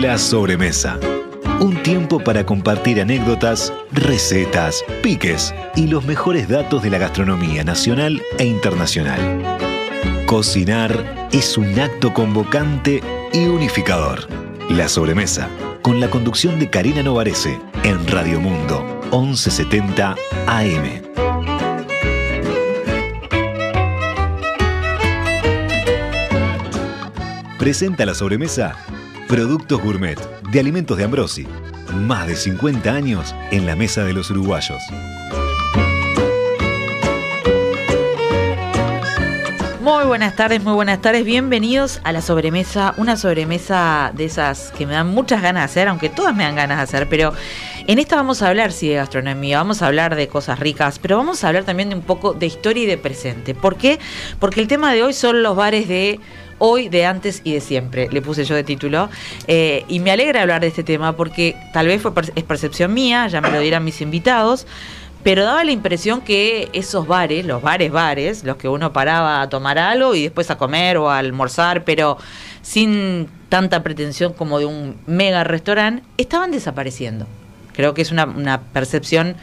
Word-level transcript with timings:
La 0.00 0.18
sobremesa. 0.18 0.98
Un 1.58 1.82
tiempo 1.82 2.18
para 2.18 2.44
compartir 2.44 3.00
anécdotas, 3.00 3.72
recetas, 3.92 4.84
piques 5.02 5.54
y 5.74 5.86
los 5.86 6.04
mejores 6.04 6.48
datos 6.48 6.82
de 6.82 6.90
la 6.90 6.98
gastronomía 6.98 7.64
nacional 7.64 8.20
e 8.38 8.44
internacional. 8.44 9.18
Cocinar 10.26 11.28
es 11.32 11.56
un 11.56 11.80
acto 11.80 12.12
convocante 12.12 13.02
y 13.32 13.46
unificador. 13.46 14.28
La 14.68 14.86
sobremesa, 14.86 15.48
con 15.80 15.98
la 15.98 16.10
conducción 16.10 16.58
de 16.58 16.68
Karina 16.68 17.02
Novarese 17.02 17.58
en 17.82 18.06
Radio 18.06 18.38
Mundo, 18.38 19.00
1170 19.12 20.14
AM. 20.46 21.02
Presenta 27.58 28.04
la 28.04 28.14
sobremesa 28.14 28.76
Productos 29.28 29.82
Gourmet 29.82 30.16
de 30.52 30.60
Alimentos 30.60 30.96
de 30.96 31.02
Ambrosi. 31.02 31.48
Más 31.92 32.28
de 32.28 32.36
50 32.36 32.92
años 32.92 33.34
en 33.50 33.66
la 33.66 33.74
mesa 33.74 34.04
de 34.04 34.12
los 34.12 34.30
uruguayos. 34.30 34.80
Muy 39.80 40.04
buenas 40.04 40.36
tardes, 40.36 40.62
muy 40.62 40.74
buenas 40.74 41.02
tardes. 41.02 41.24
Bienvenidos 41.24 42.00
a 42.04 42.12
la 42.12 42.22
sobremesa, 42.22 42.94
una 42.98 43.16
sobremesa 43.16 44.12
de 44.14 44.26
esas 44.26 44.70
que 44.78 44.86
me 44.86 44.92
dan 44.92 45.08
muchas 45.08 45.42
ganas 45.42 45.62
de 45.62 45.64
hacer, 45.64 45.88
aunque 45.88 46.08
todas 46.08 46.34
me 46.34 46.44
dan 46.44 46.54
ganas 46.54 46.76
de 46.76 46.84
hacer, 46.84 47.08
pero 47.08 47.32
en 47.88 47.98
esta 47.98 48.14
vamos 48.14 48.42
a 48.42 48.48
hablar, 48.48 48.70
sí, 48.70 48.88
de 48.88 48.96
gastronomía, 48.96 49.58
vamos 49.58 49.82
a 49.82 49.88
hablar 49.88 50.14
de 50.14 50.28
cosas 50.28 50.60
ricas, 50.60 51.00
pero 51.00 51.16
vamos 51.16 51.42
a 51.42 51.48
hablar 51.48 51.64
también 51.64 51.88
de 51.88 51.96
un 51.96 52.02
poco 52.02 52.32
de 52.32 52.46
historia 52.46 52.84
y 52.84 52.86
de 52.86 52.98
presente. 52.98 53.56
¿Por 53.56 53.76
qué? 53.76 53.98
Porque 54.38 54.60
el 54.60 54.68
tema 54.68 54.92
de 54.92 55.02
hoy 55.02 55.12
son 55.12 55.42
los 55.42 55.56
bares 55.56 55.88
de 55.88 56.20
hoy, 56.58 56.88
de 56.88 57.06
antes 57.06 57.40
y 57.44 57.54
de 57.54 57.60
siempre, 57.60 58.08
le 58.10 58.22
puse 58.22 58.44
yo 58.44 58.54
de 58.54 58.64
título. 58.64 59.08
Eh, 59.46 59.84
y 59.88 60.00
me 60.00 60.10
alegra 60.10 60.42
hablar 60.42 60.60
de 60.60 60.68
este 60.68 60.82
tema 60.82 61.16
porque 61.16 61.56
tal 61.72 61.86
vez 61.86 62.02
fue 62.02 62.12
es 62.34 62.44
percepción 62.44 62.94
mía, 62.94 63.26
ya 63.28 63.40
me 63.40 63.50
lo 63.50 63.60
dirán 63.60 63.84
mis 63.84 64.00
invitados, 64.00 64.66
pero 65.22 65.44
daba 65.44 65.64
la 65.64 65.72
impresión 65.72 66.20
que 66.20 66.68
esos 66.72 67.06
bares, 67.06 67.44
los 67.44 67.60
bares 67.60 67.90
bares, 67.90 68.44
los 68.44 68.56
que 68.56 68.68
uno 68.68 68.92
paraba 68.92 69.42
a 69.42 69.48
tomar 69.48 69.78
algo 69.78 70.14
y 70.14 70.22
después 70.22 70.50
a 70.50 70.56
comer 70.56 70.98
o 70.98 71.10
a 71.10 71.18
almorzar, 71.18 71.84
pero 71.84 72.16
sin 72.62 73.28
tanta 73.48 73.82
pretensión 73.82 74.32
como 74.32 74.58
de 74.58 74.66
un 74.66 74.96
mega 75.06 75.44
restaurante, 75.44 76.02
estaban 76.16 76.50
desapareciendo. 76.50 77.26
Creo 77.74 77.92
que 77.92 78.02
es 78.02 78.10
una, 78.12 78.24
una 78.24 78.60
percepción 78.60 79.36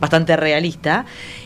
bastante 0.00 0.36
realista. 0.36 1.04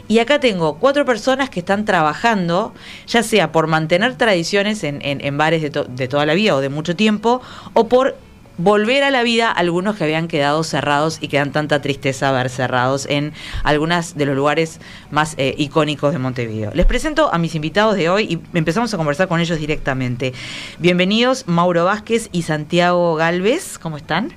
Y 0.08 0.18
acá 0.18 0.40
tengo 0.40 0.78
cuatro 0.78 1.04
personas 1.04 1.50
que 1.50 1.60
están 1.60 1.84
trabajando, 1.84 2.72
ya 3.06 3.22
sea 3.22 3.52
por 3.52 3.66
mantener 3.66 4.16
tradiciones 4.16 4.84
en, 4.84 5.00
en, 5.02 5.38
bares 5.38 5.62
de, 5.62 5.84
de 5.88 6.08
toda 6.08 6.24
la 6.26 6.34
vida 6.34 6.54
o 6.54 6.60
de 6.60 6.68
mucho 6.68 6.94
tiempo, 6.96 7.42
o 7.72 7.88
por 7.88 8.16
volver 8.56 9.02
a 9.02 9.10
la 9.10 9.22
vida 9.22 9.50
algunos 9.50 9.96
que 9.96 10.04
habían 10.04 10.28
quedado 10.28 10.62
cerrados 10.64 11.18
y 11.20 11.28
que 11.28 11.38
dan 11.38 11.52
tanta 11.52 11.82
tristeza 11.82 12.30
ver 12.32 12.50
cerrados 12.50 13.06
en 13.06 13.32
algunos 13.62 14.16
de 14.16 14.26
los 14.26 14.36
lugares 14.36 14.80
más 15.10 15.34
eh, 15.38 15.54
icónicos 15.58 16.12
de 16.12 16.18
Montevideo. 16.18 16.70
Les 16.74 16.86
presento 16.86 17.32
a 17.32 17.38
mis 17.38 17.54
invitados 17.54 17.96
de 17.96 18.08
hoy 18.08 18.24
y 18.24 18.56
empezamos 18.56 18.92
a 18.94 18.96
conversar 18.96 19.28
con 19.28 19.40
ellos 19.40 19.58
directamente. 19.58 20.32
Bienvenidos 20.78 21.46
Mauro 21.46 21.84
Vázquez 21.84 22.28
y 22.32 22.42
Santiago 22.42 23.14
Galvez, 23.16 23.78
¿cómo 23.78 23.96
están? 23.96 24.32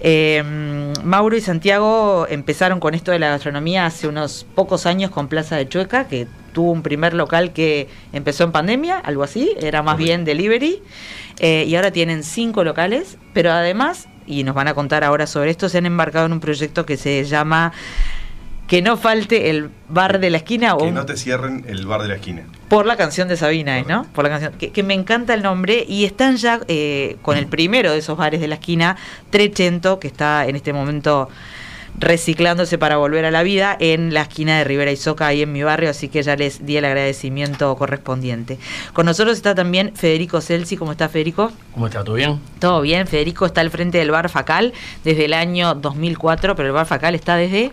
Eh, 0.00 0.92
Mauro 1.02 1.36
y 1.36 1.40
Santiago 1.40 2.26
empezaron 2.28 2.80
con 2.80 2.94
esto 2.94 3.10
de 3.10 3.18
la 3.18 3.30
gastronomía 3.30 3.86
hace 3.86 4.08
unos 4.08 4.46
pocos 4.54 4.86
años 4.86 5.10
con 5.10 5.28
Plaza 5.28 5.56
de 5.56 5.68
Chueca, 5.68 6.06
que 6.08 6.26
tuvo 6.56 6.72
un 6.72 6.80
primer 6.80 7.12
local 7.12 7.52
que 7.52 7.86
empezó 8.14 8.44
en 8.44 8.50
pandemia, 8.50 8.96
algo 8.96 9.22
así, 9.22 9.54
era 9.60 9.82
más 9.82 9.98
bien 9.98 10.24
delivery, 10.24 10.82
eh, 11.38 11.66
y 11.68 11.76
ahora 11.76 11.90
tienen 11.90 12.22
cinco 12.22 12.64
locales, 12.64 13.18
pero 13.34 13.52
además, 13.52 14.08
y 14.26 14.42
nos 14.42 14.54
van 14.54 14.66
a 14.66 14.72
contar 14.72 15.04
ahora 15.04 15.26
sobre 15.26 15.50
esto, 15.50 15.68
se 15.68 15.76
han 15.76 15.84
embarcado 15.84 16.24
en 16.24 16.32
un 16.32 16.40
proyecto 16.40 16.86
que 16.86 16.96
se 16.96 17.22
llama 17.24 17.74
que 18.68 18.80
no 18.80 18.96
falte 18.96 19.50
el 19.50 19.68
bar 19.90 20.18
de 20.18 20.30
la 20.30 20.38
esquina. 20.38 20.74
Que 20.78 20.84
o 20.84 20.90
no 20.90 21.04
te 21.04 21.18
cierren 21.18 21.66
el 21.68 21.84
bar 21.84 22.00
de 22.00 22.08
la 22.08 22.14
esquina. 22.14 22.46
Por 22.70 22.86
la 22.86 22.96
canción 22.96 23.28
de 23.28 23.36
Sabina, 23.36 23.82
¿no? 23.82 24.06
Por 24.14 24.24
la 24.24 24.30
canción. 24.30 24.54
Que, 24.54 24.82
me 24.82 24.94
encanta 24.94 25.34
el 25.34 25.42
nombre 25.42 25.84
y 25.86 26.06
están 26.06 26.38
ya 26.38 26.60
eh, 26.68 27.18
con 27.20 27.36
el 27.36 27.48
primero 27.48 27.92
de 27.92 27.98
esos 27.98 28.16
bares 28.16 28.40
de 28.40 28.48
la 28.48 28.54
esquina, 28.54 28.96
Trecento, 29.28 30.00
que 30.00 30.08
está 30.08 30.46
en 30.46 30.56
este 30.56 30.72
momento 30.72 31.28
reciclándose 31.98 32.78
para 32.78 32.96
volver 32.96 33.24
a 33.24 33.30
la 33.30 33.42
vida 33.42 33.76
en 33.78 34.12
la 34.12 34.22
esquina 34.22 34.58
de 34.58 34.64
Rivera 34.64 34.92
y 34.92 34.96
Soca, 34.96 35.26
ahí 35.26 35.42
en 35.42 35.52
mi 35.52 35.62
barrio, 35.62 35.90
así 35.90 36.08
que 36.08 36.22
ya 36.22 36.36
les 36.36 36.64
di 36.66 36.76
el 36.76 36.84
agradecimiento 36.84 37.74
correspondiente. 37.76 38.58
Con 38.92 39.06
nosotros 39.06 39.36
está 39.36 39.54
también 39.54 39.92
Federico 39.94 40.40
Celsi, 40.40 40.76
¿cómo 40.76 40.92
está 40.92 41.08
Federico? 41.08 41.52
¿Cómo 41.72 41.86
está? 41.86 42.04
¿Todo 42.04 42.16
bien? 42.16 42.40
Todo 42.58 42.80
bien, 42.82 43.06
Federico 43.06 43.46
está 43.46 43.60
al 43.60 43.70
frente 43.70 43.98
del 43.98 44.10
bar 44.10 44.28
Facal 44.28 44.72
desde 45.04 45.24
el 45.24 45.32
año 45.32 45.74
2004, 45.74 46.54
pero 46.54 46.68
el 46.68 46.74
bar 46.74 46.86
Facal 46.86 47.14
está 47.14 47.36
desde... 47.36 47.72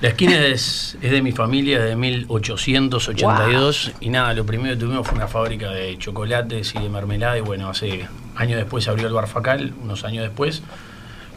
La 0.00 0.08
esquina 0.08 0.44
es, 0.46 0.98
de 1.00 1.22
mi 1.22 1.30
familia 1.30 1.80
de 1.80 1.94
1882 1.94 3.92
y 4.00 4.08
nada, 4.08 4.34
lo 4.34 4.44
primero 4.44 4.74
que 4.74 4.80
tuvimos 4.80 5.06
fue 5.06 5.14
una 5.16 5.28
fábrica 5.28 5.70
de 5.70 5.96
chocolates 5.96 6.74
y 6.74 6.80
de 6.80 6.88
mermelada 6.88 7.38
y 7.38 7.40
bueno, 7.40 7.68
hace 7.68 8.08
años 8.34 8.58
después 8.58 8.88
abrió 8.88 9.06
el 9.06 9.12
bar 9.12 9.28
Facal, 9.28 9.72
unos 9.80 10.02
años 10.02 10.24
después. 10.24 10.64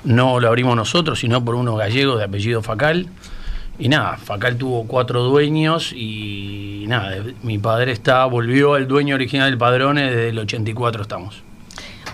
No 0.05 0.39
lo 0.39 0.47
abrimos 0.47 0.75
nosotros, 0.75 1.19
sino 1.19 1.43
por 1.43 1.55
unos 1.55 1.77
gallegos 1.77 2.19
de 2.19 2.25
apellido 2.25 2.61
Facal. 2.61 3.07
Y 3.77 3.89
nada, 3.89 4.17
Facal 4.17 4.57
tuvo 4.57 4.87
cuatro 4.87 5.23
dueños 5.23 5.91
y 5.93 6.85
nada, 6.87 7.17
mi 7.43 7.57
padre 7.57 7.91
está, 7.91 8.23
volvió 8.25 8.75
al 8.75 8.87
dueño 8.87 9.15
original 9.15 9.49
del 9.49 9.57
Padrone 9.57 10.03
desde 10.03 10.29
el 10.29 10.39
84 10.39 11.01
estamos. 11.01 11.41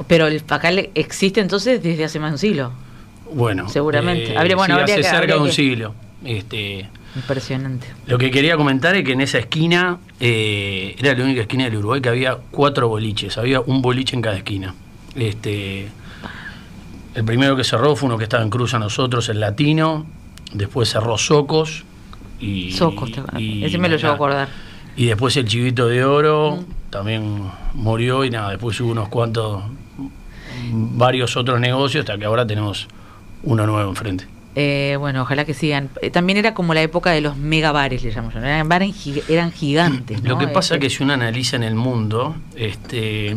Pero 0.07 0.25
el 0.25 0.39
Facal 0.39 0.89
existe 0.95 1.39
entonces 1.39 1.83
desde 1.83 2.03
hace 2.03 2.19
más 2.19 2.31
de 2.31 2.33
un 2.33 2.39
siglo. 2.39 2.71
Bueno, 3.31 3.69
seguramente. 3.69 4.33
Eh, 4.33 4.55
bueno, 4.55 4.77
hace 4.77 5.03
cerca 5.03 5.35
de 5.35 5.39
un 5.39 5.51
siglo. 5.51 5.93
Este, 6.23 6.89
Impresionante. 7.15 7.87
Lo 8.07 8.17
que 8.17 8.31
quería 8.31 8.55
comentar 8.55 8.95
es 8.95 9.03
que 9.03 9.11
en 9.11 9.21
esa 9.21 9.39
esquina, 9.39 9.99
eh, 10.19 10.95
era 10.97 11.13
la 11.13 11.23
única 11.23 11.41
esquina 11.41 11.65
del 11.65 11.77
Uruguay 11.77 12.01
que 12.01 12.09
había 12.09 12.37
cuatro 12.51 12.87
boliches, 12.87 13.37
había 13.37 13.59
un 13.59 13.81
boliche 13.81 14.15
en 14.15 14.21
cada 14.21 14.37
esquina. 14.37 14.73
Este, 15.15 15.89
el 17.13 17.25
primero 17.25 17.55
que 17.55 17.63
cerró 17.63 17.95
fue 17.95 18.07
uno 18.07 18.17
que 18.17 18.23
estaba 18.23 18.43
en 18.43 18.49
Cruz 18.49 18.73
a 18.73 18.79
nosotros, 18.79 19.27
el 19.29 19.39
Latino, 19.39 20.05
después 20.53 20.89
cerró 20.89 21.17
Socos. 21.17 21.83
Y, 22.39 22.71
Socos, 22.71 23.11
ese 23.37 23.77
me 23.77 23.89
lo 23.89 23.97
llevo 23.97 24.11
a 24.11 24.15
acordar. 24.15 24.49
Y 24.95 25.05
después 25.05 25.35
el 25.37 25.45
Chivito 25.45 25.87
de 25.87 26.03
Oro 26.03 26.57
mm. 26.57 26.89
también 26.89 27.43
murió 27.73 28.25
y 28.25 28.29
nada, 28.29 28.51
después 28.51 28.79
hubo 28.81 28.91
unos 28.91 29.09
cuantos, 29.09 29.63
varios 30.71 31.37
otros 31.37 31.59
negocios 31.59 32.03
hasta 32.03 32.17
que 32.17 32.25
ahora 32.25 32.45
tenemos 32.45 32.87
uno 33.43 33.65
nuevo 33.65 33.89
enfrente. 33.89 34.27
Eh, 34.53 34.97
bueno, 34.99 35.21
ojalá 35.21 35.45
que 35.45 35.53
sigan. 35.53 35.89
Eh, 36.01 36.09
también 36.09 36.37
era 36.37 36.53
como 36.53 36.73
la 36.73 36.81
época 36.81 37.11
de 37.11 37.21
los 37.21 37.37
megabares, 37.37 38.03
le 38.03 38.11
llamamos. 38.11 38.35
Eran, 38.35 38.69
eran 39.29 39.51
gigantes. 39.51 40.23
Lo 40.23 40.37
que 40.37 40.47
pasa 40.47 40.75
es 40.75 40.81
que 40.81 40.89
si 40.89 41.03
uno 41.03 41.13
analiza 41.13 41.55
en 41.55 41.63
el 41.63 41.75
mundo, 41.75 42.35
este, 42.55 43.35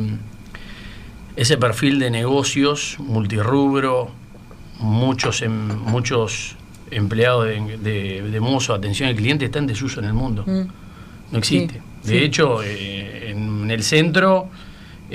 ese 1.36 1.56
perfil 1.56 1.98
de 1.98 2.10
negocios, 2.10 2.96
multirrubro, 2.98 4.10
muchos, 4.78 5.42
em, 5.42 5.68
muchos 5.68 6.56
empleados 6.90 7.46
de, 7.46 8.22
de, 8.22 8.40
mozo, 8.40 8.74
atención 8.74 9.08
al 9.08 9.16
cliente, 9.16 9.44
está 9.46 9.58
en 9.58 9.66
desuso 9.66 10.00
en 10.00 10.06
el 10.06 10.12
mundo. 10.12 10.44
Mm. 10.46 10.62
No 11.32 11.38
existe. 11.38 11.82
de 12.04 12.24
hecho, 12.24 12.62
eh, 12.62 13.30
en 13.30 13.70
el 13.70 13.82
centro 13.82 14.48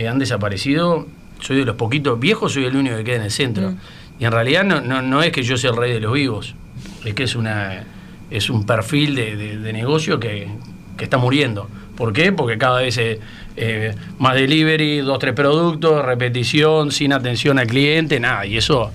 han 0.08 0.20
desaparecido. 0.20 1.08
Soy 1.40 1.58
de 1.58 1.66
los 1.66 1.78
poquitos 1.78 2.20
viejos, 2.20 2.54
soy 2.54 2.66
el 2.66 2.76
único 2.76 2.98
que 2.98 3.04
queda 3.06 3.16
en 3.18 3.22
el 3.24 3.32
centro. 3.32 3.72
Mm. 3.72 3.78
Y 4.20 4.26
en 4.26 4.32
realidad 4.32 4.66
no, 4.66 5.02
no, 5.02 5.24
es 5.24 5.32
que 5.32 5.44
yo 5.44 5.58
sea 5.58 5.72
el 5.72 5.78
rey 5.78 5.94
de 5.94 6.02
los 6.02 6.12
vivos, 6.12 6.54
es 7.06 7.14
que 7.14 7.24
es, 7.24 7.36
una, 7.36 7.86
es 8.30 8.50
un 8.50 8.66
perfil 8.66 9.16
de, 9.16 9.72
negocio 9.72 10.20
que, 10.20 10.50
está 11.00 11.18
muriendo. 11.18 11.70
¿Por 11.96 12.12
qué? 12.12 12.34
Porque 12.34 12.58
cada 12.58 12.82
vez 12.82 13.00
eh, 13.62 13.94
más 14.20 14.36
delivery, 14.36 15.00
dos, 15.00 15.20
tres 15.20 15.34
productos, 15.34 16.06
repetición, 16.06 16.92
sin 16.92 17.12
atención 17.12 17.60
al 17.60 17.68
cliente, 17.68 18.20
nada. 18.20 18.46
Y 18.46 18.58
eso 18.58 18.92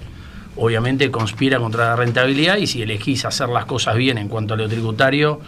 obviamente 0.57 1.11
conspira 1.11 1.59
contra 1.59 1.89
la 1.91 1.97
rentabilidad 1.97 2.57
y 2.57 2.67
si 2.67 2.81
elegís 2.81 3.25
hacer 3.25 3.51
las 3.51 3.67
cosas 3.67 3.97
bien 3.97 4.17
en 4.17 4.29
cuanto 4.29 4.55
a 4.55 4.57
lo 4.57 4.69
tributario, 4.69 5.41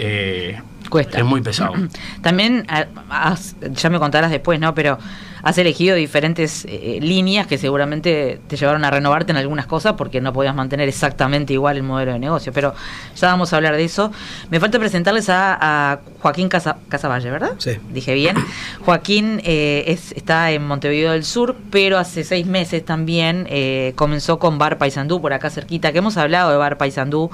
eh, 0.00 0.60
Cuesta. 0.88 1.18
es 1.18 1.24
muy 1.24 1.40
pesado. 1.40 1.74
También, 2.22 2.66
ah, 2.68 3.36
ya 3.72 3.90
me 3.90 3.98
contarás 3.98 4.30
después, 4.30 4.58
¿no? 4.58 4.74
Pero 4.74 4.98
has 5.42 5.56
elegido 5.58 5.96
diferentes 5.96 6.66
eh, 6.68 6.98
líneas 7.00 7.46
que 7.46 7.58
seguramente 7.58 8.40
te 8.46 8.56
llevaron 8.56 8.84
a 8.84 8.90
renovarte 8.90 9.32
en 9.32 9.38
algunas 9.38 9.66
cosas 9.66 9.94
porque 9.94 10.20
no 10.20 10.32
podías 10.32 10.54
mantener 10.54 10.88
exactamente 10.88 11.52
igual 11.52 11.76
el 11.76 11.82
modelo 11.82 12.12
de 12.12 12.18
negocio. 12.18 12.52
Pero 12.52 12.74
ya 13.16 13.28
vamos 13.28 13.52
a 13.52 13.56
hablar 13.56 13.76
de 13.76 13.84
eso. 13.84 14.12
Me 14.50 14.60
falta 14.60 14.78
presentarles 14.78 15.28
a, 15.28 16.00
Joaquín 16.20 16.48
Casa, 16.48 16.76
Casavalle, 16.88 17.30
¿verdad? 17.30 17.52
Sí. 17.58 17.72
Dije 17.92 18.14
bien. 18.14 18.36
Joaquín 18.84 19.40
eh, 19.44 19.84
es, 19.86 20.12
está 20.12 20.50
en 20.50 20.66
Montevideo 20.66 21.12
del 21.12 21.24
Sur, 21.24 21.56
pero 21.70 21.98
hace 21.98 22.24
seis 22.24 22.46
meses 22.46 22.84
también 22.84 23.46
eh, 23.48 23.92
comenzó 23.96 24.38
con 24.38 24.58
Bar 24.58 24.78
Paisandú 24.78 25.20
por 25.20 25.32
acá 25.32 25.50
cerquita, 25.50 25.92
que 25.92 25.98
hemos 25.98 26.16
hablado 26.16 26.50
de 26.50 26.56
Bar 26.56 26.76
Paisandú. 26.76 27.30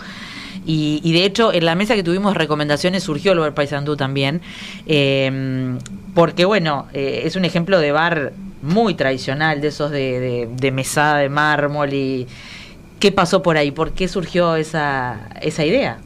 Y, 0.68 1.12
de 1.12 1.24
hecho, 1.24 1.52
en 1.52 1.64
la 1.64 1.76
mesa 1.76 1.94
que 1.94 2.02
tuvimos 2.02 2.36
recomendaciones 2.36 3.04
surgió 3.04 3.32
el 3.32 3.38
Bar 3.38 3.54
Paisandú 3.54 3.96
también, 3.96 4.42
porque 6.14 6.44
bueno, 6.44 6.88
es 6.92 7.36
un 7.36 7.44
ejemplo 7.44 7.78
de 7.78 7.92
bar 7.92 8.32
muy 8.62 8.94
tradicional, 8.94 9.60
de 9.60 9.68
esos 9.68 9.92
de, 9.92 10.18
de, 10.18 10.48
de 10.50 10.72
mesada 10.72 11.18
de 11.18 11.28
mármol 11.28 11.92
y 11.92 12.26
¿qué 12.98 13.12
pasó 13.12 13.42
por 13.42 13.56
ahí? 13.56 13.70
¿Por 13.70 13.92
qué 13.92 14.08
surgió 14.08 14.56
esa, 14.56 15.28
esa 15.40 15.64
idea? 15.64 15.98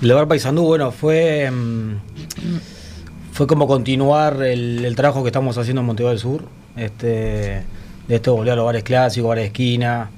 El 0.00 0.12
bar 0.12 0.26
Paisandú, 0.26 0.62
bueno, 0.62 0.92
fue 0.92 1.50
mm, 1.50 1.96
fue 3.36 3.46
como 3.46 3.66
continuar 3.66 4.42
el, 4.42 4.82
el 4.82 4.96
trabajo 4.96 5.22
que 5.22 5.28
estamos 5.28 5.58
haciendo 5.58 5.80
en 5.80 5.86
Montevideo 5.86 6.10
del 6.10 6.18
Sur, 6.18 6.44
este, 6.74 7.64
de 8.08 8.14
esto 8.14 8.34
volver 8.34 8.54
a 8.54 8.56
los 8.56 8.64
bares 8.64 8.82
clásicos, 8.82 9.28
bares 9.28 9.42
de 9.42 9.46
esquina, 9.48 10.10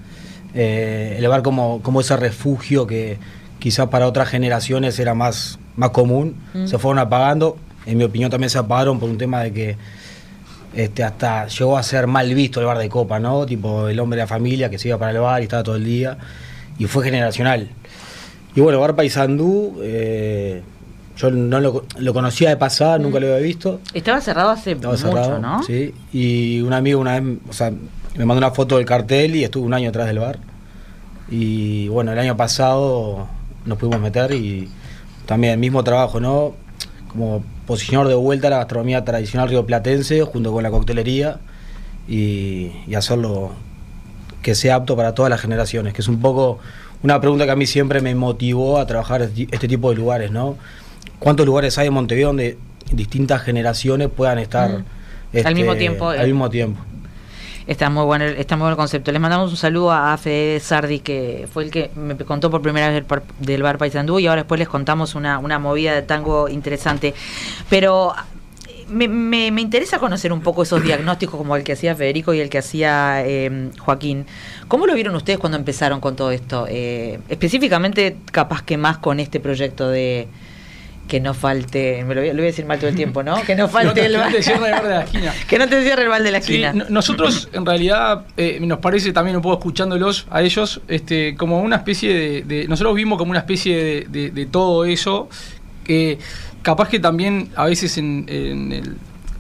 eh, 0.55 1.17
el 1.19 1.27
bar 1.27 1.43
como, 1.43 1.83
como 1.83 2.01
ese 2.01 2.17
refugio 2.17 2.87
que 2.87 3.19
quizás 3.59 3.89
para 3.89 4.07
otras 4.07 4.29
generaciones 4.29 4.99
era 4.99 5.15
más, 5.15 5.59
más 5.77 5.91
común, 5.91 6.37
Mm. 6.55 6.67
se 6.67 6.79
fueron 6.79 6.99
apagando, 6.99 7.57
en 7.87 7.99
mi 7.99 8.05
opinión 8.05 8.31
también 8.31 8.51
se 8.51 8.59
apagaron 8.59 8.99
por 9.01 9.09
un 9.09 9.19
tema 9.19 9.43
de 9.43 9.53
que 9.53 9.77
este, 10.75 11.03
hasta 11.03 11.47
llegó 11.47 11.79
a 11.79 11.83
ser 11.83 12.07
mal 12.07 12.33
visto 12.35 12.61
el 12.61 12.67
bar 12.67 12.79
de 12.79 12.89
copa, 12.89 13.19
¿no? 13.19 13.47
Tipo 13.47 13.89
el 13.89 13.99
hombre 14.01 14.19
de 14.19 14.23
la 14.25 14.27
familia 14.29 14.69
que 14.71 14.79
se 14.79 14.89
iba 14.89 14.99
para 14.99 15.11
el 15.13 15.19
bar 15.19 15.41
y 15.41 15.45
estaba 15.45 15.63
todo 15.63 15.77
el 15.77 15.85
día, 15.85 16.19
y 16.79 16.85
fue 16.87 17.05
generacional. 17.05 17.69
Y 18.55 18.61
bueno, 18.61 18.79
bar 18.81 18.95
Paisandú, 18.95 19.79
eh, 19.83 20.63
yo 21.17 21.31
no 21.31 21.61
lo, 21.61 21.85
lo 21.99 22.15
conocía 22.15 22.51
de 22.51 22.57
pasada, 22.57 22.99
nunca 22.99 23.19
lo 23.19 23.27
había 23.27 23.39
visto. 23.39 23.81
Estaba 23.95 24.21
cerrado 24.21 24.51
hace 24.51 24.73
Estaba 24.73 24.95
mucho, 24.95 25.09
cerrado, 25.09 25.39
¿no? 25.41 25.63
Sí, 25.65 25.93
y 26.13 26.61
un 26.61 26.73
amigo 26.73 27.01
una 27.01 27.19
vez, 27.19 27.39
o 27.49 27.53
sea, 27.53 27.73
me 28.17 28.25
mandó 28.25 28.39
una 28.39 28.51
foto 28.53 28.77
del 28.77 28.85
cartel 28.87 29.35
y 29.37 29.45
estuve 29.45 29.65
un 29.67 29.75
año 29.75 29.89
atrás 29.89 30.07
del 30.07 30.19
bar. 30.21 30.39
Y 31.31 31.89
bueno, 31.89 32.13
el 32.13 32.19
año 32.19 32.37
pasado 32.37 33.27
nos 33.69 33.79
pudimos 33.79 34.01
meter 34.01 34.33
y 34.33 34.69
también 35.27 35.55
el 35.55 35.59
mismo 35.59 35.85
trabajo, 35.85 36.21
¿no? 36.21 36.55
Como 37.09 37.45
posicionar 37.67 38.09
de 38.09 38.15
vuelta 38.15 38.49
a 38.49 38.51
la 38.51 38.57
gastronomía 38.59 39.05
tradicional 39.05 39.49
rioplatense 39.49 40.23
junto 40.23 40.53
con 40.53 40.63
la 40.63 40.71
coctelería 40.71 41.39
y, 42.09 42.73
y 42.87 42.95
hacerlo 42.95 43.53
que 44.43 44.55
sea 44.55 44.77
apto 44.77 44.97
para 44.97 45.15
todas 45.15 45.31
las 45.31 45.41
generaciones, 45.41 45.93
que 45.93 46.03
es 46.03 46.09
un 46.09 46.21
poco 46.21 46.59
una 47.03 47.21
pregunta 47.21 47.45
que 47.45 47.51
a 47.51 47.57
mí 47.57 47.67
siempre 47.67 48.01
me 48.01 48.15
motivó 48.15 48.79
a 48.79 48.87
trabajar 48.87 49.23
este 49.23 49.49
este 49.51 49.69
tipo 49.69 49.91
de 49.91 49.97
lugares, 49.97 50.31
¿no? 50.31 50.57
¿Cuántos 51.19 51.47
lugares 51.47 51.77
hay 51.79 51.89
en 51.89 51.95
Montevideo 51.95 52.29
donde 52.29 52.59
distintas 52.93 53.43
generaciones 53.43 54.09
puedan 54.09 54.39
estar 54.39 54.85
este. 55.33 55.47
Al 55.47 55.55
mismo 55.55 55.77
tiempo, 55.77 56.09
Al 56.09 56.21
eh. 56.21 56.27
mismo 56.27 56.49
tiempo. 56.49 56.81
Está 57.69 57.91
muy 57.91 58.05
bueno, 58.07 58.25
está 58.25 58.57
muy 58.57 58.63
bueno 58.63 58.73
el 58.73 58.77
concepto. 58.79 59.13
Les 59.13 59.21
mandamos 59.21 59.51
un 59.51 59.59
saludo 59.59 59.93
a 59.93 60.17
Fede 60.17 60.59
Sardi, 60.59 61.01
que 61.01 61.47
fue 61.53 61.65
el 61.65 61.71
que 61.71 61.91
me 61.97 62.17
contó 62.17 62.51
por 62.51 62.63
primera 62.63 62.87
vez 62.87 62.95
del, 62.95 63.05
par- 63.05 63.25
del 63.41 63.63
bar 63.63 63.77
Paisandú, 63.77 64.19
y 64.19 64.27
ahora 64.27 64.41
después 64.41 64.59
les 64.59 64.69
contamos 64.69 65.15
una, 65.15 65.39
una 65.39 65.59
movida 65.59 65.95
de 65.95 66.01
tango 66.01 66.49
interesante. 66.49 67.13
Pero 67.69 68.15
me, 68.89 69.07
me- 69.07 69.51
me 69.51 69.61
interesa 69.61 69.99
conocer 69.99 70.33
un 70.33 70.41
poco 70.41 70.63
esos 70.63 70.83
diagnósticos 70.83 71.37
como 71.37 71.57
el 71.57 71.63
que 71.63 71.73
hacía 71.75 71.95
Federico 71.95 72.33
y 72.33 72.41
el 72.41 72.49
que 72.49 72.57
hacía 72.57 73.23
eh, 73.27 73.71
Joaquín. 73.79 74.25
¿Cómo 74.67 74.87
lo 74.87 74.95
vieron 74.95 75.15
ustedes 75.15 75.39
cuando 75.39 75.59
empezaron 75.59 76.01
con 76.01 76.17
todo 76.17 76.31
esto? 76.31 76.65
Eh, 76.71 77.19
específicamente, 77.29 78.17
capaz 78.33 78.63
que 78.63 78.79
más 78.79 78.97
con 78.97 79.21
este 79.21 79.41
proyecto 79.41 79.91
de 79.91 80.27
que 81.09 81.19
no 81.21 81.35
falte, 81.35 82.05
me 82.05 82.15
lo 82.15 82.21
voy, 82.21 82.31
a- 82.31 82.33
lo 82.33 82.37
voy 82.39 82.45
a 82.45 82.51
decir 82.51 82.67
mal 82.67 82.79
todo 82.79 82.89
el 82.91 82.95
tiempo, 82.95 83.23
¿no? 83.23 83.43
Que 83.43 83.57
no 83.57 83.67
falte 83.69 84.07
el 84.07 84.13
no 84.13 84.19
bar. 84.21 84.31
te 84.33 84.43
cierre 84.43 84.67
el 84.67 84.73
bar 84.73 84.83
de 84.85 84.89
la 84.91 85.01
esquina. 85.05 85.35
que 85.49 85.59
no 85.59 85.69
te 85.69 85.83
cierre 85.83 86.03
el 86.03 86.09
bar 86.09 86.23
de 86.23 86.31
la 86.31 86.39
esquina. 86.39 86.73
no- 86.73 86.85
nosotros 86.91 87.49
en 87.53 87.65
realidad 87.67 88.27
eh, 88.37 88.59
nos 88.61 88.79
parece 88.79 89.13
también 89.13 89.35
un 89.37 89.43
poco 89.43 89.55
escuchándolos 89.59 90.27
a 90.31 90.43
ellos 90.43 90.81
este 90.87 91.35
como 91.37 91.61
una 91.61 91.77
especie 91.77 92.13
de, 92.15 92.43
de- 92.43 92.69
nosotros 92.69 92.95
vimos 92.95 93.19
como 93.19 93.31
una 93.31 93.41
especie 93.41 93.77
de, 93.83 94.07
de- 94.09 94.31
de 94.31 94.47
todo 94.47 94.85
eso 94.85 95.29
que 95.85 96.19
capaz 96.63 96.89
que 96.91 97.01
también 97.01 97.49
a 97.57 97.65
veces 97.65 97.97
en, 97.99 98.27
en 98.29 98.73
el 98.73 98.97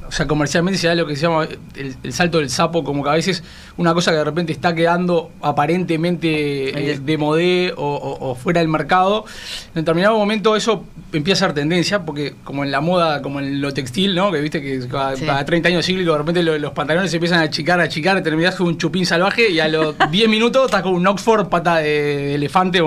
o 0.08 0.12
sea, 0.12 0.26
comercialmente 0.26 0.78
se 0.78 0.88
da 0.88 0.94
lo 0.94 1.06
que 1.06 1.14
se 1.16 1.22
llama 1.22 1.46
el, 1.76 1.94
el 2.02 2.12
salto 2.12 2.38
del 2.38 2.50
sapo, 2.50 2.82
como 2.82 3.04
que 3.04 3.10
a 3.10 3.12
veces 3.12 3.44
una 3.76 3.94
cosa 3.94 4.10
que 4.10 4.16
de 4.16 4.24
repente 4.24 4.52
está 4.52 4.74
quedando 4.74 5.30
aparentemente 5.42 6.92
eh, 6.92 6.98
de 6.98 7.18
modé 7.18 7.72
o, 7.76 7.84
o- 7.94 8.30
o 8.30 8.34
fuera 8.34 8.60
del 8.60 8.68
mercado, 8.68 9.24
en 9.68 9.82
determinado 9.82 10.16
momento 10.18 10.56
eso 10.56 10.84
empieza 11.12 11.44
a 11.44 11.48
ser 11.48 11.54
tendencia, 11.54 12.04
porque 12.04 12.34
como 12.44 12.64
en 12.64 12.70
la 12.70 12.80
moda, 12.80 13.22
como 13.22 13.40
en 13.40 13.60
lo 13.60 13.72
textil, 13.72 14.14
¿no? 14.14 14.30
Que 14.32 14.40
viste 14.40 14.60
que 14.60 14.78
cada, 14.88 15.16
Sí. 15.16 15.24
cada 15.24 15.44
30 15.44 15.68
años 15.68 15.86
cíclicos 15.86 16.14
de 16.14 16.18
repente 16.18 16.42
lo- 16.42 16.58
los 16.58 16.72
pantalones 16.72 17.10
se 17.10 17.16
empiezan 17.18 17.40
a 17.40 17.42
achicar, 17.42 17.80
a 17.80 17.84
achicar, 17.84 18.22
terminás 18.22 18.54
con 18.56 18.66
un 18.66 18.78
chupín 18.78 19.06
salvaje 19.06 19.50
y 19.50 19.60
a 19.60 19.68
los 19.68 19.94
10 20.10 20.28
minutos 20.28 20.64
estás 20.66 20.82
con 20.82 20.94
un 20.94 21.06
Oxford 21.06 21.48
pata 21.48 21.76
de, 21.76 21.84
de 21.88 22.34
elefante. 22.34 22.78
Yo 22.78 22.84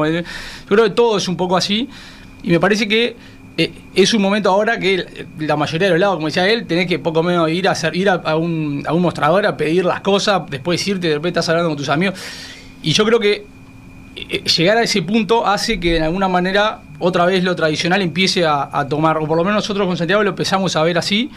creo 0.67 0.83
que 0.85 0.89
todo 0.91 1.17
es 1.17 1.27
un 1.27 1.37
poco 1.37 1.55
así 1.57 1.89
y 2.43 2.49
me 2.49 2.59
parece 2.59 2.87
que 2.87 3.15
es 3.95 4.13
un 4.13 4.21
momento 4.21 4.49
ahora 4.49 4.79
que 4.79 5.25
la 5.39 5.55
mayoría 5.55 5.87
de 5.87 5.93
los 5.93 5.99
lados, 5.99 6.15
como 6.15 6.27
decía 6.27 6.47
él, 6.47 6.65
tenés 6.65 6.87
que 6.87 6.99
poco 6.99 7.23
menos 7.23 7.49
ir 7.49 7.67
a 7.67 7.75
ir 7.93 8.09
a, 8.09 8.35
un, 8.35 8.83
a 8.87 8.93
un 8.93 9.01
mostrador 9.01 9.45
a 9.45 9.57
pedir 9.57 9.85
las 9.85 10.01
cosas, 10.01 10.43
después 10.49 10.87
irte, 10.87 11.07
de 11.07 11.15
repente 11.15 11.39
estás 11.39 11.49
hablando 11.49 11.69
con 11.69 11.77
tus 11.77 11.89
amigos. 11.89 12.19
Y 12.81 12.93
yo 12.93 13.05
creo 13.05 13.19
que 13.19 13.45
eh, 14.15 14.43
llegar 14.43 14.77
a 14.77 14.83
ese 14.83 15.01
punto 15.01 15.45
hace 15.45 15.79
que 15.79 15.93
de 15.93 16.03
alguna 16.03 16.27
manera 16.27 16.81
otra 16.99 17.25
vez 17.25 17.43
lo 17.43 17.55
tradicional 17.55 18.01
empiece 18.01 18.45
a, 18.45 18.85
tomar, 18.89 19.17
o 19.17 19.27
por 19.27 19.37
lo 19.37 19.43
menos 19.43 19.63
nosotros 19.63 19.87
con 19.87 19.97
Santiago 19.97 20.23
lo 20.23 20.29
empezamos 20.29 20.75
a 20.75 20.83
ver 20.83 20.97
así, 20.97 21.29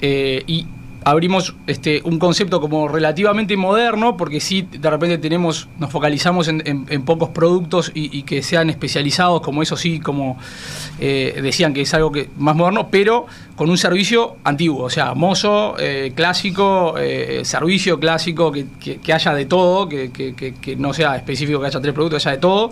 eh, 0.00 0.42
y 0.46 0.66
abrimos 1.08 1.54
este, 1.66 2.00
un 2.04 2.18
concepto 2.18 2.60
como 2.60 2.88
relativamente 2.88 3.56
moderno, 3.56 4.16
porque 4.16 4.40
sí, 4.40 4.62
de 4.62 4.90
repente 4.90 5.18
tenemos, 5.18 5.68
nos 5.78 5.90
focalizamos 5.90 6.48
en, 6.48 6.62
en- 6.66 7.02
pocos 7.02 7.30
productos 7.30 7.90
y, 7.94 8.22
que 8.24 8.42
sean 8.42 8.68
especializados, 8.70 9.40
como 9.40 9.62
eso 9.62 9.76
sí, 9.76 10.00
como 10.00 10.38
eh, 11.00 11.38
decían 11.42 11.72
que 11.72 11.80
es 11.82 11.94
algo 11.94 12.12
que 12.12 12.28
más 12.36 12.54
moderno, 12.56 12.88
pero 12.90 13.26
con 13.56 13.70
un 13.70 13.78
servicio 13.78 14.36
antiguo, 14.44 14.84
o 14.84 14.90
sea, 14.90 15.14
mozo, 15.14 15.76
eh, 15.78 16.12
clásico, 16.14 16.94
eh, 16.98 17.40
servicio 17.44 17.98
clásico, 17.98 18.52
que, 18.52 18.66
que- 18.80 18.98
que 18.98 19.12
haya 19.12 19.32
de 19.34 19.46
todo, 19.46 19.88
que, 19.88 20.10
que- 20.12 20.76
no 20.76 20.92
sea 20.92 21.16
específico 21.16 21.60
que 21.60 21.66
haya 21.66 21.80
tres 21.80 21.94
productos, 21.94 22.26
haya 22.26 22.36
de 22.36 22.40
todo. 22.40 22.70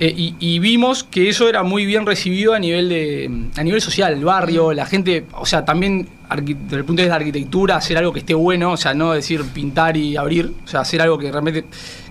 Eh, 0.00 0.14
y, 0.16 0.34
y 0.38 0.58
vimos 0.60 1.02
que 1.02 1.28
eso 1.28 1.48
era 1.48 1.64
muy 1.64 1.84
bien 1.84 2.06
recibido 2.06 2.54
a 2.54 2.58
nivel 2.60 2.88
de 2.88 3.30
a 3.56 3.64
nivel 3.64 3.80
social, 3.80 4.12
el 4.12 4.24
barrio, 4.24 4.72
la 4.72 4.86
gente, 4.86 5.24
o 5.32 5.44
sea, 5.44 5.64
también 5.64 6.08
desde 6.30 6.76
el 6.76 6.84
punto 6.84 7.02
de 7.02 7.06
vista 7.06 7.18
de 7.18 7.24
arquitectura, 7.24 7.76
hacer 7.76 7.98
algo 7.98 8.12
que 8.12 8.20
esté 8.20 8.34
bueno, 8.34 8.72
o 8.72 8.76
sea, 8.76 8.94
no 8.94 9.12
decir 9.12 9.42
pintar 9.52 9.96
y 9.96 10.16
abrir, 10.16 10.52
o 10.64 10.68
sea, 10.68 10.80
hacer 10.80 11.02
algo 11.02 11.18
que 11.18 11.32
realmente 11.32 11.64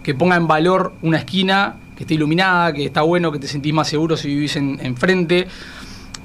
que 0.04 0.14
ponga 0.16 0.36
en 0.36 0.48
valor 0.48 0.94
una 1.02 1.20
esquina, 1.20 1.76
que 1.96 2.04
esté 2.04 2.16
iluminada, 2.16 2.74
que 2.74 2.84
está 2.86 3.04
bueno, 3.04 3.32
que 3.32 3.40
te 3.40 3.48
sentís 3.48 3.74
más 3.74 3.88
seguro 3.88 4.18
si 4.18 4.28
vivís 4.28 4.56
en, 4.58 4.80
enfrente. 4.84 5.48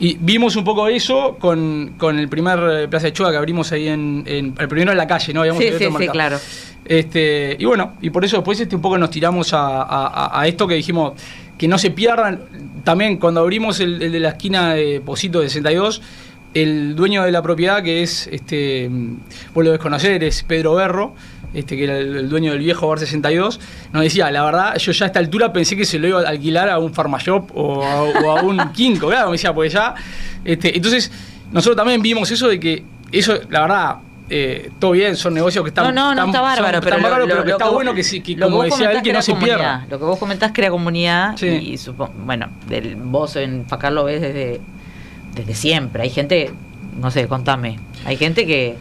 Y 0.01 0.17
vimos 0.21 0.57
un 0.57 0.65
poco 0.65 0.89
eso 0.89 1.37
con, 1.39 1.95
con 1.97 2.19
el 2.19 2.29
primer 2.29 2.59
eh, 2.59 2.89
Plaza 2.89 3.07
de 3.07 3.13
Chuga 3.13 3.31
que 3.31 3.37
abrimos 3.37 3.71
ahí 3.71 3.87
en, 3.87 4.25
en- 4.27 4.55
el 4.59 4.67
primero 4.69 4.91
en 4.91 4.99
la 4.99 5.07
calle, 5.07 5.33
¿no? 5.33 5.41
Habíamos 5.41 5.63
Sí, 5.63 5.71
sí, 5.79 5.85
sí, 5.97 6.09
claro. 6.09 6.39
Este, 6.85 7.57
y 7.59 7.65
bueno, 7.65 7.93
y 8.03 8.11
por 8.11 8.25
eso 8.25 8.37
después 8.37 8.59
este 8.59 8.75
un 8.75 8.83
poco 8.83 8.99
nos 8.99 9.11
tiramos 9.11 9.53
a, 9.53 9.83
a- 9.83 10.07
a- 10.09 10.41
a 10.41 10.47
esto 10.49 10.67
que 10.67 10.75
dijimos 10.75 11.13
que 11.63 11.69
no 11.69 11.79
se 11.79 11.93
pierdan. 11.93 12.41
También 12.83 13.19
cuando 13.19 13.39
abrimos 13.39 13.79
el, 13.79 14.03
el 14.03 14.11
de 14.11 14.19
la 14.19 14.31
esquina 14.31 14.75
de 14.75 15.01
Posito 15.01 15.39
de 15.39 15.49
62, 15.49 16.03
el 16.55 16.97
dueño 16.97 17.23
de 17.23 17.31
la 17.31 17.41
propiedad, 17.41 17.85
que 17.85 18.03
es, 18.03 18.27
este, 18.33 18.91
vos 19.55 19.63
lo 19.63 19.71
debes 19.71 19.79
conocer, 19.79 20.25
es 20.25 20.43
Pedro 20.43 20.75
Berro, 20.75 21.15
este, 21.55 21.77
que 21.77 21.85
era 21.85 21.99
el, 21.99 22.17
el 22.17 22.29
dueño 22.29 22.51
del 22.51 22.59
viejo 22.59 22.89
Bar 22.89 22.99
62, 22.99 23.61
nos 23.93 24.03
decía, 24.03 24.29
la 24.33 24.43
verdad, 24.43 24.77
yo 24.77 24.91
ya 24.91 25.05
a 25.05 25.07
esta 25.07 25.21
altura 25.21 25.53
pensé 25.53 25.77
que 25.77 25.85
se 25.85 26.01
lo 26.01 26.09
iba 26.09 26.21
a 26.23 26.29
alquilar 26.31 26.69
a 26.69 26.81
un 26.81 26.93
Farmashop 26.93 27.53
o 27.55 27.85
a, 27.85 28.03
o 28.03 28.37
a 28.37 28.43
un 28.43 28.59
Kinko, 28.73 29.07
claro, 29.07 29.27
me 29.27 29.35
decía, 29.35 29.55
pues 29.55 29.73
ya. 29.73 29.95
Este, 30.45 30.77
entonces, 30.77 31.13
nosotros 31.53 31.77
también 31.77 32.03
vimos 32.03 32.29
eso 32.33 32.49
de 32.49 32.59
que 32.59 32.83
eso, 33.13 33.39
la 33.51 33.61
verdad, 33.61 33.97
eh, 34.31 34.71
todo 34.79 34.93
bien, 34.93 35.17
son 35.17 35.35
negocios 35.35 35.63
que 35.65 35.69
están. 35.69 35.87
no, 35.87 35.93
no, 35.93 36.05
no 36.07 36.11
están- 36.13 36.27
está 36.29 36.41
bárbaro, 36.41 36.73
son- 36.79 36.85
pero, 36.85 36.97
están 36.97 36.99
lo- 36.99 37.03
bárbaros, 37.03 37.29
lo- 37.29 37.35
pero 37.35 37.43
que 37.45 37.49
lo 37.51 37.57
está 37.57 37.69
bueno 37.71 37.95
que, 37.95 38.03
sí, 38.05 38.21
que 38.21 38.37
lo 38.37 38.47
como 38.47 38.57
vos 38.59 38.67
decía 38.67 38.93
él, 38.93 39.03
que 39.03 39.13
no 39.13 39.23
se 39.23 39.33
comunidad. 39.33 39.57
pierda. 39.57 39.87
Lo 39.91 39.99
que 39.99 40.05
vos 40.05 40.19
comentás 40.19 40.53
crea 40.55 40.71
comunidad 40.71 41.37
Sí. 41.37 41.47
y 41.47 41.77
supo- 41.79 42.11
bueno, 42.25 42.49
del, 42.69 42.97
vos 42.97 43.37
en 43.37 43.67
Facar 43.67 43.93
lo 43.93 44.05
ves 44.05 44.21
desde, 44.21 44.61
desde 45.35 45.55
siempre. 45.55 46.03
Hay 46.05 46.11
gente, 46.11 46.51
no 47.01 47.11
sé, 47.11 47.27
contame, 47.29 47.79
hay 48.05 48.17
gente 48.17 48.47
que, 48.47 48.77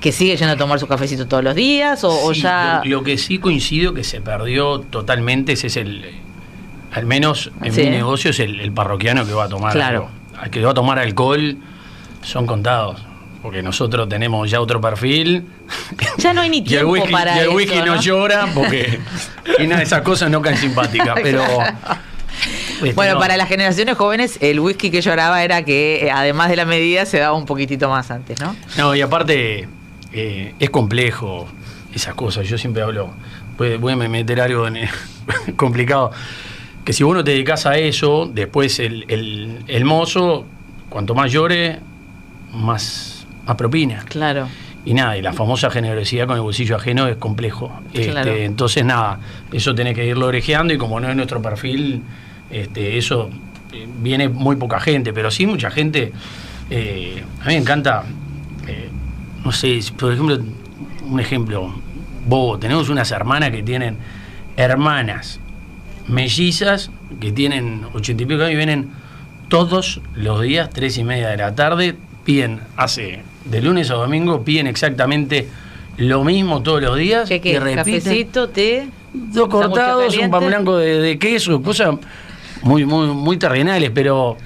que 0.00 0.12
sigue 0.12 0.36
yendo 0.36 0.52
a 0.54 0.56
tomar 0.56 0.78
su 0.78 0.86
cafecito 0.86 1.26
todos 1.26 1.42
los 1.42 1.54
días 1.54 2.04
o, 2.04 2.32
ya... 2.32 2.80
Lo, 2.84 2.98
lo 2.98 3.02
que 3.04 3.16
sí 3.18 3.38
coincido 3.38 3.94
que 3.94 4.04
se 4.04 4.20
perdió 4.20 4.80
totalmente 4.80 5.52
ese 5.52 5.68
es 5.68 5.76
el. 5.78 6.04
Al 6.92 7.06
menos 7.06 7.50
en 7.62 7.72
Sí. 7.72 7.82
mi 7.84 7.90
negocio 7.90 8.30
es 8.30 8.38
el, 8.38 8.60
el 8.60 8.70
parroquiano 8.70 9.26
que 9.26 9.32
va 9.32 9.44
a 9.44 9.48
tomar. 9.48 9.72
Claro. 9.72 10.08
algo. 10.34 10.40
Al 10.40 10.50
que 10.50 10.62
va 10.62 10.70
a 10.70 10.74
tomar 10.74 10.98
alcohol 10.98 11.56
son 12.22 12.46
contados. 12.46 13.02
Porque 13.44 13.62
nosotros 13.62 14.08
tenemos 14.08 14.50
ya 14.50 14.58
otro 14.60 14.80
perfil. 14.80 15.46
Ya 16.16 16.32
no 16.32 16.40
hay 16.40 16.48
ni 16.48 16.56
Y 16.60 16.60
el 16.60 16.66
tiempo 16.66 16.92
whisky, 16.92 17.12
para 17.12 17.36
y 17.36 17.40
el 17.40 17.48
whisky 17.50 17.78
no, 17.84 18.00
llora 18.00 18.48
porque 18.54 18.98
nada 19.60 19.76
de 19.76 19.82
esas 19.84 20.00
cosas 20.00 20.30
no 20.30 20.40
caen 20.40 20.56
simpáticas. 20.56 21.14
Pero. 21.22 21.44
este, 22.82 22.94
Bueno, 22.94 23.14
no. 23.14 23.20
para 23.20 23.36
las 23.36 23.46
generaciones 23.48 23.96
jóvenes, 23.98 24.38
el 24.40 24.60
whisky 24.60 24.90
que 24.90 25.02
lloraba 25.02 25.44
era 25.44 25.62
que, 25.62 26.06
eh, 26.06 26.10
además 26.10 26.48
de 26.48 26.56
la 26.56 26.64
medida, 26.64 27.04
se 27.04 27.18
daba 27.18 27.36
un 27.36 27.44
poquitito 27.44 27.90
más 27.90 28.10
antes, 28.10 28.40
¿no? 28.40 28.56
No, 28.78 28.94
y 28.94 29.02
aparte 29.02 29.68
eh, 30.12 30.54
es 30.58 30.70
complejo 30.70 31.46
esas 31.94 32.14
cosas. 32.14 32.48
Yo 32.48 32.56
siempre 32.56 32.82
hablo, 32.82 33.12
voy 33.58 33.92
a 33.92 33.96
meter 33.96 34.40
algo 34.40 34.66
en- 34.68 34.88
complicado. 35.56 36.12
Que 36.84 36.94
si 36.94 37.02
vos 37.04 37.14
no 37.14 37.22
te 37.22 37.32
dedicas 37.32 37.66
a 37.66 37.76
eso, 37.76 38.26
después 38.32 38.78
el, 38.80 39.04
el- 39.08 39.58
el 39.66 39.84
mozo, 39.84 40.46
cuanto 40.88 41.14
más 41.14 41.30
llore, 41.30 41.80
más, 42.52 43.13
más 43.46 43.56
propina. 43.56 44.04
Claro. 44.08 44.48
y 44.84 44.92
nada, 44.94 45.16
y 45.16 45.22
la 45.22 45.32
famosa 45.32 45.70
generosidad 45.70 46.26
con 46.26 46.36
el 46.36 46.42
bolsillo 46.42 46.76
ajeno 46.76 47.08
es 47.08 47.16
complejo. 47.16 47.72
Este, 47.92 48.44
entonces, 48.44 48.84
nada, 48.84 49.18
eso 49.52 49.74
tenés 49.74 49.94
que 49.94 50.06
irlo 50.06 50.26
orejeando 50.26 50.74
y 50.74 50.78
como 50.78 51.00
no 51.00 51.08
es 51.08 51.16
nuestro 51.16 51.40
perfil, 51.40 52.02
este, 52.50 52.98
eso 52.98 53.30
eh, 53.72 53.86
viene 54.00 54.28
muy 54.28 54.56
poca 54.56 54.80
gente, 54.80 55.12
pero 55.12 55.30
sí 55.30 55.46
mucha 55.46 55.70
gente. 55.70 56.12
eh, 56.70 57.24
a 57.40 57.46
mí 57.46 57.54
me 57.54 57.60
encanta, 57.60 58.04
eh, 58.66 58.90
no 59.44 59.52
sé, 59.52 59.80
por 59.98 60.12
ejemplo, 60.12 60.38
un 61.08 61.20
ejemplo, 61.20 61.74
bobo, 62.26 62.58
tenemos 62.58 62.88
unas 62.88 63.10
hermanas 63.10 63.50
que 63.50 63.62
tienen 63.62 63.96
hermanas 64.56 65.40
mellizas 66.08 66.90
que 67.20 67.32
tienen 67.32 67.86
ochenta 67.94 68.22
y 68.22 68.26
pico 68.26 68.42
años 68.42 68.52
y 68.52 68.56
vienen 68.56 68.90
todos 69.48 70.00
los 70.14 70.42
días, 70.42 70.68
tres 70.70 70.98
y 70.98 71.04
media 71.04 71.28
de 71.28 71.38
la 71.38 71.54
tarde, 71.54 71.96
piden, 72.24 72.60
hace 72.76 73.22
de 73.44 73.60
lunes 73.62 73.90
a 73.90 73.94
domingo, 73.94 74.42
piden 74.44 74.66
exactamente 74.66 75.48
lo 75.98 76.24
mismo 76.24 76.62
todos 76.62 76.82
los 76.82 76.96
días. 76.96 77.28
¿Qué, 77.28 77.40
qué? 77.40 77.58
¿Cafecito, 77.74 78.48
té? 78.48 78.88
dos 79.12 79.48
cortados, 79.48 80.16
un 80.18 80.30
pan 80.30 80.46
blanco 80.46 80.76
de, 80.76 81.00
de 81.00 81.18
queso, 81.18 81.62
cosas 81.62 81.94
muy, 82.62 82.84
muy, 82.84 83.06
muy 83.08 83.36
terrenales, 83.36 83.90
pero 83.94 84.36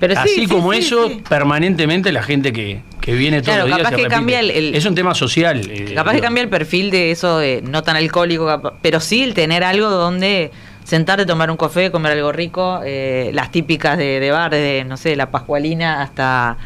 Pero 0.00 0.14
sí, 0.14 0.20
así 0.20 0.34
sí, 0.40 0.46
como 0.48 0.72
sí, 0.72 0.78
eso, 0.80 1.08
sí. 1.08 1.22
permanentemente 1.28 2.10
la 2.10 2.22
gente 2.24 2.52
que, 2.52 2.80
que 3.00 3.14
viene 3.14 3.40
todos 3.42 3.54
Claro, 3.54 3.68
los 3.68 3.76
días. 3.76 3.78
capaz 3.78 3.90
se 3.90 3.96
que 3.96 4.02
repite. 4.02 4.14
cambia 4.16 4.40
el- 4.40 4.50
el- 4.50 4.74
Es 4.74 4.84
un 4.86 4.94
tema 4.96 5.14
social. 5.14 5.60
eh, 5.70 5.92
Capaz 5.94 6.10
que 6.10 6.16
digo. 6.16 6.24
cambia 6.24 6.42
el 6.42 6.48
perfil 6.48 6.90
de 6.90 7.10
eso, 7.12 7.38
de 7.38 7.62
no 7.62 7.82
tan 7.84 7.94
alcohólico, 7.96 8.72
pero 8.82 8.98
sí 8.98 9.22
el 9.22 9.34
tener 9.34 9.62
algo 9.62 9.88
donde 9.90 10.50
sentarte, 10.82 11.24
tomar 11.24 11.50
un 11.50 11.56
café, 11.56 11.90
comer 11.92 12.12
algo 12.12 12.32
rico, 12.32 12.80
eh, 12.84 13.30
las 13.32 13.52
típicas 13.52 13.96
de, 13.96 14.18
de 14.20 14.30
bar, 14.32 14.50
desde, 14.50 14.84
no 14.84 14.96
sé, 14.96 15.14
la 15.16 15.30
pascualina 15.30 16.02
hasta, 16.02 16.56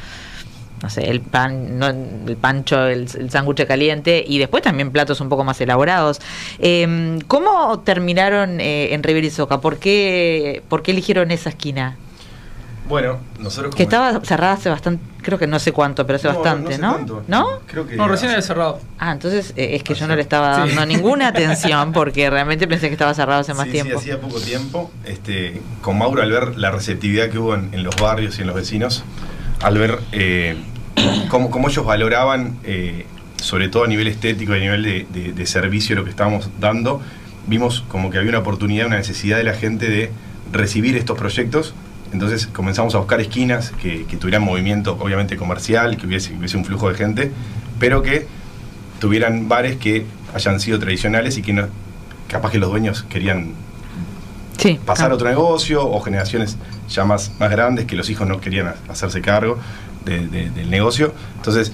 no 0.82 0.90
sé, 0.90 1.08
el 1.10 1.20
pan, 1.20 1.78
no, 1.78 1.88
el 1.88 2.36
pancho, 2.40 2.86
el, 2.86 3.08
el 3.18 3.30
sándwich 3.30 3.66
caliente 3.66 4.24
y 4.26 4.38
después 4.38 4.62
también 4.62 4.90
platos 4.92 5.20
un 5.20 5.28
poco 5.28 5.44
más 5.44 5.60
elaborados. 5.60 6.20
Eh, 6.58 7.18
¿Cómo 7.26 7.80
terminaron 7.80 8.60
eh, 8.60 8.94
en 8.94 9.02
River 9.02 9.24
y 9.24 9.30
Soca? 9.30 9.60
¿Por 9.60 9.78
qué, 9.78 10.62
¿Por 10.68 10.82
qué 10.82 10.92
eligieron 10.92 11.30
esa 11.30 11.50
esquina? 11.50 11.96
Bueno, 12.88 13.18
nosotros 13.38 13.74
Que 13.74 13.82
estaba 13.82 14.18
cerrada 14.24 14.54
hace 14.54 14.70
bastante, 14.70 15.04
creo 15.20 15.38
que 15.38 15.46
no 15.46 15.58
sé 15.58 15.72
cuánto, 15.72 16.06
pero 16.06 16.16
hace 16.16 16.28
No, 16.28 16.32
no, 16.32 16.40
bastante, 16.40 16.74
sé 16.76 16.80
¿no? 16.80 17.22
¿No? 17.28 17.46
Creo 17.66 17.86
que 17.86 17.96
No, 17.96 18.08
recién 18.08 18.30
había 18.30 18.40
cerrado. 18.40 18.80
Ah, 18.98 19.12
entonces 19.12 19.52
eh, 19.56 19.74
es 19.74 19.82
que 19.82 19.92
yo 19.94 20.06
no 20.06 20.16
le 20.16 20.22
estaba 20.22 20.66
Sí. 20.66 20.74
dando 20.74 20.86
ninguna 20.86 21.28
atención 21.34 21.92
porque 21.92 22.30
realmente 22.30 22.66
pensé 22.66 22.86
que 22.88 22.94
estaba 22.94 23.12
cerrado 23.12 23.40
hace 23.42 23.52
más 23.52 23.66
sí, 23.66 23.72
tiempo. 23.72 24.00
Sí, 24.00 24.10
hacía 24.10 24.20
poco 24.22 24.40
tiempo. 24.40 24.90
Este, 25.04 25.60
con 25.82 25.98
Mauro, 25.98 26.22
al 26.22 26.30
ver 26.30 26.56
la 26.56 26.70
receptividad 26.70 27.28
que 27.28 27.38
hubo 27.38 27.54
en, 27.54 27.68
en 27.74 27.82
los 27.82 27.94
barrios 27.96 28.38
y 28.38 28.40
en 28.40 28.46
los 28.46 28.56
vecinos, 28.56 29.04
al 29.60 29.78
ver 29.78 29.98
eh, 30.12 30.56
cómo, 31.28 31.68
ellos 31.68 31.84
valoraban, 31.84 32.58
eh, 32.64 33.06
sobre 33.36 33.68
todo 33.68 33.84
a 33.84 33.86
nivel 33.86 34.08
estético 34.08 34.54
y 34.54 34.58
a 34.58 34.60
nivel 34.60 35.06
de, 35.10 35.46
servicio, 35.46 35.96
lo 35.96 36.04
que 36.04 36.10
estábamos 36.10 36.50
dando, 36.60 37.00
vimos 37.46 37.84
como 37.88 38.10
que 38.10 38.18
había 38.18 38.30
una 38.30 38.40
oportunidad, 38.40 38.86
una 38.86 38.96
necesidad 38.96 39.38
de 39.38 39.44
la 39.44 39.54
gente 39.54 39.88
de 39.88 40.10
recibir 40.52 40.96
estos 40.96 41.18
proyectos. 41.18 41.74
Entonces 42.12 42.46
comenzamos 42.46 42.94
a 42.94 42.98
buscar 42.98 43.20
esquinas 43.20 43.72
que, 43.82 44.04
tuvieran 44.18 44.42
movimiento, 44.42 44.96
obviamente 45.00 45.36
comercial, 45.36 45.96
que 45.96 46.06
hubiese, 46.06 46.30
que 46.30 46.36
hubiese 46.36 46.56
un 46.56 46.64
flujo 46.64 46.88
de 46.88 46.94
gente, 46.94 47.32
pero 47.78 48.02
que 48.02 48.26
tuvieran 49.00 49.48
bares 49.48 49.76
que 49.76 50.06
hayan 50.34 50.60
sido 50.60 50.78
tradicionales 50.78 51.36
y 51.38 51.42
que 51.42 51.52
no, 51.52 51.68
capaz 52.28 52.50
que 52.50 52.58
los 52.58 52.70
dueños 52.70 53.02
querían 53.04 53.54
Sí. 54.58 54.78
pasar 54.84 55.10
a 55.10 55.14
otro 55.14 55.28
negocio 55.28 55.86
o 55.86 56.00
generaciones 56.00 56.56
ya 56.88 57.04
más, 57.04 57.32
más 57.38 57.50
grandes 57.50 57.86
que 57.86 57.96
los 57.96 58.10
hijos 58.10 58.26
no 58.28 58.40
querían 58.40 58.66
ha- 58.68 58.74
hacerse 58.90 59.20
cargo 59.22 59.56
de- 60.04 60.26
de- 60.28 60.50
del 60.50 60.68
negocio. 60.70 61.14
Entonces 61.36 61.72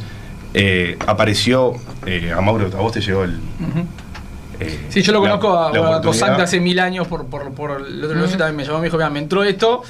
eh, 0.54 0.96
apareció, 1.06 1.72
eh, 2.06 2.32
a 2.36 2.40
Mauro, 2.40 2.66
a 2.66 2.80
vos 2.80 2.92
te 2.92 3.00
llegó 3.00 3.24
el... 3.24 3.40
Eh, 4.60 4.86
Sí, 4.88 5.02
yo 5.02 5.12
lo 5.12 5.20
la- 5.24 5.30
conozco 5.38 5.58
a, 5.58 5.72
la 5.72 5.96
a 5.96 6.42
hace 6.42 6.60
mil 6.60 6.78
años 6.78 7.08
por, 7.08 7.26
por, 7.26 7.50
por 7.52 7.80
el 7.86 8.04
otro 8.04 8.14
negocio 8.16 8.38
también 8.38 8.56
me 8.56 8.64
llamó, 8.64 8.78
me 8.78 8.84
dijo, 8.84 8.96
mira, 8.96 9.10
me 9.10 9.18
entró 9.18 9.42
esto. 9.42 9.82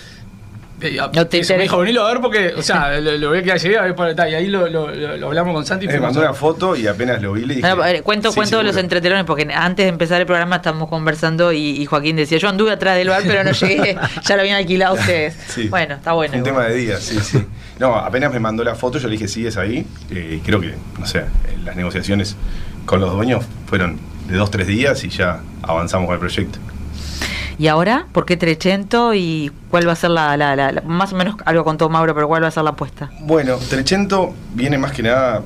Eh, 0.89 0.97
No 0.97 1.11
te 1.11 1.37
me 1.39 1.43
interesa. 1.43 1.55
dijo, 1.57 1.79
venilo 1.79 2.07
a 2.07 2.13
ver 2.13 2.21
porque, 2.21 2.53
o 2.57 2.63
sea, 2.63 2.99
lo, 3.01 3.17
lo 3.17 3.29
voy 3.31 3.39
a 3.39 3.43
quedar 3.43 3.59
llegué 3.59 3.79
a 3.79 3.83
ver 3.83 3.95
para 3.95 4.15
tal. 4.15 4.31
Y 4.31 4.35
ahí 4.35 4.47
lo, 4.49 4.69
lo, 4.69 4.91
lo- 4.95 5.17
lo 5.17 5.27
hablamos 5.29 5.55
con 5.55 5.67
Santi. 5.67 5.87
y 5.87 5.89
Me 5.89 6.01
mandó 6.01 6.21
una 6.21 6.33
foto 6.35 6.77
y 6.77 6.87
apenas 6.87 7.21
lo 7.23 7.33
vi 7.33 7.45
le 7.45 7.55
dije... 7.57 7.75
Ver, 7.75 8.03
cuento 8.03 8.31
"Sí, 8.31 8.37
cuento 8.37 8.57
los 8.63 8.73
seguro". 8.73 8.81
entretelones 8.81 9.25
porque 9.25 9.49
antes 9.55 9.85
de 9.85 9.91
empezar 9.91 10.21
el 10.21 10.27
programa 10.27 10.57
estamos 10.57 10.89
conversando 10.89 11.53
y, 11.53 11.59
y 11.81 11.87
Joaquín 11.87 12.17
decía, 12.17 12.39
yo 12.39 12.49
anduve 12.49 12.73
atrás 12.73 12.97
del 12.97 13.09
bar 13.09 13.23
pero 13.27 13.45
no 13.45 13.53
llegué, 13.53 13.97
ya 14.25 14.35
lo 14.37 14.41
habían 14.43 14.57
alquilado 14.57 14.95
ustedes. 14.95 15.37
Sí. 15.49 15.69
Bueno, 15.69 15.95
está 15.95 16.13
bueno. 16.13 16.35
Un 16.35 16.39
igual. 16.41 16.53
tema 16.55 16.69
de 16.69 16.75
día, 16.77 16.97
sí, 16.99 17.19
sí. 17.21 17.45
No, 17.79 17.97
apenas 17.97 18.33
me 18.33 18.39
mandó 18.41 18.63
la 18.65 18.75
foto, 18.75 18.99
yo 18.99 19.09
le 19.09 19.13
dije, 19.13 19.27
sí, 19.29 19.47
es 19.47 19.57
ahí. 19.57 19.87
Eh, 20.11 20.41
creo 20.45 20.61
que, 20.61 20.75
no 20.99 21.07
sé, 21.07 21.19
eh, 21.19 21.25
las 21.65 21.75
negociaciones 21.77 22.37
con 22.87 23.01
los 23.01 23.13
dueños 23.13 23.45
fueron 23.67 23.99
de 24.29 24.37
dos, 24.37 24.51
tres 24.51 24.67
días 24.67 25.03
y 25.05 25.09
ya 25.09 25.41
avanzamos 25.63 26.07
con 26.07 26.15
el 26.15 26.21
proyecto. 26.21 26.59
¿Y 27.59 27.69
ahora? 27.69 28.07
¿Por 28.13 28.25
qué 28.27 28.37
Trecento 28.37 29.15
y 29.15 29.53
cuál 29.71 29.87
va 29.89 29.93
a 29.93 29.97
ser 29.97 30.11
la, 30.11 30.37
la- 30.37 30.83
más 30.87 31.13
o 31.13 31.17
menos 31.17 31.37
algo 31.45 31.65
contó 31.65 31.89
Mauro, 31.89 32.15
pero 32.15 32.27
cuál 32.29 32.43
va 32.43 32.49
a 32.49 32.51
ser 32.51 32.65
la 32.65 32.71
apuesta? 32.71 33.11
Bueno, 33.21 33.57
Trecento 33.57 34.35
viene 34.55 34.77
más 34.79 34.93
que 34.93 35.03
nada. 35.05 35.43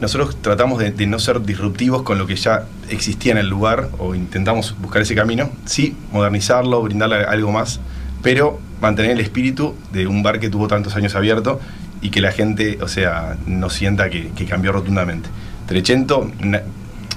Nosotros 0.00 0.36
tratamos 0.42 0.80
de, 0.80 1.06
no 1.06 1.18
ser 1.20 1.40
disruptivos 1.42 2.02
con 2.02 2.18
lo 2.18 2.26
que 2.26 2.34
ya 2.36 2.64
existía 2.90 3.32
en 3.32 3.38
el 3.38 3.48
lugar 3.48 3.88
o 3.98 4.14
intentamos 4.14 4.74
buscar 4.80 5.02
ese 5.02 5.14
camino. 5.14 5.50
Sí, 5.66 5.96
modernizarlo, 6.10 6.82
brindarle 6.82 7.24
algo 7.24 7.52
más, 7.52 7.78
pero 8.22 8.58
mantener 8.80 9.12
el 9.12 9.20
espíritu 9.20 9.74
de 9.92 10.06
un 10.08 10.22
bar 10.24 10.40
que 10.40 10.50
tuvo 10.50 10.66
tantos 10.66 10.96
años 10.96 11.14
abierto 11.14 11.60
y 12.02 12.10
que 12.10 12.20
la 12.20 12.32
gente, 12.32 12.78
o 12.82 12.88
sea, 12.88 13.36
no 13.46 13.70
sienta 13.70 14.10
que, 14.10 14.30
que 14.30 14.44
cambió 14.46 14.72
rotundamente. 14.72 15.28
Trecento 15.66 16.28
na- 16.40 16.62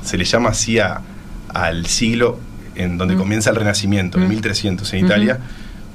se 0.04 0.18
le 0.18 0.24
llama 0.24 0.50
así 0.50 0.78
a- 0.80 1.02
al 1.54 1.88
siglo 1.88 2.38
en 2.78 2.98
donde 2.98 3.16
Mm. 3.16 3.20
comienza 3.20 3.50
el 3.50 3.56
Renacimiento, 3.56 4.18
en 4.18 4.26
Mm. 4.26 4.30
1300 4.30 4.94
en 4.94 5.00
Ujú. 5.00 5.08
Italia. 5.08 5.40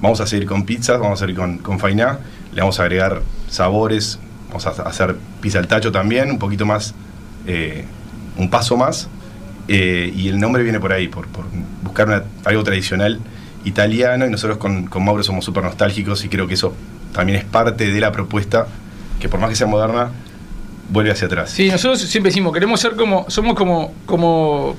Vamos 0.00 0.20
a 0.20 0.26
seguir 0.26 0.46
con 0.46 0.64
pizzas, 0.64 0.98
vamos 0.98 1.20
a 1.20 1.24
seguir 1.26 1.36
con, 1.36 1.58
con 1.58 1.78
fainá, 1.78 2.18
le 2.52 2.60
vamos 2.60 2.78
a 2.80 2.82
agregar 2.82 3.22
sabores, 3.48 4.18
vamos 4.48 4.66
a 4.66 4.70
hacer 4.70 5.16
pizza 5.40 5.58
al 5.60 5.68
tacho 5.68 5.92
también, 5.92 6.30
un 6.30 6.38
poquito 6.38 6.66
más, 6.66 6.94
eh, 7.46 7.84
un 8.36 8.50
paso 8.50 8.76
más. 8.76 9.08
eh, 9.68 10.12
y 10.16 10.28
el 10.28 10.40
nombre 10.40 10.64
viene 10.64 10.80
por 10.80 10.92
ahí, 10.92 11.06
por, 11.06 11.28
por 11.28 11.44
buscar 11.84 12.08
una- 12.08 12.24
algo 12.44 12.64
tradicional 12.64 13.20
italiano. 13.64 14.26
Y 14.26 14.30
nosotros 14.30 14.58
con, 14.58 14.86
con 14.86 15.04
Mauro 15.04 15.22
somos 15.22 15.44
súper 15.44 15.62
nostálgicos 15.62 16.24
y 16.24 16.28
creo 16.28 16.48
que 16.48 16.54
eso 16.54 16.74
también 17.12 17.38
es 17.38 17.44
parte 17.44 17.90
de 17.92 18.00
la 18.00 18.10
propuesta, 18.10 18.66
que 19.20 19.28
por 19.28 19.38
más 19.38 19.50
que 19.50 19.54
sea 19.56 19.68
moderna, 19.68 20.10
vuelve 20.90 21.12
hacia 21.12 21.26
atrás. 21.28 21.50
Sí, 21.50 21.70
nosotros 21.70 22.00
siempre 22.02 22.30
decimos, 22.30 22.52
queremos 22.52 22.80
ser 22.80 22.96
como, 22.96 23.24
somos 23.30 23.54
como, 23.54 23.94
como, 24.04 24.74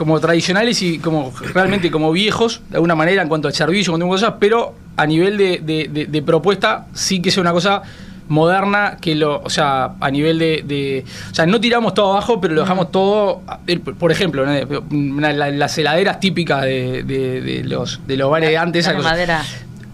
como 0.00 0.18
tradicionales 0.18 0.80
y 0.80 0.98
como 0.98 1.30
realmente 1.52 1.90
como 1.90 2.10
viejos, 2.10 2.62
de 2.70 2.76
alguna 2.78 2.94
manera, 2.94 3.20
en 3.20 3.28
cuanto 3.28 3.48
al 3.48 3.54
servicio, 3.54 3.90
en 3.92 4.00
cuanto 4.00 4.06
a 4.14 4.16
cosas, 4.16 4.34
pero 4.40 4.74
a 4.96 5.04
nivel 5.04 5.36
de, 5.36 5.58
de- 5.62 5.88
de- 5.92 6.06
de 6.06 6.22
propuesta, 6.22 6.86
sí 6.94 7.20
que 7.20 7.30
sea 7.30 7.42
una 7.42 7.52
cosa 7.52 7.82
moderna 8.28 8.96
que 8.98 9.14
lo, 9.14 9.42
o 9.42 9.50
sea, 9.50 9.90
a 10.00 10.10
nivel 10.10 10.38
de, 10.38 10.62
de- 10.66 11.04
o 11.30 11.34
sea, 11.34 11.44
no 11.44 11.60
tiramos 11.60 11.92
todo 11.92 12.12
abajo, 12.12 12.40
pero 12.40 12.54
lo 12.54 12.62
dejamos 12.62 12.90
todo, 12.90 13.42
el- 13.66 13.80
por 13.82 14.10
ejemplo, 14.10 14.46
¿no? 14.46 15.20
Las 15.32 15.76
heladeras 15.76 16.18
típicas 16.18 16.62
de, 16.62 17.62
los 17.66 18.00
de 18.06 18.16
los 18.16 18.30
bares 18.30 18.48
de 18.48 18.56
antes, 18.56 18.86
La 18.86 18.92
madera. 19.10 19.42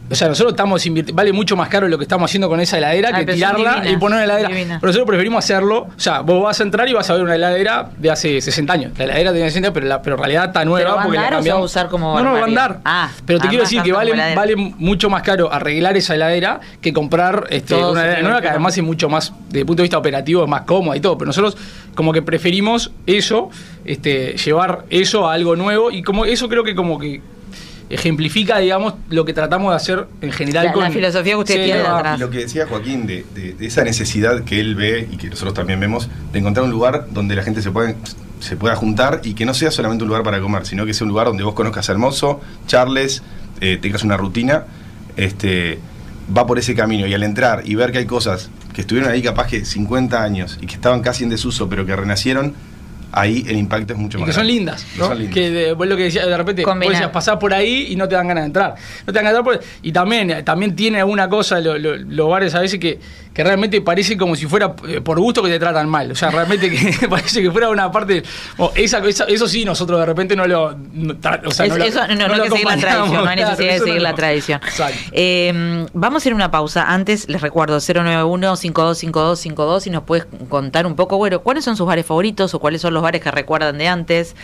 O 0.09 0.15
sea, 0.15 0.29
nosotros 0.29 0.53
estamos 0.53 0.87
invirti- 0.87 1.13
vale 1.13 1.33
mucho 1.33 1.57
más 1.57 1.69
caro 1.69 1.89
lo 1.89 1.99
que 1.99 2.05
estamos 2.05 2.31
haciendo 2.31 2.49
con 2.49 2.61
esa 2.61 2.79
heladera 2.79 3.11
Ay, 3.13 3.27
que 3.27 3.33
tirarla 3.35 3.83
y 3.91 3.97
poner 3.97 4.17
una 4.19 4.25
heladera. 4.25 4.49
Pero 4.49 4.79
nosotros 4.83 5.07
preferimos 5.07 5.45
hacerlo. 5.45 5.89
O 5.97 5.99
sea, 6.01 6.21
vos 6.21 6.43
vas 6.43 6.61
a 6.61 6.63
entrar 6.63 6.89
y 6.89 6.93
vas 6.93 7.11
a 7.11 7.15
ver 7.15 7.23
una 7.25 7.35
heladera 7.35 7.91
de 7.97 8.11
hace 8.11 8.41
60 8.41 8.73
años. 8.73 8.93
La 8.99 9.05
heladera 9.05 9.33
tiene 9.33 9.49
60 9.49 9.67
años, 9.67 9.75
pero, 9.75 9.87
la, 9.87 10.03
pero 10.03 10.15
en 10.17 10.21
realidad 10.21 10.45
está 10.47 10.65
nueva 10.65 10.79
¿Pero 10.79 10.95
va 10.97 11.01
a 11.01 11.05
porque 11.05 11.19
la 11.19 11.25
andar 11.27 11.41
o 11.41 11.43
se 11.43 11.49
va 11.49 11.55
a 11.55 11.57
cambiamos. 11.57 11.71
usar 11.71 11.89
como 11.89 12.15
No, 12.19 12.23
no, 12.25 12.33
va 12.35 12.41
a 12.41 12.45
andar. 12.45 12.81
Ah, 12.85 13.11
pero 13.27 13.41
te 13.41 13.49
quiero 13.49 13.65
decir 13.65 13.83
que 13.83 13.93
vale, 13.93 14.13
vale 14.35 14.55
mucho 14.57 15.11
más 15.11 15.23
caro 15.23 15.53
arreglar 15.53 15.97
esa 15.97 16.15
heladera 16.15 16.61
que 16.81 16.93
comprar 16.93 17.47
este, 17.51 17.75
una 17.75 18.03
heladera 18.03 18.23
nueva 18.23 18.37
que 18.39 18.43
que 18.47 18.51
además 18.51 18.79
es 18.79 18.85
mucho 18.85 19.09
más, 19.09 19.33
desde 19.49 19.61
el 19.61 19.67
punto 19.67 19.83
de 19.83 19.85
vista 19.87 19.99
operativo, 19.99 20.45
es 20.45 20.49
más 20.49 20.63
cómoda 20.63 20.97
y 20.97 21.01
todo. 21.01 21.19
Pero 21.19 21.27
nosotros 21.27 21.57
como 21.97 22.13
que 22.13 22.23
preferimos 22.23 22.93
eso, 23.07 23.51
este, 23.85 24.37
llevar 24.37 24.85
eso 24.91 25.29
a 25.29 25.33
algo 25.35 25.57
nuevo 25.57 25.91
y 25.91 26.03
como 26.05 26.25
eso 26.27 26.49
creo 26.49 26.63
que 26.63 26.75
como 26.77 26.99
que 26.99 27.21
ejemplifica, 27.91 28.59
digamos, 28.59 28.95
lo 29.11 29.25
que 29.25 29.33
tratamos 29.33 29.71
de 29.73 29.77
hacer 29.77 30.07
en 30.21 30.33
general 30.33 30.67
La- 30.67 30.73
con 30.73 30.83
la 30.83 30.91
filosofía 30.91 31.33
que 31.35 31.39
usted 31.39 31.55
Sí, 31.55 31.61
tiene 31.65 31.83
no, 31.83 32.17
lo 32.19 32.31
que 32.31 32.39
decía 32.39 32.67
Joaquín, 32.67 33.07
de, 33.07 33.25
de- 33.35 33.53
de 33.55 33.67
esa 33.67 33.85
necesidad 33.85 34.43
que 34.45 34.59
él 34.61 34.75
ve 34.75 35.09
y 35.11 35.17
que 35.17 35.29
nosotros 35.31 35.55
también 35.55 35.79
vemos, 35.81 36.09
de 36.33 36.39
encontrar 36.39 36.65
un 36.65 36.71
lugar 36.71 37.07
donde 37.11 37.37
la 37.37 37.43
gente 37.45 37.63
se, 37.63 37.71
puede, 37.71 37.95
se 38.41 38.57
pueda 38.57 38.75
juntar 38.77 39.21
y 39.25 39.35
que 39.35 39.45
no 39.47 39.55
sea 39.55 39.71
solamente 39.71 40.03
un 40.05 40.09
lugar 40.09 40.25
para 40.25 40.41
comer, 40.41 40.67
sino 40.67 40.85
que 40.85 40.95
sea 40.95 41.05
un 41.05 41.11
lugar 41.11 41.29
donde 41.29 41.45
vos 41.45 41.55
conozcas 41.55 41.89
al 41.91 41.99
mozo, 41.99 42.41
charles, 42.67 43.23
eh, 43.61 43.79
tengas 43.81 44.03
una 44.03 44.17
rutina, 44.17 44.65
este, 45.17 45.79
va 46.37 46.47
por 46.47 46.59
ese 46.59 46.75
camino. 46.75 47.07
Y 47.07 47.15
al 47.15 47.23
entrar 47.23 47.63
y 47.65 47.75
ver 47.77 47.93
que 47.93 47.99
hay 47.99 48.07
cosas 48.07 48.51
que 48.75 48.81
estuvieron 48.83 49.11
ahí 49.11 49.23
capaz 49.23 49.47
que 49.47 49.65
50 49.65 50.23
años 50.23 50.59
y 50.61 50.67
que 50.67 50.75
estaban 50.75 51.01
casi 51.03 51.25
en 51.25 51.31
desuso, 51.31 51.69
pero 51.69 51.87
que 51.87 51.95
renacieron, 51.97 52.53
ahí 53.17 53.45
el 53.49 53.57
impacto 53.57 53.95
es 53.95 53.99
mucho 53.99 54.19
Y 54.19 54.21
más 54.21 54.29
que 54.29 54.33
son 54.35 54.41
grande. 54.43 54.53
lindas, 54.55 54.87
Y 54.95 54.99
¿no? 54.99 55.07
son 55.09 55.19
lindas. 55.19 55.35
Que 55.35 55.51
de, 55.51 55.73
vos 55.73 55.87
lo 55.87 55.97
que 55.97 56.03
decías, 56.05 56.27
de 56.27 56.37
repente 56.37 56.65
vos 56.65 56.79
decías, 56.79 57.11
pasás 57.11 57.37
por 57.39 57.53
ahí 57.55 57.87
y 57.91 57.97
no 57.97 58.07
te 58.09 58.15
dan 58.15 58.29
ganas 58.29 58.43
de 58.45 58.47
entrar. 58.47 58.75
No 59.07 59.13
te 59.13 59.19
dan 59.19 59.25
ganas 59.25 59.33
de 59.33 59.39
entrar 59.39 59.59
por- 59.61 59.67
y 59.83 59.93
también, 59.93 60.45
también 60.45 60.77
tiene 60.77 61.01
alguna 61.01 61.29
cosa 61.29 61.61
lo- 61.61 61.79
lo- 61.79 61.97
los 61.97 62.29
bares 62.31 62.55
a 62.55 62.61
veces 62.61 62.79
que, 62.79 62.99
que 63.37 63.45
realmente 63.45 63.83
parece 63.83 64.17
como 64.17 64.35
si 64.35 64.47
fuera 64.47 64.75
eh, 64.89 65.03
por 65.03 65.21
gusto 65.21 65.43
que 65.43 65.51
te 65.51 65.59
tratan 65.59 65.91
mal. 65.91 66.11
O 66.11 66.15
sea, 66.15 66.31
realmente 66.31 66.71
que 66.71 67.07
parece 67.09 67.43
que 67.43 67.51
fuera 67.51 67.69
una 67.69 67.93
parte. 67.93 68.23
o 68.57 68.73
esa, 68.75 68.97
esa- 69.07 69.27
eso 69.27 69.47
sí, 69.47 69.63
nosotros 69.67 70.01
de 70.01 70.07
repente 70.07 70.35
no 70.35 70.47
lo. 70.47 70.75
no, 70.95 71.15
o 71.45 71.51
sea, 71.51 71.67
no 71.67 71.77
lo- 71.77 71.85
eso 71.85 72.01
no, 72.09 72.15
no 72.15 72.29
no 72.29 72.33
hay 72.33 72.39
lo 72.39 72.45
que 72.45 72.51
seguir 72.51 72.67
la 72.67 72.77
tradición, 72.79 73.25
no 73.25 73.29
hay 73.29 73.37
claro, 73.37 73.51
necesidad 73.51 73.73
de 73.75 73.79
seguir 73.81 74.01
la 74.01 74.11
lo- 74.13 74.17
tradición. 74.17 74.61
Exacto. 74.65 74.99
Eh, 75.13 75.87
vamos 75.93 76.25
a 76.25 76.29
ir 76.29 76.33
a 76.33 76.37
una 76.37 76.51
pausa. 76.51 76.85
Antes 76.91 77.29
les 77.29 77.43
recuerdo 77.43 77.77
091-525252 77.77 79.87
y 79.87 79.91
nos 79.91 80.03
puedes 80.05 80.25
contar 80.49 80.87
un 80.87 80.97
poco, 80.97 81.19
bueno, 81.19 81.41
cuáles 81.43 81.63
son 81.65 81.77
sus 81.77 81.87
bares 81.87 82.07
favoritos 82.07 82.55
o 82.55 82.59
cuáles 82.59 82.81
son 82.81 82.95
los 82.95 83.03
bares 83.03 83.21
que 83.21 83.31
recuerdan 83.31 83.77
de 83.77 83.89
antes, 83.89 84.35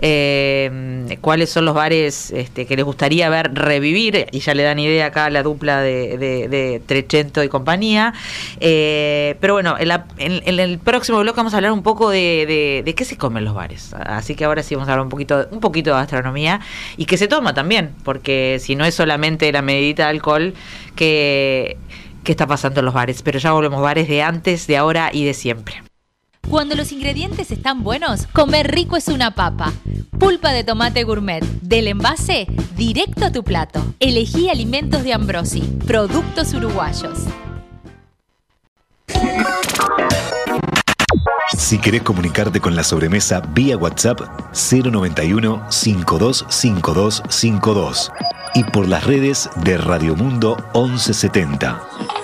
eh, 0.00 1.16
cuáles 1.20 1.50
son 1.50 1.64
los 1.64 1.74
bares 1.74 2.32
este, 2.32 2.66
que 2.66 2.74
les 2.76 2.84
gustaría 2.84 3.28
ver 3.28 3.52
revivir 3.54 4.26
y 4.32 4.40
ya 4.40 4.54
le 4.54 4.64
dan 4.64 4.80
idea 4.80 5.06
acá 5.06 5.26
a 5.26 5.30
la 5.30 5.44
dupla 5.44 5.80
de, 5.80 6.18
de, 6.18 6.48
de 6.48 6.82
Trecento 6.84 7.44
y 7.44 7.48
compañía. 7.48 8.12
Eh, 8.60 9.36
pero 9.40 9.54
bueno, 9.54 9.76
en, 9.78 9.90
en- 10.18 10.42
en 10.44 10.60
el 10.60 10.78
próximo 10.78 11.18
bloque 11.20 11.36
vamos 11.36 11.52
a 11.54 11.56
hablar 11.56 11.72
un 11.72 11.82
poco 11.82 12.10
de, 12.10 12.44
de- 12.46 12.82
de 12.84 12.94
qué 12.94 13.04
se 13.04 13.16
comen 13.16 13.44
los 13.44 13.54
bares. 13.54 13.94
Así 13.94 14.34
que 14.34 14.44
ahora 14.44 14.62
sí 14.62 14.74
vamos 14.74 14.88
a 14.88 14.92
hablar 14.92 15.04
un 15.04 15.10
poquito, 15.10 15.46
un 15.50 15.60
poquito 15.60 15.90
de 15.90 15.96
gastronomía 15.96 16.60
y 16.96 17.04
que 17.06 17.16
se 17.16 17.28
toma 17.28 17.54
también, 17.54 17.94
porque 18.04 18.58
si 18.60 18.74
no 18.76 18.84
es 18.84 18.94
solamente 18.94 19.50
la 19.52 19.62
medidita 19.62 20.04
de 20.04 20.08
alcohol 20.10 20.54
que, 20.96 21.76
que 22.24 22.32
está 22.32 22.46
pasando 22.46 22.80
en 22.80 22.86
los 22.86 22.94
bares. 22.94 23.22
Pero 23.22 23.38
ya 23.38 23.52
volvemos 23.52 23.80
bares 23.82 24.08
de 24.08 24.22
antes, 24.22 24.66
de 24.66 24.76
ahora 24.76 25.10
y 25.12 25.24
de 25.24 25.34
siempre. 25.34 25.82
Cuando 26.48 26.74
los 26.74 26.90
ingredientes 26.90 27.50
están 27.50 27.84
buenos, 27.84 28.26
comer 28.28 28.70
rico 28.72 28.96
es 28.96 29.08
una 29.08 29.34
papa. 29.34 29.72
Pulpa 30.18 30.52
de 30.52 30.64
tomate 30.64 31.04
gourmet, 31.04 31.44
del 31.62 31.86
envase 31.88 32.46
directo 32.76 33.26
a 33.26 33.32
tu 33.32 33.44
plato. 33.44 33.84
Elegí 34.00 34.48
alimentos 34.48 35.04
de 35.04 35.12
Ambrosi, 35.12 35.60
productos 35.86 36.52
uruguayos. 36.54 37.18
Si 41.56 41.78
querés 41.78 42.02
comunicarte 42.02 42.60
con 42.60 42.74
la 42.74 42.84
sobremesa 42.84 43.40
vía 43.40 43.76
WhatsApp 43.76 44.20
091 44.52 45.66
525252 45.68 48.12
y 48.54 48.64
por 48.64 48.88
las 48.88 49.04
redes 49.04 49.48
de 49.64 49.76
Radio 49.78 50.16
Mundo 50.16 50.56
1170. 50.74 52.19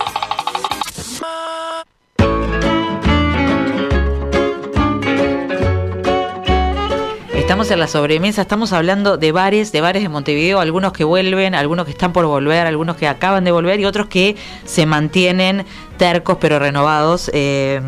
Estamos 7.67 7.79
en 7.79 7.81
la 7.81 7.89
sobremesa, 7.89 8.43
estamos 8.43 8.73
hablando 8.73 9.17
de 9.17 9.33
bares, 9.33 9.73
de 9.73 9.81
bares 9.81 10.01
de 10.01 10.09
Montevideo, 10.09 10.61
algunos 10.61 10.93
que 10.93 11.03
vuelven, 11.03 11.53
algunos 11.57 11.85
que 11.85 11.91
están 11.91 12.13
por 12.13 12.25
volver, 12.25 12.65
algunos 12.65 12.95
que 12.95 13.09
acaban 13.09 13.43
de 13.43 13.51
volver 13.51 13.81
y 13.81 13.87
otros 13.87 14.07
que 14.07 14.37
se 14.65 14.87
mantienen 14.87 15.67
tercos 15.97 16.39
pero 16.41 16.61
renovados. 16.61 17.29
eh, 17.35 17.81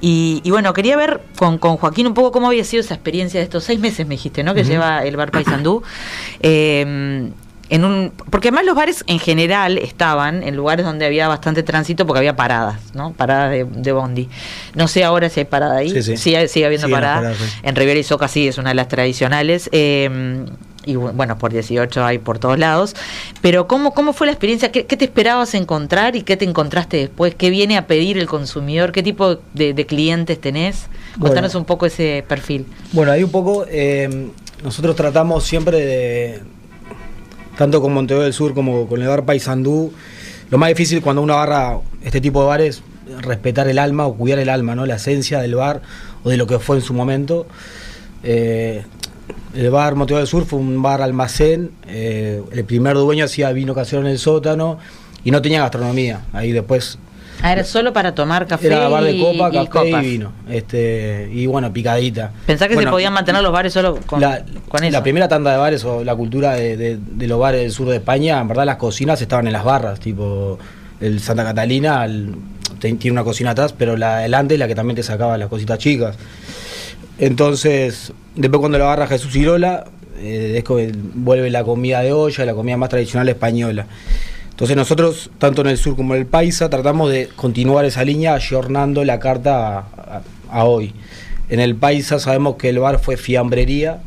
y, 0.00 0.40
y 0.42 0.50
bueno, 0.50 0.72
quería 0.72 0.96
ver 0.96 1.20
con, 1.38 1.58
con 1.58 1.76
Joaquín 1.76 2.08
un 2.08 2.14
poco 2.14 2.32
cómo 2.32 2.48
había 2.48 2.64
sido 2.64 2.80
esa 2.80 2.94
experiencia 2.94 3.38
de 3.38 3.44
estos 3.44 3.62
seis 3.62 3.78
meses, 3.78 4.08
me 4.08 4.16
dijiste, 4.16 4.42
¿no? 4.42 4.54
Que 4.54 4.64
lleva 4.64 5.04
el 5.04 5.16
bar 5.16 5.30
Paysandú. 5.30 5.84
Eh, 6.40 7.30
en 7.68 7.84
un, 7.84 8.12
porque 8.30 8.48
además 8.48 8.64
los 8.66 8.74
bares 8.76 9.04
en 9.06 9.18
general 9.18 9.78
estaban 9.78 10.42
en 10.42 10.54
lugares 10.56 10.86
donde 10.86 11.04
había 11.06 11.26
bastante 11.28 11.62
tránsito 11.62 12.06
porque 12.06 12.18
había 12.18 12.36
paradas, 12.36 12.80
¿no? 12.94 13.12
Paradas 13.12 13.50
de, 13.50 13.64
de 13.64 13.92
bondi. 13.92 14.28
No 14.74 14.86
sé 14.88 15.02
ahora 15.04 15.28
si 15.28 15.40
hay 15.40 15.46
parada 15.46 15.76
ahí. 15.78 15.90
Sí, 15.90 16.02
sí. 16.02 16.16
Sigue, 16.16 16.48
sigue 16.48 16.66
habiendo 16.66 16.86
las 16.88 16.96
parada. 16.96 17.16
paradas, 17.16 17.38
sí. 17.38 17.44
En 17.62 17.74
Rivera 17.76 17.98
y 17.98 18.02
Soca 18.04 18.28
sí 18.28 18.46
es 18.48 18.58
una 18.58 18.70
de 18.70 18.74
las 18.76 18.88
tradicionales. 18.88 19.68
eh, 19.72 20.44
y 20.88 20.94
bu- 20.94 21.10
bueno, 21.14 21.36
por 21.36 21.52
18 21.52 22.04
hay 22.04 22.18
por 22.18 22.38
todos 22.38 22.60
lados. 22.60 22.94
Pero 23.42 23.66
¿cómo, 23.66 23.92
cómo 23.92 24.12
fue 24.12 24.28
la 24.28 24.32
experiencia? 24.32 24.70
¿Qué, 24.70 24.86
qué 24.86 24.96
te 24.96 25.04
esperabas 25.06 25.52
encontrar 25.54 26.14
y 26.14 26.22
qué 26.22 26.36
te 26.36 26.44
encontraste 26.44 26.98
después? 26.98 27.34
¿Qué 27.34 27.50
viene 27.50 27.76
a 27.76 27.88
pedir 27.88 28.16
el 28.18 28.26
consumidor? 28.28 28.92
¿Qué 28.92 29.02
tipo 29.02 29.40
de, 29.54 29.74
de 29.74 29.86
clientes 29.86 30.40
tenés? 30.40 30.86
Bueno. 31.16 31.34
Contanos 31.34 31.56
un 31.56 31.64
poco 31.64 31.86
ese 31.86 32.24
perfil. 32.28 32.66
Bueno, 32.92 33.10
ahí 33.10 33.24
un 33.24 33.32
poco, 33.32 33.66
eh, 33.68 34.28
nosotros 34.62 34.94
tratamos 34.94 35.42
siempre 35.42 35.78
de, 35.84 36.40
tanto 37.56 37.80
con 37.80 37.92
Montevideo 37.92 38.24
del 38.24 38.32
Sur 38.32 38.54
como 38.54 38.86
con 38.86 39.00
el 39.02 39.08
bar 39.08 39.24
Paysandú, 39.24 39.92
lo 40.50 40.58
más 40.58 40.68
difícil 40.68 41.02
cuando 41.02 41.22
uno 41.22 41.34
agarra 41.34 41.78
este 42.02 42.20
tipo 42.20 42.40
de 42.42 42.48
bares, 42.48 42.82
respetar 43.20 43.68
el 43.68 43.78
alma 43.78 44.06
o 44.06 44.14
cuidar 44.14 44.38
el 44.38 44.48
alma, 44.48 44.74
¿no? 44.74 44.86
La 44.86 44.96
esencia 44.96 45.40
del 45.40 45.54
bar 45.54 45.82
o 46.22 46.30
de 46.30 46.36
lo 46.36 46.46
que 46.46 46.58
fue 46.58 46.76
en 46.76 46.82
su 46.82 46.94
momento. 46.94 47.46
Eh, 48.22 48.84
el 49.54 49.70
bar 49.70 49.94
Montevideo 49.94 50.20
del 50.20 50.28
Sur 50.28 50.44
fue 50.44 50.58
un 50.58 50.82
bar 50.82 51.02
almacén, 51.02 51.70
eh, 51.88 52.42
el 52.52 52.64
primer 52.64 52.94
dueño 52.94 53.24
hacía 53.24 53.50
vino 53.52 53.74
casero 53.74 54.02
en 54.02 54.08
el 54.08 54.18
sótano 54.18 54.78
y 55.24 55.30
no 55.30 55.42
tenía 55.42 55.60
gastronomía. 55.62 56.22
Ahí 56.32 56.52
después 56.52 56.98
Ah, 57.46 57.52
era 57.52 57.62
solo 57.64 57.92
para 57.92 58.12
tomar 58.14 58.46
café 58.46 58.66
era 58.66 58.88
bar 58.88 59.04
de 59.04 59.18
copa, 59.18 59.50
y 59.52 59.66
café 59.68 59.88
y 59.88 60.10
vino. 60.10 60.32
Este, 60.50 61.28
y 61.32 61.46
bueno, 61.46 61.72
picadita. 61.72 62.32
Pensá 62.44 62.66
que 62.66 62.74
Bueno, 62.74 62.90
se 62.90 62.92
podían 62.92 63.12
mantener 63.12 63.40
los 63.42 63.52
bares 63.52 63.72
solo 63.72 64.00
con, 64.04 64.20
la, 64.20 64.42
con 64.68 64.82
eso. 64.82 64.92
la 64.92 65.02
primera 65.02 65.28
tanda 65.28 65.52
de 65.52 65.58
bares 65.58 65.84
o 65.84 66.02
la 66.02 66.16
cultura 66.16 66.54
de, 66.54 66.76
de- 66.76 66.98
de 67.00 67.26
los 67.28 67.38
bares 67.38 67.60
del 67.60 67.70
sur 67.70 67.88
de 67.88 67.96
España, 67.96 68.40
en 68.40 68.48
verdad 68.48 68.64
las 68.66 68.76
cocinas 68.76 69.22
estaban 69.22 69.46
en 69.46 69.52
las 69.52 69.62
barras, 69.62 70.00
tipo 70.00 70.58
el 71.00 71.20
Santa 71.20 71.44
Catalina 71.44 72.04
el- 72.04 72.34
tiene 72.80 73.10
una 73.12 73.22
cocina 73.24 73.52
atrás, 73.52 73.72
pero 73.72 73.96
la 73.96 74.18
delante 74.18 74.54
es 74.54 74.60
la 74.60 74.66
que 74.66 74.74
también 74.74 74.96
te 74.96 75.02
sacaba 75.04 75.38
las 75.38 75.48
cositas 75.48 75.78
chicas. 75.78 76.16
Entonces, 77.18 78.12
después 78.34 78.58
cuando 78.60 78.78
lo 78.78 78.84
agarra 78.86 79.06
Jesús 79.06 79.34
Irola, 79.36 79.84
eh, 80.18 80.62
vuelve 81.14 81.50
la 81.50 81.64
comida 81.64 82.00
de 82.00 82.12
olla, 82.12 82.44
la 82.44 82.54
comida 82.54 82.76
más 82.76 82.88
tradicional 82.88 83.28
española. 83.28 83.86
Entonces 84.56 84.74
nosotros, 84.76 85.30
tanto 85.38 85.60
en 85.60 85.66
el 85.66 85.76
sur 85.76 85.96
como 85.96 86.14
en 86.14 86.20
el 86.22 86.26
Paisa, 86.26 86.70
tratamos 86.70 87.10
de 87.10 87.28
continuar 87.36 87.84
esa 87.84 88.02
línea 88.04 88.32
ayornando 88.34 89.04
la 89.04 89.18
carta 89.18 89.78
a, 89.78 89.78
a- 89.80 90.22
a 90.50 90.64
hoy. 90.64 90.94
En 91.50 91.60
el 91.60 91.74
Paisa 91.76 92.18
sabemos 92.18 92.56
que 92.56 92.70
el 92.70 92.78
bar 92.78 92.98
fue 92.98 93.16
fiambrería, 93.16 93.98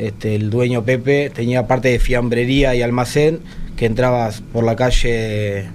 este, 0.00 0.34
el 0.34 0.50
dueño 0.50 0.82
Pepe 0.82 1.30
tenía 1.30 1.68
parte 1.68 1.88
de 1.88 2.00
fiambrería 2.00 2.74
y 2.74 2.82
almacén 2.82 3.38
que 3.76 3.86
entrabas 3.86 4.42
por 4.52 4.64
la 4.64 4.74
calle 4.74 5.66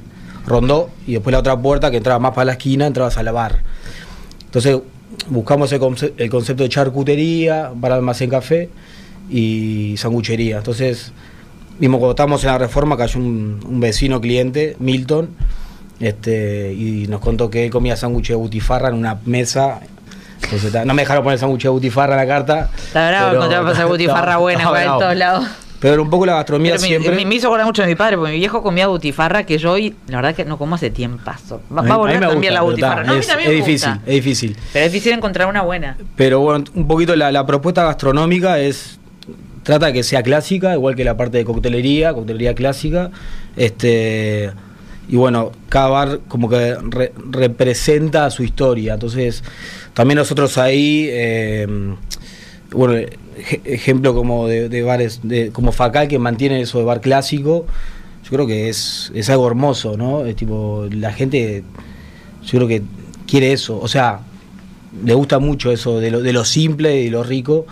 Rondó 0.46 0.90
y 1.06 1.14
después 1.14 1.32
la 1.32 1.40
otra 1.40 1.58
puerta 1.62 1.90
que 1.92 1.98
entraba 1.98 2.20
más 2.20 2.32
para 2.34 2.46
la 2.46 2.52
esquina, 2.54 2.86
entrabas 2.88 3.18
al 3.18 3.32
bar. 3.32 3.60
Entonces 4.46 4.78
buscamos 5.30 5.72
el, 5.72 5.80
conce- 5.80 6.14
el 6.18 6.30
concepto 6.30 6.64
de 6.64 6.70
charcutería, 6.70 7.72
para 7.80 7.96
almacén 7.96 8.30
café 8.30 8.70
y 9.30 9.96
sanguchería. 9.98 10.58
Entonces, 10.58 11.12
mismo 11.80 11.98
cuando 12.00 12.12
estábamos 12.12 12.44
en 12.44 12.52
la 12.52 12.58
reforma, 12.58 12.98
cayó 12.98 13.20
un, 13.20 13.60
un 13.68 13.80
vecino 13.80 14.20
cliente, 14.22 14.76
Milton, 14.80 15.30
este, 16.00 16.74
y 16.74 17.08
nos 17.08 17.20
contó 17.22 17.50
que 17.50 17.66
él 17.66 17.72
comía 17.72 17.96
sándwich 17.96 18.30
de 18.30 18.36
butifarra 18.36 18.90
en 18.90 18.96
una 18.96 19.18
mesa. 19.26 19.80
Entonces, 20.44 20.86
no 20.86 20.94
me 20.94 21.02
dejaron 21.02 21.24
poner 21.24 21.40
sándwich 21.40 21.64
de 21.64 21.70
butifarra 21.70 22.14
en 22.22 22.28
la 22.28 22.34
carta. 22.34 22.70
Está 22.78 23.10
bravo 23.10 23.36
encontrar 23.36 23.64
pasar 23.64 23.88
butifarra 23.88 24.20
estaba- 24.22 24.38
buena 24.38 24.60
estaba 24.60 24.78
igual 24.78 24.82
en 24.84 24.88
bravo. 24.88 25.00
todos 25.02 25.16
lados. 25.18 25.48
Pero 25.80 26.02
un 26.02 26.10
poco 26.10 26.26
la 26.26 26.34
gastronomía 26.34 26.72
Pero 26.74 26.82
siempre. 26.84 27.12
me, 27.16 27.24
me 27.24 27.36
hizo 27.36 27.48
acordar 27.48 27.68
mucho 27.68 27.84
de 27.84 27.88
mi 27.90 27.94
padre, 27.94 28.18
porque 28.18 28.32
mi 28.32 28.40
viejo 28.40 28.64
comía 28.64 28.88
butifarra 28.88 29.44
que 29.44 29.60
yo 29.60 29.74
hoy, 29.74 29.94
la 30.08 30.16
verdad 30.18 30.34
que 30.36 30.44
no 30.44 30.58
como 30.58 30.74
hace 30.74 30.90
tiempazo. 30.90 31.62
Va, 31.72 31.82
A 31.82 31.84
va 31.84 31.90
a 31.90 31.94
a 31.94 31.98
volver 31.98 32.20
me 32.20 32.26
también 32.28 32.54
la 32.56 32.62
butifarra. 32.62 33.04
ta, 33.04 33.04
No, 33.04 33.12
a 33.12 33.14
mí 33.16 33.20
es, 33.20 33.28
también 33.28 33.52
es 33.52 33.54
me 33.60 33.66
difícil, 33.66 33.90
gusta. 33.92 34.04
es 34.08 34.14
difícil. 34.16 34.58
Pero 34.74 34.86
es 34.88 34.92
difícil 34.92 35.14
encontrar 35.14 35.48
una 35.48 35.62
buena. 35.62 35.96
Pero 36.16 36.40
bueno, 36.40 36.66
un 36.74 36.88
poquito 36.88 37.16
la, 37.16 37.32
la 37.32 37.46
propuesta 37.46 37.84
gastronómica 37.84 38.58
es 38.60 39.00
trata 39.68 39.88
de 39.88 39.94
que 39.94 40.04
sea 40.04 40.24
clásica, 40.24 40.74
igual 40.74 40.96
que 40.96 41.04
la 41.04 41.18
parte 41.18 41.38
de 41.38 41.44
coctelería, 41.44 42.14
coctelería 42.14 42.56
clásica. 42.56 43.12
Este 43.58 44.50
y 45.10 45.16
bueno, 45.18 45.52
cada 45.70 45.90
bar 45.90 46.20
como 46.30 46.48
que 46.50 46.76
re- 46.90 47.12
representa 47.32 48.30
su 48.32 48.44
historia. 48.44 48.94
Entonces, 48.94 49.44
también 49.94 50.18
nosotros 50.18 50.58
ahí, 50.58 51.08
eh, 51.10 51.68
bueno, 52.72 52.94
ej- 52.96 53.62
ejemplo 53.66 54.14
como 54.16 54.48
de, 54.48 54.70
de 54.70 54.82
bares, 54.84 55.20
de, 55.24 55.50
como 55.52 55.72
Facal 55.74 56.08
que 56.08 56.18
mantiene 56.20 56.62
eso 56.62 56.78
de 56.80 56.86
bar 56.86 57.02
clásico, 57.02 57.66
yo 58.24 58.30
creo 58.32 58.48
que 58.48 58.70
es, 58.70 59.12
es 59.16 59.30
algo 59.30 59.48
hermoso, 59.48 59.96
¿no? 59.98 60.26
Es 60.26 60.36
tipo, 60.38 60.88
la 60.92 61.12
gente, 61.14 61.64
yo 62.46 62.52
creo 62.52 62.68
que 62.68 62.82
quiere 63.28 63.54
eso. 63.54 63.80
O 63.80 63.88
sea, 63.88 64.20
le 65.06 65.14
gusta 65.14 65.40
mucho 65.40 65.72
eso 65.72 66.00
de 66.00 66.12
lo, 66.12 66.22
de 66.22 66.34
lo 66.34 66.44
simple 66.44 67.02
y 67.02 67.10
lo 67.10 67.24
rico. 67.24 67.66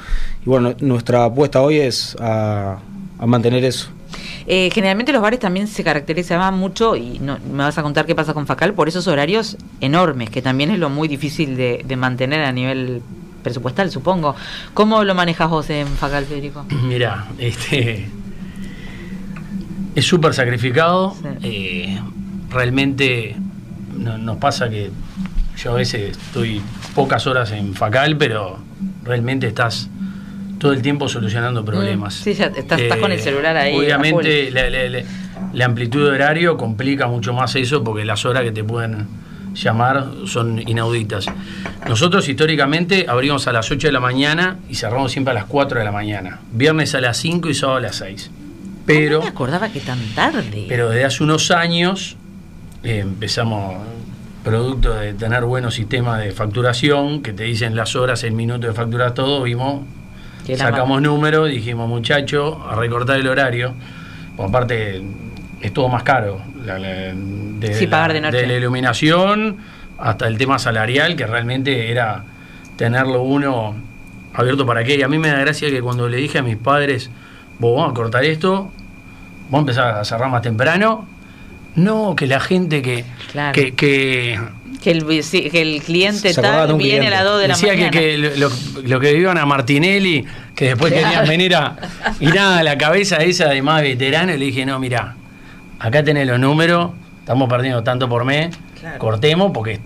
Y 0.46 0.50
bueno, 0.50 0.74
nuestra 0.80 1.26
apuesta 1.26 1.62
hoy 1.62 1.78
es 1.80 2.16
a, 2.20 2.78
a 3.20 3.26
mantener 3.26 3.64
eso. 3.66 3.90
Eh, 4.48 4.70
generalmente 4.72 5.12
los 5.12 5.22
bares 5.22 5.40
también 5.40 5.68
se 5.68 5.84
caracterizaban 5.84 6.54
mucho, 6.58 6.96
y 6.96 7.18
no, 7.20 7.38
me 7.52 7.64
vas 7.64 7.78
a 7.78 7.82
contar 7.84 8.06
qué 8.06 8.14
pasa 8.14 8.34
con 8.34 8.46
Facal, 8.46 8.74
por 8.74 8.88
esos 8.88 9.08
horarios 9.08 9.58
enormes, 9.82 10.30
que 10.30 10.42
también 10.42 10.70
es 10.72 10.78
lo 10.80 10.90
muy 10.90 11.08
difícil 11.08 11.58
de, 11.58 11.84
de 11.86 11.96
mantener 11.96 12.42
a 12.44 12.52
nivel 12.52 13.02
presupuestal, 13.44 13.90
supongo. 13.92 14.36
¿Cómo 14.76 15.04
lo 15.04 15.16
manejas 15.16 15.50
vos 15.50 15.70
en 15.72 15.88
Facal, 15.88 16.26
Federico? 16.26 16.64
Mira, 16.84 17.26
este 17.40 18.08
es 19.96 20.06
súper 20.06 20.34
sacrificado. 20.34 21.16
Sí. 21.22 21.28
eh, 21.44 22.00
realmente 22.52 23.36
no- 23.98 24.18
nos 24.18 24.38
pasa 24.38 24.70
que 24.70 24.92
yo 25.58 25.72
a 25.72 25.76
veces 25.76 26.12
estoy 26.18 26.62
pocas 26.94 27.26
horas 27.28 27.52
en 27.52 27.74
Facal, 27.74 28.18
pero 28.18 28.60
realmente 29.04 29.48
estás 29.48 29.90
todo 30.60 30.74
el 30.74 30.82
tiempo 30.82 31.08
solucionando 31.10 31.64
problemas. 31.66 32.20
Mm, 32.20 32.24
sí, 32.24 32.34
ya 32.34 32.46
estás- 32.48 32.80
estás 32.82 32.98
con 33.00 33.12
el 33.12 33.20
celular 33.20 33.56
ahí, 33.58 33.76
Obviamente 33.78 34.52
la, 34.52 34.70
la- 34.70 34.90
la- 34.90 35.04
la 35.54 35.66
amplitud 35.66 36.04
de 36.06 36.12
horario 36.12 36.58
complica 36.58 37.08
mucho 37.08 37.34
más 37.34 37.56
eso 37.56 37.84
porque 37.84 38.06
las 38.06 38.26
horas 38.26 38.44
que 38.44 38.52
te 38.52 38.64
pueden 38.64 39.08
llamar 39.54 40.08
son 40.26 40.60
inauditas. 40.68 41.28
Nosotros 41.88 42.28
históricamente 42.28 43.06
abrimos 43.08 43.48
a 43.48 43.54
las 43.54 43.72
8 43.72 43.88
de 43.88 43.94
la 43.94 44.00
mañana 44.02 44.58
y 44.70 44.76
cerramos 44.76 45.12
siempre 45.14 45.32
a 45.32 45.36
las 45.36 45.46
4 45.46 45.80
de 45.80 45.86
la 45.86 45.92
mañana. 45.94 46.40
Viernes 46.52 46.94
a 46.96 47.00
las 47.02 47.18
5 47.18 47.50
y 47.50 47.54
sábado 47.54 47.78
a 47.78 47.82
las 47.82 47.96
6. 47.98 48.32
Pero... 48.86 49.18
No 49.20 49.24
me 49.24 49.30
acordaba 49.30 49.70
que 49.70 49.80
tan 49.80 50.00
tarde. 50.14 50.66
Pero 50.68 50.90
desde 50.90 51.06
hace 51.06 51.24
unos 51.24 51.52
años 51.52 52.18
eh, 52.84 53.00
empezamos, 53.00 53.76
producto 54.44 54.94
de 54.94 55.14
tener 55.14 55.44
buenos 55.46 55.74
sistemas 55.76 56.22
de 56.24 56.32
facturación, 56.34 57.22
que 57.24 57.32
te 57.34 57.44
dicen 57.46 57.76
las 57.76 57.96
horas, 57.96 58.24
el 58.24 58.34
minuto 58.34 58.68
de 58.68 58.74
facturar 58.74 59.14
todo, 59.14 59.42
vimos, 59.44 59.84
sacamos 60.58 61.02
números, 61.02 61.50
dijimos, 61.50 61.88
muchacho, 61.90 62.66
a 62.70 62.76
recortar 62.76 63.18
el 63.20 63.28
horario. 63.28 63.74
Por 64.38 64.48
aparte, 64.50 65.02
es 65.62 65.74
todo 65.74 65.90
más 65.90 66.04
caro. 66.04 66.42
la- 66.66 66.80
la- 66.80 67.14
de, 67.14 67.74
Sí, 67.76 67.86
pagar 67.88 68.14
de 68.14 68.22
noche. 68.22 68.38
de 68.38 68.48
la 68.48 68.54
iluminación 68.56 69.58
hasta 70.00 70.28
el 70.28 70.38
tema 70.38 70.58
salarial, 70.58 71.16
que 71.16 71.26
realmente 71.28 71.92
era 71.92 72.24
tenerlo 72.76 73.22
uno 73.22 73.76
abierto 74.34 74.66
para 74.66 74.84
qué. 74.84 74.96
Y 74.98 75.04
a 75.04 75.08
mí 75.08 75.20
me 75.20 75.28
da 75.30 75.40
gracia 75.40 75.70
que 75.70 75.82
cuando 75.82 76.10
le 76.10 76.18
dije 76.18 76.40
a 76.40 76.42
mis 76.42 76.58
padres, 76.58 77.12
vos 77.60 77.78
vamos 77.78 77.92
a 77.92 77.94
cortar 77.94 78.26
esto, 78.26 78.72
vamos 79.50 79.54
a 79.54 79.60
empezar 79.60 79.98
a 80.00 80.04
cerrar 80.06 80.30
más 80.32 80.42
temprano. 80.42 81.08
No, 81.76 82.16
que 82.16 82.26
la 82.26 82.40
gente 82.40 82.82
que, 82.82 83.06
Claro. 83.32 83.54
que, 83.54 83.76
que 83.76 84.40
Que 84.82 84.92
el, 84.92 85.06
que 85.52 85.62
el 85.62 85.82
cliente 85.82 86.34
tal 86.34 86.76
viene 86.78 87.08
a 87.08 87.10
las 87.10 87.24
2 87.24 87.42
de 87.42 87.48
la 87.48 87.54
decía 87.56 87.72
que, 87.72 87.78
mañana. 87.78 87.92
que 87.92 88.18
lo, 88.38 88.50
lo 88.84 89.00
que 89.00 89.18
iban 89.18 89.38
a 89.38 89.46
Martinelli, 89.46 90.26
que 90.56 90.66
después 90.70 90.94
querían 90.94 91.28
venir 91.28 91.56
a. 91.56 91.76
Y 92.20 92.28
nada, 92.28 92.62
la 92.64 92.78
cabeza 92.78 93.18
esa 93.18 93.50
de 93.50 93.62
más 93.62 93.82
veterano, 93.82 94.34
y 94.34 94.38
le 94.38 94.46
dije, 94.46 94.66
no, 94.66 94.80
mira, 94.80 95.16
acá 95.80 96.04
tenés 96.04 96.28
los 96.28 96.40
números, 96.40 96.92
estamos 97.20 97.50
perdiendo 97.50 97.84
tanto 97.84 98.08
por 98.10 98.26
mes, 98.26 98.56
Claro. 98.80 99.00
cortemos 99.00 99.52
porque 99.54 99.80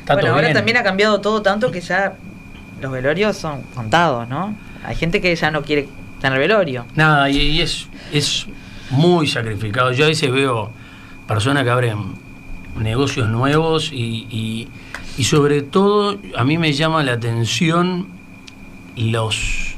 está 0.00 0.14
bueno, 0.14 0.20
todo 0.26 0.34
ahora 0.34 0.48
bien. 0.48 0.54
también 0.56 0.76
ha 0.76 0.82
cambiado 0.82 1.20
todo 1.20 1.40
tanto 1.42 1.70
que 1.70 1.80
ya 1.80 2.14
los 2.82 2.92
velorios 2.92 3.36
son 3.36 3.62
contados, 3.74 4.28
¿no? 4.28 4.54
Hay 4.84 4.96
gente 4.96 5.20
que 5.22 5.34
ya 5.34 5.50
no 5.50 5.62
quiere 5.62 5.88
tener 6.20 6.38
velorio. 6.38 6.84
Nada, 6.94 7.30
y, 7.30 7.36
y 7.38 7.60
es, 7.62 7.86
es 8.12 8.46
muy 8.90 9.26
sacrificado. 9.26 9.92
Yo 9.92 10.04
a 10.04 10.08
veces 10.08 10.30
veo 10.30 10.70
personas 11.26 11.64
que 11.64 11.70
abren 11.70 12.25
negocios 12.80 13.28
nuevos 13.28 13.90
y, 13.92 14.26
y- 14.30 14.68
y 15.18 15.24
sobre 15.24 15.62
todo 15.62 16.18
a 16.36 16.44
mí 16.44 16.58
me 16.58 16.72
llama 16.72 17.02
la 17.02 17.12
atención 17.12 18.08
los 18.96 19.74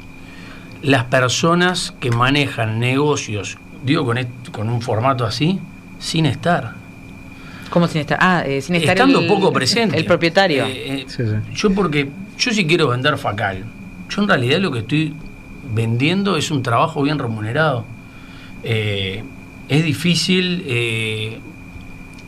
las 0.83 1.05
personas 1.05 1.93
que 2.01 2.11
manejan 2.13 2.79
negocios, 2.79 3.59
digo 3.85 4.05
con, 4.05 4.17
est- 4.19 4.51
con 4.53 4.69
un 4.69 4.81
formato 4.81 5.25
así, 5.27 5.59
sin 5.99 6.25
estar. 6.27 6.75
¿Cómo 7.71 7.89
sin 7.89 8.01
estar? 8.03 8.17
Ah, 8.21 8.45
eh, 8.47 8.61
sin 8.63 8.77
estar 8.77 8.97
Estando 8.97 9.21
el, 9.21 9.27
poco 9.27 9.53
presente. 9.53 9.97
El 9.99 10.05
propietario. 10.05 10.65
Eh, 10.67 11.01
eh, 11.01 11.05
Sí, 11.09 11.25
sí. 11.25 11.35
Yo 11.55 11.73
porque, 11.75 12.09
yo 12.39 12.53
si 12.53 12.65
quiero 12.67 12.89
vender 12.89 13.19
facal, 13.19 13.65
yo 14.09 14.23
en 14.23 14.29
realidad 14.29 14.61
lo 14.61 14.71
que 14.71 14.79
estoy 14.79 15.15
vendiendo 15.75 16.37
es 16.37 16.51
un 16.53 16.63
trabajo 16.63 17.03
bien 17.03 17.19
remunerado. 17.19 17.85
Eh, 18.63 19.25
es 19.69 19.85
difícil, 19.85 20.63
eh, 20.67 21.41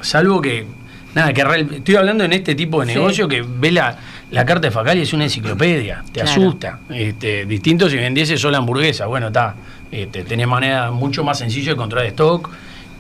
salvo 0.03 0.41
que, 0.41 0.67
nada, 1.15 1.33
que 1.33 1.45
real- 1.45 1.69
estoy 1.73 1.97
hablando 1.97 2.25
en 2.25 2.33
este 2.33 2.55
tipo 2.55 2.81
de 2.81 2.87
Sí. 2.93 2.95
negocio 2.99 3.29
que 3.29 3.43
ve 3.43 3.73
la, 3.73 3.97
la 4.31 4.45
carta 4.45 4.69
de 4.69 4.71
facal 4.71 4.99
y 4.99 5.03
es 5.03 5.13
una 5.13 5.25
enciclopedia, 5.25 6.03
te 6.13 6.21
Claro. 6.21 6.31
asusta. 6.43 6.79
Este, 6.91 7.47
distinto 7.47 7.89
si 7.89 7.97
vendiese 7.97 8.37
sola 8.39 8.59
hamburguesa, 8.59 9.07
bueno, 9.07 9.29
está, 9.29 9.55
este, 9.91 10.23
tenés 10.25 10.47
manera 10.47 10.91
mucho 10.91 11.25
más 11.25 11.39
sencillo 11.39 11.73
de 11.73 11.77
controlar 11.77 12.07
stock 12.09 12.49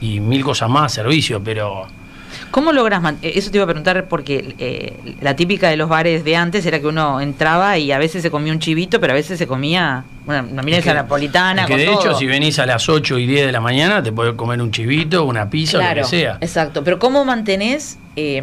y 0.00 0.20
mil 0.20 0.42
cosas 0.44 0.68
más, 0.70 0.92
servicios, 0.92 1.40
pero... 1.44 1.86
¿Cómo 2.50 2.72
logras 2.72 3.02
eh, 3.22 3.32
Eso 3.36 3.50
te 3.50 3.58
iba 3.58 3.64
a 3.64 3.66
preguntar 3.66 4.06
porque 4.08 4.54
eh, 4.58 4.94
la 5.20 5.36
típica 5.36 5.68
de 5.68 5.76
los 5.76 5.88
bares 5.88 6.24
de 6.24 6.36
antes 6.36 6.66
era 6.66 6.80
que 6.80 6.86
uno 6.86 7.20
entraba 7.20 7.78
y 7.78 7.92
a 7.92 7.98
veces 7.98 8.22
se 8.22 8.30
comía 8.30 8.52
un 8.52 8.58
chivito, 8.58 9.00
pero 9.00 9.12
a 9.12 9.16
veces 9.16 9.38
se 9.38 9.46
comía 9.46 10.04
una, 10.26 10.42
una 10.42 10.62
milanesa 10.62 10.94
napolitana 10.94 11.66
que 11.66 11.72
con 11.72 11.78
de 11.80 11.86
todo. 11.86 12.00
hecho, 12.00 12.14
si 12.14 12.26
venís 12.26 12.58
a 12.58 12.66
las 12.66 12.88
8 12.88 13.18
y 13.18 13.26
10 13.26 13.46
de 13.46 13.52
la 13.52 13.60
mañana, 13.60 14.02
te 14.02 14.10
podés 14.12 14.34
comer 14.34 14.60
un 14.60 14.70
chivito, 14.72 15.24
una 15.24 15.48
pizza, 15.48 15.78
lo 15.78 15.84
Claro, 15.84 16.02
que 16.02 16.08
sea. 16.08 16.38
exacto. 16.40 16.82
Pero 16.82 16.98
¿cómo 16.98 17.24
mantenés, 17.24 17.98
eh, 18.16 18.42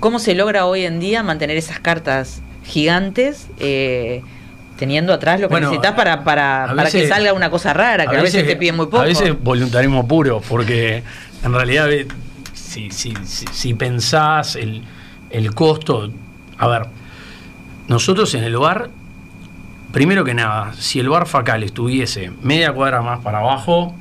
cómo 0.00 0.18
se 0.18 0.34
logra 0.34 0.64
hoy 0.66 0.84
en 0.84 0.98
día 1.00 1.22
mantener 1.22 1.56
esas 1.56 1.80
cartas 1.80 2.40
gigantes 2.64 3.46
eh, 3.58 4.22
teniendo 4.78 5.12
atrás 5.12 5.40
lo 5.40 5.48
que 5.48 5.52
Bueno, 5.54 5.68
necesitas 5.70 5.94
para, 5.94 6.24
para, 6.24 6.64
a 6.64 6.74
para 6.74 6.90
que 6.90 6.96
veces- 6.98 7.08
salga 7.08 7.32
una 7.32 7.50
cosa 7.50 7.72
rara, 7.72 8.06
que 8.06 8.16
a 8.16 8.22
veces, 8.22 8.46
te 8.46 8.56
piden 8.56 8.76
muy 8.76 8.86
poco? 8.86 9.00
A 9.00 9.04
veces 9.04 9.34
voluntarismo 9.42 10.06
puro, 10.08 10.42
porque 10.48 11.02
en 11.44 11.52
realidad 11.52 11.88
si, 12.66 12.90
si, 12.90 13.14
si, 13.24 13.74
pensás 13.74 14.56
el, 14.56 14.82
el 15.30 15.54
costo, 15.54 16.10
a 16.58 16.66
ver, 16.68 16.86
nosotros 17.88 18.34
en 18.34 18.44
el 18.44 18.56
bar, 18.56 18.90
primero 19.92 20.24
que 20.24 20.34
nada, 20.34 20.72
si 20.74 20.98
el 21.00 21.08
bar 21.08 21.26
facal 21.26 21.62
estuviese 21.62 22.32
media 22.42 22.72
cuadra 22.72 23.00
más 23.02 23.20
para 23.20 23.38
abajo, 23.38 23.94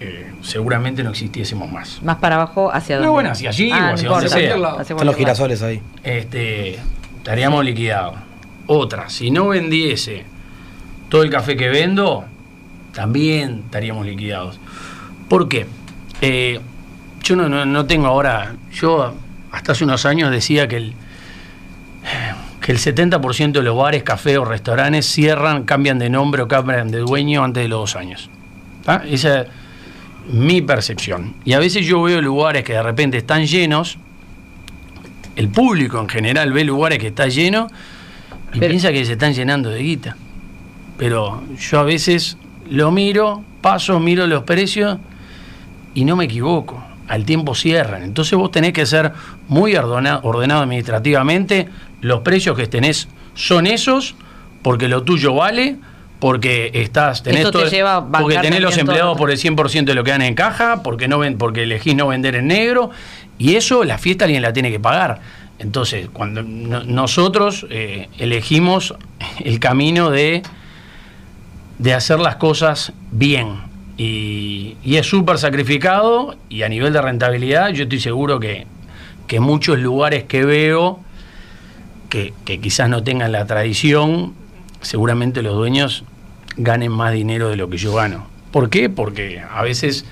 eh, 0.00 0.32
seguramente 0.42 1.02
no 1.02 1.10
existiésemos 1.10 1.70
más. 1.70 2.00
Más 2.02 2.16
para 2.16 2.36
abajo, 2.36 2.70
¿hacia 2.72 2.96
dónde? 2.96 3.06
No, 3.06 3.12
bueno, 3.12 3.30
hacia 3.30 3.50
allí 3.50 3.70
o 3.70 3.74
Ah, 3.74 3.80
no 3.88 3.94
hacia 3.94 4.08
donde 4.08 4.28
sea. 4.28 4.54
Hacia 4.54 4.94
Están 4.94 5.06
los 5.06 5.16
girasoles 5.16 5.62
ahí. 5.62 5.82
este, 6.02 6.78
estaríamos 7.18 7.64
liquidados. 7.64 8.14
Otra, 8.66 9.08
si 9.10 9.30
no 9.30 9.48
vendiese 9.48 10.24
todo 11.08 11.22
el 11.22 11.30
café 11.30 11.56
que 11.56 11.68
vendo, 11.68 12.24
también 12.92 13.62
estaríamos 13.66 14.06
liquidados. 14.06 14.58
¿Por 15.28 15.48
qué? 15.48 15.66
Eh, 16.20 16.60
yo 17.24 17.36
no, 17.36 17.48
no- 17.48 17.66
no 17.66 17.86
tengo 17.86 18.06
ahora, 18.06 18.54
yo 18.72 19.14
hasta 19.50 19.72
hace 19.72 19.84
unos 19.84 20.04
años 20.06 20.30
decía 20.30 20.68
que 20.68 20.76
el, 20.76 20.92
que 22.60 22.72
el 22.72 22.78
70% 22.78 23.52
de 23.52 23.62
los 23.62 23.76
bares, 23.76 24.02
cafés 24.02 24.36
o 24.38 24.44
restaurantes 24.44 25.06
cierran, 25.06 25.64
cambian 25.64 25.98
de 25.98 26.10
nombre 26.10 26.42
o 26.42 26.48
cambian 26.48 26.90
de 26.90 26.98
dueño 26.98 27.42
antes 27.44 27.62
de 27.62 27.68
los 27.68 27.80
dos 27.80 27.96
años. 27.96 28.30
¿Tá? 28.84 29.02
Esa 29.08 29.40
es 29.42 29.48
mi 30.30 30.60
percepción. 30.62 31.34
Y 31.44 31.52
a 31.54 31.58
veces 31.58 31.86
yo 31.86 32.02
veo 32.02 32.20
lugares 32.20 32.64
que 32.64 32.74
de 32.74 32.82
repente 32.82 33.16
están 33.18 33.46
llenos, 33.46 33.98
el 35.36 35.48
público 35.48 35.98
en 36.00 36.08
general 36.08 36.52
ve 36.52 36.64
lugares 36.64 36.98
que 36.98 37.08
están 37.08 37.30
llenos 37.30 37.70
y 38.52 38.58
Pero- 38.58 38.68
piensa 38.70 38.92
que 38.92 39.04
se 39.04 39.12
están 39.12 39.32
llenando 39.34 39.70
de 39.70 39.80
guita. 39.82 40.16
Pero 40.98 41.42
yo 41.58 41.80
a 41.80 41.82
veces 41.82 42.36
lo 42.70 42.90
miro, 42.92 43.42
paso, 43.60 43.98
miro 43.98 44.26
los 44.26 44.44
precios 44.44 44.98
y 45.94 46.04
no 46.04 46.16
me 46.16 46.24
equivoco. 46.26 46.82
Al 47.08 47.24
tiempo 47.24 47.54
cierran. 47.54 48.02
Entonces 48.02 48.38
vos 48.38 48.50
tenés 48.50 48.72
que 48.72 48.86
ser 48.86 49.12
muy 49.48 49.74
ordena- 49.74 50.20
ordenado 50.22 50.62
administrativamente. 50.62 51.68
Los 52.00 52.20
precios 52.20 52.56
que 52.56 52.66
tenés 52.66 53.08
son 53.34 53.66
esos, 53.66 54.14
porque 54.62 54.88
lo 54.88 55.02
tuyo 55.02 55.34
vale, 55.34 55.76
porque 56.20 56.70
estás, 56.72 57.22
tenés 57.22 57.42
te 57.50 57.68
lleva 57.70 58.08
porque 58.08 58.34
tenés 58.38 58.60
los 58.60 58.72
todo. 58.72 58.80
empleados 58.80 59.18
por 59.18 59.30
el 59.30 59.36
100% 59.38 59.84
de 59.84 59.94
lo 59.94 60.04
que 60.04 60.12
dan 60.12 60.22
en 60.22 60.34
caja, 60.34 60.82
porque 60.82 61.08
no 61.08 61.18
ven, 61.18 61.36
porque 61.36 61.64
elegís 61.64 61.94
no 61.94 62.06
vender 62.08 62.36
en 62.36 62.46
negro, 62.46 62.90
y 63.36 63.56
eso 63.56 63.84
la 63.84 63.98
fiesta 63.98 64.24
alguien 64.24 64.40
la 64.42 64.52
tiene 64.54 64.70
que 64.70 64.80
pagar. 64.80 65.20
Entonces, 65.58 66.08
cuando 66.12 66.42
no- 66.42 66.84
nosotros 66.84 67.66
eh, 67.70 68.08
elegimos 68.18 68.94
el 69.44 69.60
camino 69.60 70.10
de, 70.10 70.42
de 71.78 71.94
hacer 71.94 72.18
las 72.20 72.36
cosas 72.36 72.92
bien. 73.10 73.73
Y, 73.96 74.76
y 74.84 74.96
es 74.96 75.06
súper 75.06 75.38
sacrificado 75.38 76.36
y 76.48 76.62
a 76.62 76.68
nivel 76.68 76.92
de 76.92 77.00
rentabilidad 77.00 77.68
yo 77.70 77.84
estoy 77.84 78.00
seguro 78.00 78.40
que, 78.40 78.66
que 79.28 79.38
muchos 79.40 79.78
lugares 79.78 80.24
que 80.24 80.44
veo 80.44 80.98
que, 82.08 82.32
que 82.44 82.60
quizás 82.60 82.88
no 82.88 83.02
tengan 83.04 83.30
la 83.32 83.46
tradición, 83.46 84.34
seguramente 84.80 85.42
los 85.42 85.54
dueños 85.54 86.04
ganen 86.56 86.92
más 86.92 87.12
dinero 87.12 87.48
de 87.48 87.56
lo 87.56 87.68
que 87.68 87.76
yo 87.76 87.94
gano. 87.94 88.26
¿Por 88.52 88.70
qué? 88.70 88.88
Porque 88.88 89.40
a 89.40 89.62
veces, 89.62 90.04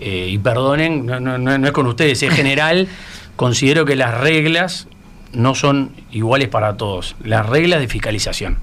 eh, 0.00 0.28
y 0.30 0.38
perdonen, 0.38 1.06
no, 1.06 1.18
no- 1.20 1.38
no- 1.38 1.66
es 1.66 1.72
con 1.72 1.86
ustedes, 1.86 2.22
en 2.22 2.30
general, 2.30 2.86
considero 3.36 3.84
que 3.84 3.96
las 3.96 4.18
reglas 4.20 4.86
no 5.32 5.54
son 5.56 5.90
iguales 6.12 6.48
para 6.48 6.76
todos. 6.76 7.16
Las 7.24 7.46
reglas 7.46 7.80
de 7.80 7.88
fiscalización. 7.88 8.58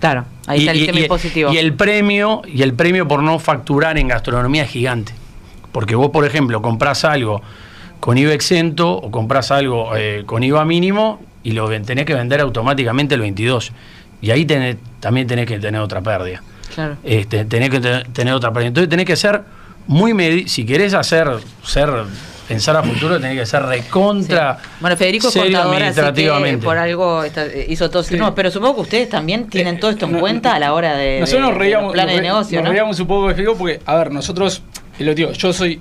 Claro, 0.00 0.24
ahí 0.46 0.60
está 0.60 0.72
el 0.72 0.86
tema 0.86 1.00
impositivo. 1.00 1.52
y 1.52 1.58
el 1.58 1.74
premio, 1.74 2.42
y 2.46 2.62
el 2.62 2.74
premio 2.74 3.08
por 3.08 3.22
no 3.22 3.38
facturar 3.38 3.98
en 3.98 4.08
gastronomía 4.08 4.62
es 4.64 4.70
gigante. 4.70 5.12
Porque 5.72 5.94
vos, 5.96 6.10
por 6.10 6.24
ejemplo, 6.24 6.62
comprás 6.62 7.04
algo 7.04 7.42
con 8.00 8.16
IVA 8.16 8.32
exento 8.32 8.92
o 8.92 9.10
comprás 9.10 9.50
algo 9.50 9.96
eh, 9.96 10.22
con 10.24 10.42
IVA 10.44 10.64
mínimo 10.64 11.20
y 11.42 11.52
lo 11.52 11.68
tenés 11.68 12.04
que 12.04 12.14
vender 12.14 12.40
automáticamente 12.40 13.14
el 13.16 13.20
22. 13.22 13.72
Y 14.22 14.30
ahí 14.30 14.44
tenés- 14.44 14.76
también 15.00 15.26
tenés 15.26 15.46
que 15.46 15.58
tener 15.58 15.80
otra 15.80 16.00
pérdida. 16.00 16.42
Claro. 16.74 16.96
Este, 17.02 17.44
tenés 17.44 17.70
que 17.70 17.80
te- 17.80 18.04
tener 18.12 18.34
otra 18.34 18.52
pérdida. 18.52 18.68
Entonces 18.68 18.88
tenés 18.88 19.06
que 19.06 19.16
ser 19.16 19.42
muy 19.88 20.12
si 20.48 20.64
querés 20.64 20.94
hacer 20.94 21.28
ser 21.64 21.90
pensar 22.48 22.74
a 22.76 22.82
futuro 22.82 23.20
tenés 23.20 23.38
que 23.38 23.46
ser 23.46 23.62
recontra. 23.62 24.58
Bueno, 24.80 24.96
Federico 24.96 25.28
es 25.28 25.34
serio 25.34 25.58
contador, 25.58 25.74
así 25.74 25.78
que 25.82 25.88
administrativamente. 25.90 26.64
por 26.64 26.78
algo 26.78 27.22
está- 27.24 27.46
hizo 27.68 27.90
todo. 27.90 28.02
Sí. 28.02 28.16
No, 28.16 28.34
pero 28.34 28.50
supongo 28.50 28.76
que 28.76 28.80
ustedes 28.80 29.08
también 29.10 29.48
tienen 29.48 29.78
todo 29.78 29.90
esto 29.90 30.06
en 30.06 30.12
No, 30.12 30.20
cuenta 30.20 30.54
a 30.54 30.58
la 30.58 30.72
hora 30.72 30.96
de, 30.96 31.20
Nosotros 31.20 31.42
de- 31.42 31.48
nos 31.48 31.52
de 31.54 31.58
reíamos, 31.58 31.84
los 31.84 31.92
planes 31.92 32.14
nos 32.14 32.22
de 32.22 32.28
negocio, 32.28 32.58
nos 32.58 32.64
¿no? 32.64 32.70
reíamos 32.70 33.00
un 33.00 33.06
poco 33.06 33.28
de 33.28 33.34
Federico 33.34 33.56
porque, 33.58 33.80
a 33.84 33.94
ver, 33.96 34.10
nosotros, 34.12 34.62
lo 34.98 35.14
digo, 35.14 35.32
yo 35.32 35.52
soy 35.52 35.80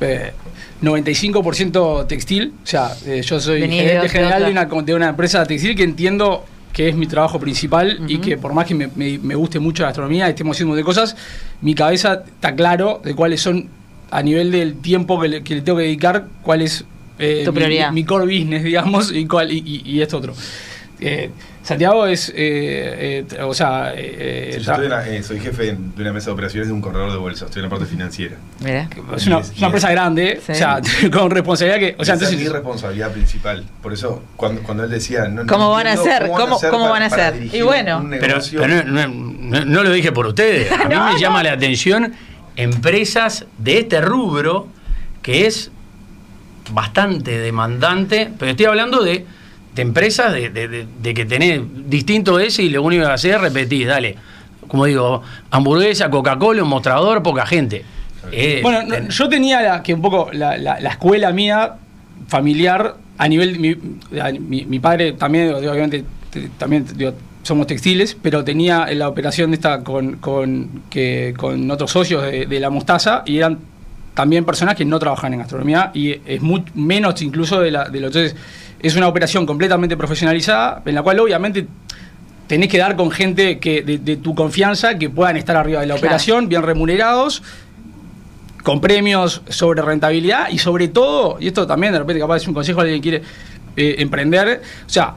eh, 0.00 0.32
95% 0.80 2.06
textil, 2.06 2.54
o 2.62 2.66
sea, 2.66 2.90
eh, 3.06 3.22
yo 3.22 3.40
soy 3.40 3.60
Vení 3.60 3.78
de 3.78 3.84
gerente 3.84 4.08
general 4.08 4.44
de 4.44 4.50
una, 4.50 4.64
de 4.64 4.94
una 4.94 5.08
empresa 5.10 5.44
textil 5.44 5.76
que 5.76 5.82
entiendo 5.82 6.44
que 6.72 6.88
es 6.88 6.94
mi 6.94 7.06
trabajo 7.06 7.38
principal 7.40 7.98
y 8.06 8.18
que 8.18 8.36
por 8.38 8.52
más 8.54 8.64
que 8.66 8.74
me, 8.74 8.88
me- 8.94 9.18
me 9.18 9.34
guste 9.34 9.58
mucho 9.58 9.82
la 9.82 9.88
gastronomía 9.88 10.28
estemos 10.28 10.56
haciendo 10.56 10.74
de 10.76 10.84
cosas, 10.84 11.16
mi 11.62 11.74
cabeza 11.74 12.22
está 12.26 12.54
claro 12.54 13.00
de 13.04 13.14
cuáles 13.14 13.40
son, 13.42 13.68
a 14.10 14.22
nivel 14.22 14.50
del 14.50 14.74
tiempo 14.74 15.20
que 15.20 15.28
le, 15.28 15.42
que 15.42 15.54
le 15.56 15.62
tengo 15.62 15.78
que 15.78 15.84
dedicar, 15.84 16.26
cuál 16.42 16.62
es 16.62 16.84
eh, 17.18 17.42
Tu 17.44 17.52
mi- 17.52 17.56
prioridad. 17.56 17.92
mi, 17.92 18.04
core 18.04 18.24
business, 18.24 18.62
digamos, 18.64 19.12
y, 19.12 19.26
cuál, 19.26 19.52
y, 19.52 19.58
y- 19.58 19.82
y 19.84 20.00
esto 20.02 20.18
otro. 20.18 20.34
Eh, 21.02 21.30
Santiago 21.62 22.06
es, 22.06 22.30
eh, 22.30 23.24
eh, 23.30 23.42
o 23.42 23.52
sea, 23.54 23.92
eh, 23.94 23.96
Sí, 23.98 24.56
eh, 24.58 24.62
yo 24.64 24.70
estoy 24.72 24.84
en 24.86 24.90
la- 24.90 25.08
eh, 25.08 25.22
soy 25.22 25.38
jefe 25.38 25.76
de 25.76 26.02
una 26.02 26.12
mesa 26.14 26.26
de 26.26 26.32
operaciones 26.32 26.68
de 26.68 26.72
un 26.74 26.80
corredor 26.80 27.12
de 27.12 27.18
bolsa, 27.18 27.44
estoy 27.44 27.60
en 27.60 27.64
la 27.64 27.70
parte 27.70 27.84
financiera. 27.86 28.36
Mira. 28.60 28.88
Es 29.14 29.26
una, 29.26 29.40
es 29.40 29.52
una 29.58 29.66
empresa 29.66 29.90
grande, 29.90 30.40
Sí. 30.44 30.52
o 30.52 30.54
sea, 30.54 30.80
con 31.12 31.30
responsabilidad 31.30 31.78
que. 31.78 31.96
O 31.98 32.04
sea, 32.04 32.14
Esa 32.14 32.24
es 32.24 32.30
mi 32.30 32.36
entonces. 32.38 32.52
responsabilidad 32.54 33.12
principal. 33.12 33.64
Por 33.82 33.92
eso, 33.92 34.22
cuando, 34.36 34.62
cuando 34.62 34.84
él 34.84 34.90
decía. 34.90 35.28
No, 35.28 35.44
no 35.44 35.52
¿Cómo 35.52 35.70
van 35.70 35.86
a 35.86 35.92
hacer? 35.92 36.26
¿Cómo- 36.28 36.58
cómo 36.58 36.78
para- 36.88 36.90
van 36.90 37.02
a 37.02 37.06
hacer? 37.06 37.54
Y 37.54 37.60
bueno. 37.60 38.06
Pero, 38.18 38.38
no, 38.66 38.84
no- 38.84 39.08
no- 39.08 39.64
no 39.66 39.82
lo 39.84 39.92
dije 39.92 40.12
por 40.12 40.26
ustedes. 40.26 40.72
A 40.72 40.88
mí 40.88 40.94
No, 40.94 41.04
me 41.06 41.12
no. 41.12 41.18
llama 41.18 41.42
la 41.42 41.52
atención 41.52 42.14
empresas 42.56 43.46
de 43.58 43.78
este 43.80 44.00
rubro 44.00 44.68
que 45.22 45.46
es 45.46 45.70
bastante 46.72 47.38
demandante, 47.38 48.30
pero 48.38 48.50
estoy 48.52 48.66
hablando 48.66 49.02
de, 49.02 49.26
de 49.74 49.82
empresas 49.82 50.32
de, 50.32 50.50
de- 50.50 51.14
que 51.14 51.24
tenés 51.24 51.60
distinto 51.88 52.38
ese 52.38 52.62
y 52.62 52.68
lo 52.70 52.82
único 52.82 53.04
que 53.04 53.10
hacer 53.12 53.34
es 53.36 53.40
repetir, 53.40 53.88
dale. 53.88 54.16
Como 54.68 54.84
digo, 54.86 55.22
hamburguesa, 55.50 56.10
Coca-Cola, 56.10 56.62
un 56.62 56.68
mostrador, 56.68 57.22
poca 57.22 57.44
gente. 57.44 57.84
Eh, 58.30 58.60
Bueno, 58.62 58.82
no, 58.82 58.88
ten- 58.94 59.08
yo 59.08 59.28
tenía 59.28 59.60
la, 59.62 59.82
que 59.82 59.94
un 59.94 60.02
poco 60.02 60.30
la, 60.32 60.56
la- 60.58 60.78
la 60.78 60.90
escuela 60.90 61.32
mía 61.32 61.72
familiar 62.28 62.94
a 63.18 63.26
nivel. 63.26 63.58
Mi, 63.58 63.74
mi- 64.38 64.64
mi 64.64 64.78
padre 64.78 65.12
también, 65.14 65.52
obviamente, 65.54 66.04
te- 66.30 66.48
también 66.56 66.86
digo, 66.94 67.12
somos 67.42 67.66
textiles, 67.66 68.16
pero 68.20 68.44
tenía 68.44 68.86
la 68.94 69.08
operación 69.08 69.54
esta 69.54 69.82
con, 69.82 70.16
con, 70.16 70.82
que, 70.90 71.34
con 71.36 71.70
otros 71.70 71.90
socios 71.90 72.22
de, 72.24 72.46
de 72.46 72.60
la 72.60 72.70
mostaza 72.70 73.22
y 73.26 73.38
eran 73.38 73.58
también 74.14 74.44
personas 74.44 74.74
que 74.74 74.84
no 74.84 74.98
trabajan 74.98 75.32
en 75.32 75.38
gastronomía 75.38 75.90
y 75.94 76.20
es 76.26 76.42
muy, 76.42 76.64
menos 76.74 77.22
incluso 77.22 77.60
de, 77.60 77.70
la, 77.70 77.88
de 77.88 78.00
lo. 78.00 78.08
Entonces, 78.08 78.36
es 78.80 78.96
una 78.96 79.08
operación 79.08 79.46
completamente 79.46 79.96
profesionalizada 79.96 80.82
en 80.84 80.94
la 80.94 81.02
cual 81.02 81.20
obviamente 81.20 81.66
tenés 82.46 82.68
que 82.68 82.78
dar 82.78 82.96
con 82.96 83.10
gente 83.10 83.58
que 83.58 83.82
de, 83.82 83.98
de 83.98 84.16
tu 84.16 84.34
confianza 84.34 84.98
que 84.98 85.08
puedan 85.08 85.36
estar 85.36 85.56
arriba 85.56 85.80
de 85.80 85.86
la 85.86 85.94
Claro. 85.94 86.06
operación, 86.06 86.48
bien 86.48 86.62
remunerados, 86.62 87.42
con 88.62 88.80
premios 88.80 89.40
sobre 89.48 89.80
rentabilidad 89.82 90.50
y 90.50 90.58
sobre 90.58 90.88
todo, 90.88 91.38
y 91.40 91.46
esto 91.46 91.66
también 91.66 91.92
de 91.92 92.00
repente 92.00 92.20
capaz 92.20 92.36
es 92.36 92.48
un 92.48 92.54
consejo 92.54 92.80
a 92.80 92.82
alguien 92.82 93.00
que 93.00 93.08
quiere 93.08 93.24
eh, 93.76 93.96
emprender, 93.98 94.60
o 94.84 94.88
sea, 94.88 95.14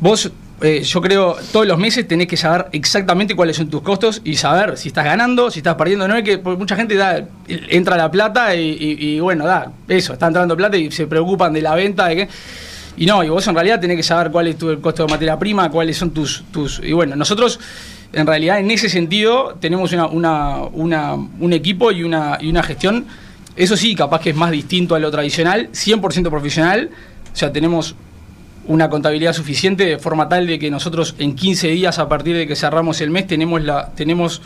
vos, 0.00 0.30
eh, 0.62 0.82
yo 0.82 1.00
creo, 1.00 1.36
todos 1.52 1.66
los 1.66 1.78
meses 1.78 2.06
tenés 2.06 2.26
que 2.26 2.36
saber 2.36 2.66
exactamente 2.72 3.34
cuáles 3.34 3.56
son 3.56 3.68
tus 3.70 3.82
costos 3.82 4.20
y 4.24 4.36
saber 4.36 4.76
si 4.76 4.88
estás 4.88 5.04
ganando, 5.04 5.50
si 5.50 5.60
estás 5.60 5.74
perdiendo, 5.76 6.06
no 6.06 6.16
es 6.16 6.22
que 6.24 6.38
mucha 6.38 6.76
gente 6.76 6.94
da, 6.96 7.24
entra 7.48 7.96
la 7.96 8.10
plata 8.10 8.54
y, 8.54 9.18
bueno, 9.20 9.46
da, 9.46 9.72
eso, 9.88 10.12
está 10.12 10.26
entrando 10.26 10.56
plata 10.56 10.76
y 10.76 10.90
se 10.90 11.06
preocupan 11.06 11.52
de 11.52 11.62
la 11.62 11.74
venta, 11.74 12.06
de 12.08 12.16
que... 12.16 12.28
Y 12.96 13.06
no, 13.06 13.24
y 13.24 13.28
vos 13.30 13.46
en 13.48 13.54
realidad 13.54 13.80
tenés 13.80 13.96
que 13.96 14.02
saber 14.02 14.30
cuál 14.30 14.48
es 14.48 14.58
tu 14.58 14.68
el 14.68 14.80
costo 14.80 15.06
de 15.06 15.12
materia 15.12 15.38
prima, 15.38 15.70
cuáles 15.70 15.96
son 15.96 16.10
tus, 16.10 16.42
tus. 16.52 16.80
Y 16.84 16.92
bueno, 16.92 17.16
nosotros 17.16 17.58
en 18.12 18.26
realidad 18.26 18.58
en 18.58 18.70
ese 18.70 18.90
sentido 18.90 19.56
tenemos 19.60 19.92
una, 19.92 20.06
una, 20.06 20.56
una- 20.72 21.14
un 21.14 21.52
equipo 21.54 21.92
y 21.92 22.02
una, 22.02 22.36
y 22.40 22.50
una 22.50 22.62
gestión, 22.62 23.06
eso 23.56 23.76
sí, 23.76 23.94
capaz 23.94 24.20
que 24.20 24.30
es 24.30 24.36
más 24.36 24.50
distinto 24.50 24.94
a 24.94 24.98
lo 24.98 25.10
tradicional, 25.10 25.70
100% 25.72 26.28
profesional, 26.28 26.90
o 27.32 27.36
sea, 27.36 27.50
tenemos 27.52 27.94
una 28.70 28.88
contabilidad 28.88 29.32
suficiente 29.32 29.84
de 29.84 29.98
forma 29.98 30.28
tal 30.28 30.46
de 30.46 30.58
que 30.58 30.70
nosotros 30.70 31.14
en 31.18 31.34
15 31.34 31.68
días 31.68 31.98
a 31.98 32.08
partir 32.08 32.36
de 32.36 32.46
que 32.46 32.54
cerramos 32.54 33.00
el 33.00 33.10
mes 33.10 33.26
tenemos 33.26 33.60
la, 33.62 33.90
tenemos 33.96 34.42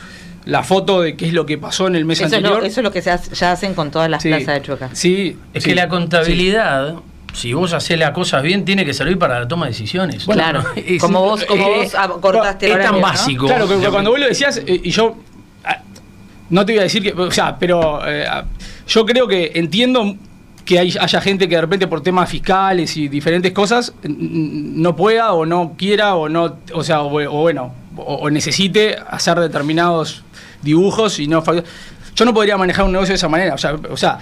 la 0.47 0.63
foto 0.63 1.03
de 1.03 1.15
qué 1.15 1.27
es 1.27 1.33
lo 1.35 1.45
que 1.45 1.59
pasó 1.59 1.87
en 1.89 1.95
el 1.95 2.05
mes 2.07 2.19
Eso 2.21 2.29
es, 2.29 2.33
anterior. 2.35 2.61
lo, 2.61 2.67
eso 2.67 2.81
es 2.81 2.85
lo 2.85 2.91
que 2.91 3.03
se 3.03 3.11
hace- 3.11 3.35
ya 3.35 3.53
hacen 3.53 3.75
con 3.75 3.91
todas 3.91 4.09
las 4.11 4.23
Sí. 4.23 4.29
plazas 4.29 4.55
de 4.55 4.63
Chueca. 4.63 4.91
Sí, 4.95 5.37
es 5.53 5.63
sí, 5.63 5.71
que 5.71 5.75
la 5.77 5.89
contabilidad, 5.89 6.95
si 7.35 7.53
vos 7.53 7.73
haces 7.75 7.99
las 7.99 8.13
cosas 8.13 8.43
bien, 8.43 8.65
tiene 8.65 8.85
que 8.87 8.95
servir 8.95 9.19
para 9.19 9.41
la 9.41 9.47
toma 9.49 9.67
de 9.67 9.73
decisiones. 9.73 10.25
claro. 10.25 10.65
Es- 10.77 11.01
como 11.03 11.21
vos, 11.21 11.45
como 11.45 11.67
eh, 11.69 11.83
vos 11.85 11.95
acortaste 11.95 12.67
el 12.67 12.73
es 12.73 12.79
tan 12.79 12.95
horario, 12.95 13.01
¿no? 13.01 13.07
básico. 13.13 13.47
Claro, 13.47 13.69
que 13.69 13.75
cuando 13.89 14.11
vos 14.11 14.21
lo 14.21 14.27
decías, 14.27 14.57
eh, 14.67 14.81
y 14.85 14.91
yo 14.91 15.17
ah, 15.65 15.83
no 16.49 16.65
te 16.65 16.73
voy 16.73 16.81
a 16.81 16.83
decir 16.85 17.03
que, 17.03 17.13
o 17.13 17.31
sea, 17.31 17.59
pero 17.59 18.07
eh, 18.09 18.25
ah, 18.27 18.45
yo 18.89 19.05
creo 19.05 19.27
que 19.29 19.53
entiendo 19.55 20.17
que 20.65 20.79
hay- 20.79 20.95
haya 20.99 21.21
gente 21.21 21.49
que 21.49 21.57
de 21.57 21.61
repente 21.61 21.87
por 21.87 22.01
temas 22.03 22.29
fiscales 22.31 22.97
y 22.97 23.09
diferentes 23.09 23.53
cosas 23.53 23.93
no 24.09 24.97
pueda 24.97 25.33
o 25.33 25.45
no 25.47 25.75
quiera 25.77 26.15
o 26.15 26.29
no, 26.29 26.57
o 26.73 26.83
sea, 26.85 27.03
o, 27.03 27.09
o 27.23 27.41
bueno, 27.43 27.75
o, 27.97 28.03
o 28.15 28.31
necesite 28.31 28.97
hacer 29.09 29.39
determinados 29.41 30.23
dibujos 30.63 31.19
y 31.21 31.27
no 31.29 31.43
yo 32.17 32.25
no 32.25 32.33
podría 32.33 32.57
manejar 32.57 32.85
un 32.85 32.93
negocio 32.93 33.11
de 33.13 33.17
esa 33.17 33.29
manera, 33.29 33.55
o 33.55 33.59
sea, 33.59 33.75
o 33.91 33.97
sea, 33.97 34.19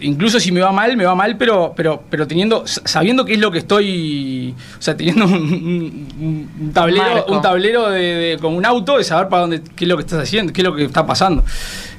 incluso 0.00 0.40
si 0.40 0.50
me 0.52 0.60
va 0.62 0.72
mal, 0.72 0.96
me 0.96 1.04
va 1.04 1.14
mal, 1.14 1.36
pero 1.36 1.74
pero 1.76 2.02
pero 2.08 2.26
teniendo 2.26 2.66
sabiendo 2.66 3.26
qué 3.26 3.34
es 3.34 3.38
lo 3.40 3.50
que 3.50 3.58
estoy, 3.58 4.54
o 4.78 4.80
sea, 4.82 4.96
teniendo 4.96 5.26
un, 5.26 5.34
un- 5.34 6.50
un 6.58 6.72
tablero, 6.72 7.04
Marco. 7.14 7.32
un 7.34 7.42
tablero 7.42 7.90
de, 7.90 8.00
de- 8.00 8.38
como 8.38 8.56
un 8.56 8.64
auto 8.64 8.96
de 8.96 9.04
saber 9.04 9.28
para 9.28 9.42
dónde 9.42 9.60
qué 9.76 9.84
es 9.84 9.88
lo 9.88 9.96
que 9.98 10.02
estás 10.04 10.22
haciendo, 10.22 10.50
qué 10.52 10.62
es 10.62 10.66
lo 10.66 10.74
que 10.74 10.84
está 10.84 11.06
pasando. 11.06 11.44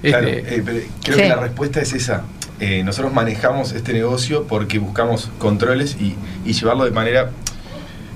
Claro, 0.02 0.28
Este, 0.28 0.56
eh, 0.56 0.64
pero 0.66 0.80
creo 1.04 1.16
Sí. 1.18 1.22
que 1.22 1.30
la 1.30 1.36
respuesta 1.36 1.82
es 1.82 1.94
esa. 1.94 2.24
Eh, 2.60 2.84
nosotros 2.84 3.14
manejamos 3.14 3.72
este 3.74 3.94
negocio 3.94 4.46
porque 4.48 4.80
buscamos 4.80 5.30
controles 5.38 5.96
y, 6.00 6.16
y 6.44 6.54
llevarlo 6.54 6.86
de 6.86 6.92
manera 6.92 7.30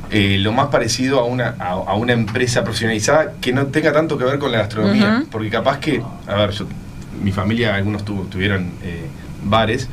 eh, 0.10 0.38
lo 0.39 0.51
más 0.51 0.67
parecido 0.67 1.19
a 1.19 1.25
una, 1.25 1.56
a, 1.60 1.69
a 1.71 1.93
una 1.95 2.13
empresa 2.13 2.63
profesionalizada 2.63 3.34
que 3.39 3.54
no 3.54 3.67
tenga 3.67 3.93
tanto 3.93 4.17
que 4.17 4.25
ver 4.25 4.39
con 4.39 4.51
la 4.51 4.58
gastronomía. 4.60 5.06
Porque 5.32 5.49
capaz 5.49 5.77
que, 5.80 6.01
a 6.27 6.36
ver, 6.36 6.51
yo, 6.51 6.65
mi 7.23 7.32
familia, 7.32 7.75
algunos 7.75 8.04
tuvo- 8.04 8.25
tuvieron 8.25 8.71
eh, 8.84 9.06
bares, 9.43 9.88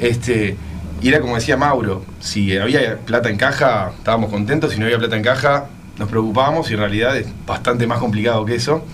este, 0.00 0.56
y 1.02 1.08
era 1.08 1.20
como 1.20 1.34
decía 1.34 1.56
Mauro, 1.56 2.04
si 2.20 2.56
había 2.56 2.98
plata 2.98 3.28
en 3.30 3.36
caja, 3.38 3.92
estábamos 3.96 4.30
contentos, 4.30 4.72
si 4.72 4.78
no 4.78 4.84
había 4.86 4.98
plata 4.98 5.16
en 5.16 5.22
caja, 5.22 5.66
nos 5.98 6.08
preocupábamos 6.08 6.70
y 6.70 6.74
en 6.74 6.80
realidad 6.80 7.16
es 7.16 7.26
bastante 7.46 7.86
más 7.86 7.98
complicado 7.98 8.44
que 8.44 8.54
eso. 8.54 8.84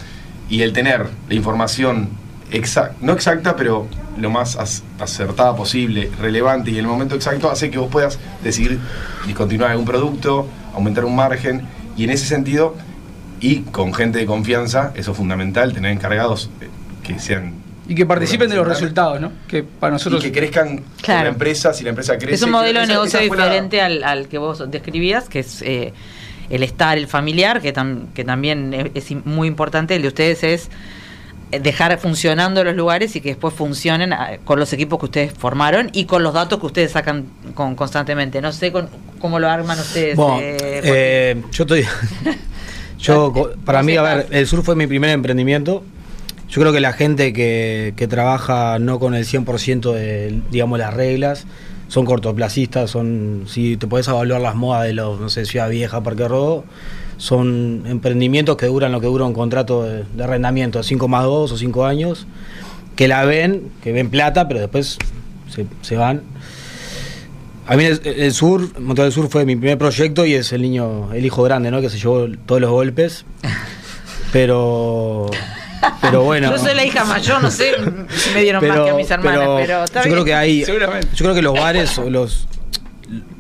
Y 0.49 0.63
el 0.63 0.73
tener 0.73 1.07
la 1.29 1.35
información 1.35 2.09
exacta, 2.53 2.97
no 3.01 3.13
exacta, 3.13 3.57
pero 3.57 3.87
lo 4.19 4.31
más 4.31 4.57
as- 4.57 4.83
acertada 5.01 5.57
posible, 5.57 6.11
relevante 6.21 6.71
y 6.71 6.75
en 6.75 6.81
el 6.81 6.87
momento 6.87 7.15
exacto 7.15 7.51
hace 7.51 7.71
que 7.71 7.79
vos 7.79 7.91
puedas 7.91 8.19
decidir 8.45 8.79
discontinuar 9.27 9.71
algún 9.73 9.87
producto, 9.87 10.47
aumentar 10.75 11.05
un 11.05 11.17
margen 11.17 11.63
y 11.97 12.05
en 12.05 12.11
ese 12.11 12.27
sentido 12.27 12.77
y 13.41 13.61
con 13.63 13.93
gente 13.95 14.19
de 14.19 14.27
confianza, 14.27 14.93
eso 14.95 15.11
es 15.13 15.17
fundamental, 15.17 15.73
tener 15.73 15.91
encargados 15.93 16.51
eh, 16.61 16.69
que 17.03 17.19
sean 17.19 17.55
y 17.89 17.97
que 17.97 18.07
participen 18.07 18.49
de 18.49 18.55
los 18.57 18.67
resultados, 18.69 19.21
¿no? 19.21 19.33
Que 19.49 19.65
para 19.65 19.93
nosotros 19.95 20.25
y 20.25 20.31
que 20.31 20.39
crezcan 20.39 20.77
con 20.77 20.85
Claro. 21.03 21.25
la 21.25 21.29
empresa, 21.31 21.75
si 21.75 21.83
la 21.83 21.91
empresa 21.91 22.17
crece. 22.17 22.35
Es 22.37 22.43
un 22.43 22.53
modelo 22.53 22.81
de 22.81 22.87
negocio 22.87 23.19
la- 23.19 23.25
diferente 23.25 23.81
al, 23.81 24.05
al 24.05 24.29
que 24.29 24.39
vos 24.39 24.71
describías, 24.71 25.29
que 25.29 25.41
es 25.41 25.63
eh, 25.63 25.93
el 26.49 26.63
estar, 26.63 26.97
el 26.97 27.09
familiar, 27.09 27.61
que, 27.61 27.75
tam- 27.75 28.13
que 28.15 28.25
también 28.25 28.73
es, 28.95 29.11
muy 29.27 29.49
importante. 29.49 29.97
El 29.97 30.03
de 30.03 30.09
ustedes 30.09 30.45
es 30.45 30.71
dejar 31.61 31.99
funcionando 31.99 32.65
los 32.65 32.75
lugares 32.75 33.15
y 33.17 33.21
que 33.21 33.31
después 33.31 33.53
funcionen 33.55 34.13
ah, 34.13 34.39
con 34.45 34.59
los 34.59 34.73
equipos 34.73 34.99
que 34.99 35.05
ustedes 35.07 35.33
formaron 35.33 35.91
y 35.93 36.07
con 36.07 36.23
los 36.23 36.33
datos 36.35 36.59
que 36.59 36.67
ustedes 36.67 36.93
sacan 36.93 37.27
con, 37.55 37.75
constantemente. 37.75 38.41
No 38.41 38.53
sé 38.53 38.73
con- 38.73 38.89
cómo 39.19 39.39
lo 39.39 39.49
arman 39.49 39.79
ustedes. 39.79 40.17
Bueno, 40.17 40.39
eh, 40.41 40.57
eh, 40.85 41.43
yo 41.53 41.65
estoy. 41.65 41.85
yo, 42.99 43.53
para 43.65 43.83
mí, 43.83 43.97
a 43.97 44.03
ver, 44.03 44.27
el 44.31 44.47
sur 44.47 44.63
fue 44.63 44.77
mi 44.77 44.87
primer 44.87 45.11
emprendimiento. 45.11 45.85
Yo 46.49 46.61
creo 46.61 46.73
que 46.73 46.81
la 46.81 46.93
gente 46.93 47.33
que, 47.33 47.95
que 47.97 48.07
trabaja 48.07 48.79
no 48.79 48.99
con 48.99 49.15
el 49.15 49.25
100% 49.25 49.93
de, 49.95 50.41
digamos, 50.51 50.79
las 50.79 50.93
reglas, 50.93 51.47
son 51.89 52.05
cortoplacistas, 52.05 52.91
son, 52.91 53.45
si 53.49 53.77
te 53.77 53.87
puedes 53.87 54.07
evaluar 54.09 54.41
las 54.41 54.55
modas 54.55 54.85
de 54.85 54.93
los, 54.93 55.19
no 55.21 55.29
sé, 55.31 55.47
Ciudad 55.47 55.71
Vieja, 55.71 56.03
Parque 56.03 56.29
Rodó, 56.29 56.65
son 57.17 57.85
emprendimientos 57.87 58.57
que 58.57 58.67
duran 58.67 58.93
lo 58.93 59.01
que 59.01 59.07
dura 59.07 59.25
un 59.25 59.33
contrato 59.35 59.85
de, 59.85 60.05
de 60.15 60.25
arrendamiento, 60.25 60.83
5 60.83 61.09
más 61.09 61.25
2 61.25 61.53
o 61.53 61.57
5 61.57 61.85
años, 61.87 62.27
que 62.97 63.09
la 63.09 63.25
ven, 63.25 63.71
que 63.83 63.93
ven 63.93 64.11
plata, 64.11 64.49
pero 64.49 64.61
después 64.61 64.99
se, 65.49 65.67
se 65.83 65.97
van. 65.97 66.23
A 67.67 67.77
mí 67.77 67.85
el, 67.85 68.01
el 68.05 68.33
sur, 68.33 68.81
Motor 68.81 69.05
del 69.05 69.13
Sur 69.13 69.29
fue 69.29 69.45
mi 69.45 69.55
primer 69.57 69.79
proyecto 69.79 70.27
y 70.27 70.35
es 70.35 70.53
el 70.53 70.63
niño, 70.63 71.13
el 71.13 71.25
hijo 71.25 71.43
grande, 71.45 71.71
¿no? 71.71 71.81
Que 71.81 71.89
se 71.91 71.99
llevó 71.99 72.27
todos 72.45 72.61
los 72.61 72.71
golpes. 72.71 73.25
Pero 74.33 75.31
Pero 76.01 76.23
bueno. 76.23 76.51
Yo 76.51 76.59
soy 76.59 76.75
la 76.75 76.85
hija 76.85 77.05
mayor, 77.05 77.43
no 77.43 77.51
sé 77.51 77.75
si 78.09 78.35
me 78.35 78.43
dieron 78.43 78.67
más 78.67 78.81
que 78.81 78.91
a 78.91 78.95
mis 78.95 79.11
hermanas, 79.11 79.49
pero, 79.61 79.85
está 79.85 80.01
yo 80.01 80.05
bien. 80.05 80.15
creo 80.15 80.25
que 80.25 80.35
hay. 80.35 80.65
Seguramente. 80.65 81.09
Yo 81.15 81.25
creo 81.25 81.35
que 81.35 81.43
los 81.43 81.55
bares 81.55 81.99
o 81.99 82.09
los 82.11 82.47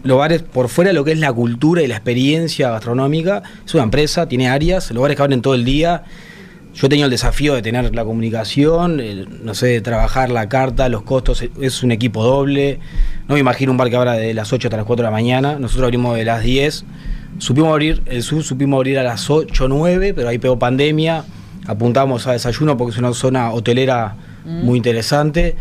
los 0.04 0.18
bares 0.18 0.42
por 0.42 0.68
fuera 0.68 0.88
de 0.90 0.94
lo 0.94 1.04
que 1.04 1.12
es 1.12 1.18
la 1.18 1.32
cultura 1.32 1.82
y 1.82 1.86
la 1.86 1.94
experiencia 1.96 2.70
gastronómica, 2.70 3.42
es 3.64 3.74
una 3.74 3.84
empresa, 3.84 4.28
tiene 4.28 4.48
áreas, 4.48 4.90
los 4.90 5.00
bares 5.02 5.16
que 5.16 5.22
abren 5.22 5.42
todo 5.42 5.54
el 5.54 5.64
día. 5.64 6.04
Yo 6.74 6.86
he 6.86 6.90
tenido 6.90 7.04
el 7.06 7.10
desafío 7.10 7.54
de 7.54 7.60
tener 7.60 7.94
la 7.94 8.04
comunicación, 8.04 8.98
el, 9.00 9.44
no 9.44 9.54
sé, 9.54 9.66
de 9.66 9.80
trabajar 9.82 10.30
la 10.30 10.48
carta, 10.48 10.88
los 10.88 11.02
costos, 11.02 11.44
es 11.60 11.82
un 11.82 11.92
equipo 11.92 12.24
doble. 12.24 12.78
No 13.28 13.34
me 13.34 13.40
imagino 13.40 13.72
un 13.72 13.76
bar 13.78 13.90
que 13.90 13.96
abra 13.96 14.14
de 14.14 14.32
las 14.32 14.52
8 14.52 14.68
hasta 14.68 14.76
las 14.78 14.86
4 14.86 15.02
de 15.02 15.06
la 15.06 15.10
mañana. 15.12 15.58
Nosotros 15.58 15.84
abrimos 15.84 16.16
de 16.16 16.24
las 16.24 16.42
10. 16.42 16.84
Supimos 17.38 17.70
abrir, 17.72 18.02
el 18.06 18.22
sur 18.22 18.42
supimos 18.42 18.78
abrir 18.78 18.98
a 18.98 19.02
las 19.02 19.28
8 19.28 19.64
o 19.66 19.68
9, 19.68 20.14
pero 20.14 20.28
ahí 20.28 20.38
pegó 20.38 20.58
pandemia. 20.58 21.24
Apuntamos 21.66 22.26
a 22.26 22.32
desayuno 22.32 22.76
porque 22.78 22.92
es 22.92 22.98
una 22.98 23.12
zona 23.12 23.52
hotelera 23.52 24.16
Mm. 24.44 24.64
muy 24.64 24.76
interesante. 24.76 25.56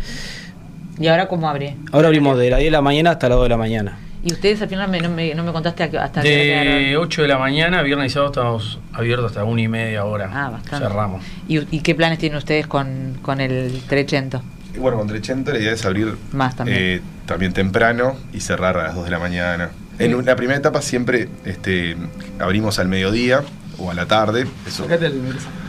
¿Y 0.98 1.06
ahora 1.06 1.28
cómo 1.28 1.48
abre? 1.48 1.76
Ahora 1.92 2.08
abrimos 2.08 2.38
de 2.38 2.50
las 2.50 2.58
10 2.58 2.66
de 2.68 2.72
la 2.72 2.82
mañana 2.82 3.12
hasta 3.12 3.28
las 3.28 3.36
2 3.36 3.44
de 3.44 3.48
la 3.48 3.56
mañana. 3.56 3.98
Y 4.24 4.32
ustedes 4.32 4.62
al 4.62 4.68
final 4.68 4.88
me- 4.88 5.00
no, 5.00 5.08
me, 5.10 5.34
no 5.34 5.42
me 5.42 5.50
contaste 5.52 5.82
hasta 5.82 5.90
qué 5.90 5.96
hora 5.98 6.08
De 6.22 6.82
quedaron. 6.92 7.02
8 7.04 7.22
de 7.22 7.28
la 7.28 7.38
mañana, 7.38 7.82
viernes 7.82 8.12
y 8.12 8.14
sábado 8.14 8.30
estamos 8.32 8.78
abiertos 8.92 9.26
hasta 9.26 9.42
1 9.44 9.60
y 9.60 9.68
media 9.68 10.04
hora. 10.04 10.30
Ah, 10.32 10.50
bastante. 10.50 10.86
Cerramos. 10.86 11.24
¿Y, 11.48 11.76
y 11.76 11.80
qué 11.80 11.94
planes 11.96 12.18
tienen 12.18 12.38
ustedes 12.38 12.66
con, 12.68 13.18
con 13.20 13.40
el 13.40 13.80
Trecento? 13.88 14.42
Bueno, 14.78 14.96
con 14.98 15.08
Trecento 15.08 15.52
la 15.52 15.58
idea 15.58 15.72
es 15.72 15.84
abrir 15.84 16.14
Más 16.32 16.54
también. 16.56 16.78
eh, 16.80 17.00
también 17.26 17.52
temprano 17.52 18.16
y 18.32 18.40
cerrar 18.40 18.76
a 18.78 18.84
las 18.84 18.94
2 18.94 19.04
de 19.06 19.10
la 19.10 19.18
mañana. 19.18 19.70
En 19.98 20.14
una 20.14 20.36
primera 20.36 20.58
etapa 20.58 20.82
siempre 20.82 21.28
este, 21.44 21.96
abrimos 22.38 22.78
al 22.78 22.88
mediodía 22.88 23.42
o 23.78 23.90
a 23.90 23.94
la 23.94 24.06
tarde. 24.06 24.46
Eso. 24.66 24.84
Sacate 24.84 25.06
el 25.06 25.14
micrófono. 25.14 25.61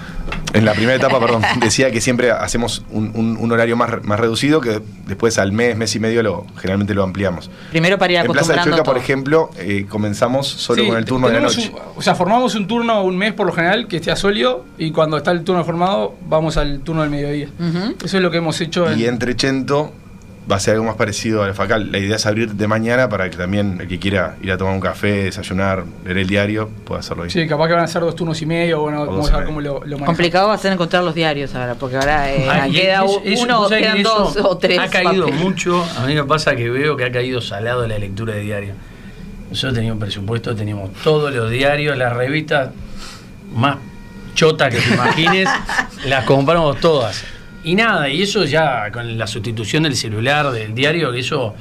En 0.53 0.65
la 0.65 0.73
primera 0.73 0.95
etapa, 0.95 1.19
perdón, 1.19 1.41
decía 1.59 1.91
que 1.91 1.99
siempre 1.99 2.31
hacemos 2.31 2.83
un, 2.91 3.11
un- 3.15 3.37
un 3.39 3.51
horario 3.51 3.75
más, 3.75 4.03
más 4.03 4.19
reducido 4.19 4.61
que 4.61 4.81
después 5.07 5.37
al 5.39 5.51
mes, 5.51 5.75
mes 5.75 5.95
y 5.95 5.99
medio 5.99 6.21
lo 6.21 6.45
generalmente 6.57 6.93
lo 6.93 7.03
ampliamos. 7.03 7.49
Primero 7.71 7.97
para 7.97 8.13
ir 8.13 8.19
En 8.19 8.31
Plaza 8.31 8.53
de 8.53 8.61
Chueca, 8.61 8.83
por 8.83 8.97
ejemplo, 8.97 9.49
eh, 9.57 9.85
comenzamos 9.89 10.47
solo 10.47 10.83
Sí, 10.83 10.87
con 10.87 10.97
el 10.97 11.05
turno 11.05 11.27
de 11.27 11.33
la 11.33 11.39
noche. 11.41 11.71
un- 11.73 11.79
o 11.95 12.01
sea, 12.01 12.13
formamos 12.15 12.53
un 12.55 12.67
turno 12.67 13.01
un 13.03 13.17
mes 13.17 13.33
por 13.33 13.47
lo 13.47 13.53
general 13.53 13.87
que 13.87 13.97
esté 13.97 14.11
a 14.11 14.15
sólido 14.15 14.63
y 14.77 14.91
cuando 14.91 15.17
está 15.17 15.31
el 15.31 15.43
turno 15.43 15.63
formado 15.65 16.15
vamos 16.27 16.57
al 16.57 16.81
turno 16.81 17.01
del 17.01 17.09
mediodía. 17.09 17.47
Eso 18.03 18.17
es 18.17 18.23
lo 18.23 18.29
que 18.29 18.37
hemos 18.37 18.59
hecho. 18.61 18.89
en- 18.91 18.99
Y 18.99 19.05
entre 19.05 19.35
Chento 19.35 19.91
va 20.51 20.57
a 20.57 20.59
ser 20.59 20.73
algo 20.73 20.85
más 20.85 20.95
parecido 20.95 21.43
al 21.43 21.53
Facal. 21.53 21.91
La 21.91 21.97
idea 21.99 22.15
es 22.15 22.25
abrir 22.25 22.53
de 22.53 22.67
mañana 22.67 23.09
para 23.09 23.29
que 23.29 23.37
también 23.37 23.77
el 23.81 23.87
que 23.87 23.99
quiera 23.99 24.35
ir 24.41 24.51
a 24.51 24.57
tomar 24.57 24.73
un 24.73 24.81
café, 24.81 25.23
desayunar, 25.23 25.85
leer 26.03 26.17
el 26.17 26.27
diario, 26.27 26.69
pueda 26.85 26.99
hacerlo 26.99 27.23
ahí. 27.23 27.29
Sí, 27.29 27.47
capaz 27.47 27.67
que 27.67 27.73
van 27.73 27.83
a 27.83 27.87
ser 27.87 28.01
dos 28.01 28.15
turnos 28.15 28.41
y 28.41 28.45
medio, 28.45 28.81
bueno, 28.81 29.05
vamos 29.05 29.31
a 29.31 29.37
ver 29.37 29.45
cómo 29.45 29.61
lo, 29.61 29.83
lo. 29.85 29.97
Complicado 29.99 30.49
va 30.49 30.55
a 30.55 30.57
ser 30.57 30.73
encontrar 30.73 31.03
los 31.03 31.15
diarios 31.15 31.55
ahora, 31.55 31.75
porque 31.75 31.95
ahora 31.95 32.31
eh, 32.33 32.47
Ah, 32.49 32.67
queda 32.71 33.03
uno, 33.03 33.69
que 33.69 33.77
quedan 33.77 33.97
eso 33.97 34.31
dos 34.33 34.37
o 34.43 34.57
tres. 34.57 34.79
Ha 34.79 34.89
caído 34.89 35.27
mucho, 35.29 35.83
a 35.97 36.05
mí 36.05 36.13
me 36.13 36.23
pasa 36.23 36.55
que 36.55 36.69
veo 36.69 36.97
que 36.97 37.05
ha 37.05 37.11
caído 37.11 37.41
salado 37.41 37.87
la 37.87 37.97
lectura 37.97 38.33
de 38.33 38.41
diario. 38.41 38.73
Nosotros 39.49 39.75
teníamos 39.75 39.95
un 39.95 39.99
presupuesto, 39.99 40.55
teníamos 40.55 40.91
todos 41.03 41.33
los 41.33 41.49
diarios, 41.49 41.97
las 41.97 42.13
revistas 42.13 42.71
más 43.53 43.77
chotas 44.33 44.73
que 44.73 44.81
te 44.81 44.93
imagines, 44.93 45.47
las 46.05 46.25
compramos 46.25 46.79
todas. 46.79 47.23
Y 47.63 47.75
nada, 47.75 48.09
y 48.09 48.21
eso 48.21 48.43
ya 48.45 48.91
con 48.91 49.17
la 49.17 49.25
sustitución 49.27 49.83
del 49.83 49.95
celular, 49.95 50.51
del 50.51 50.73
diario, 50.75 51.11
que 51.11 51.19
eso 51.19 51.55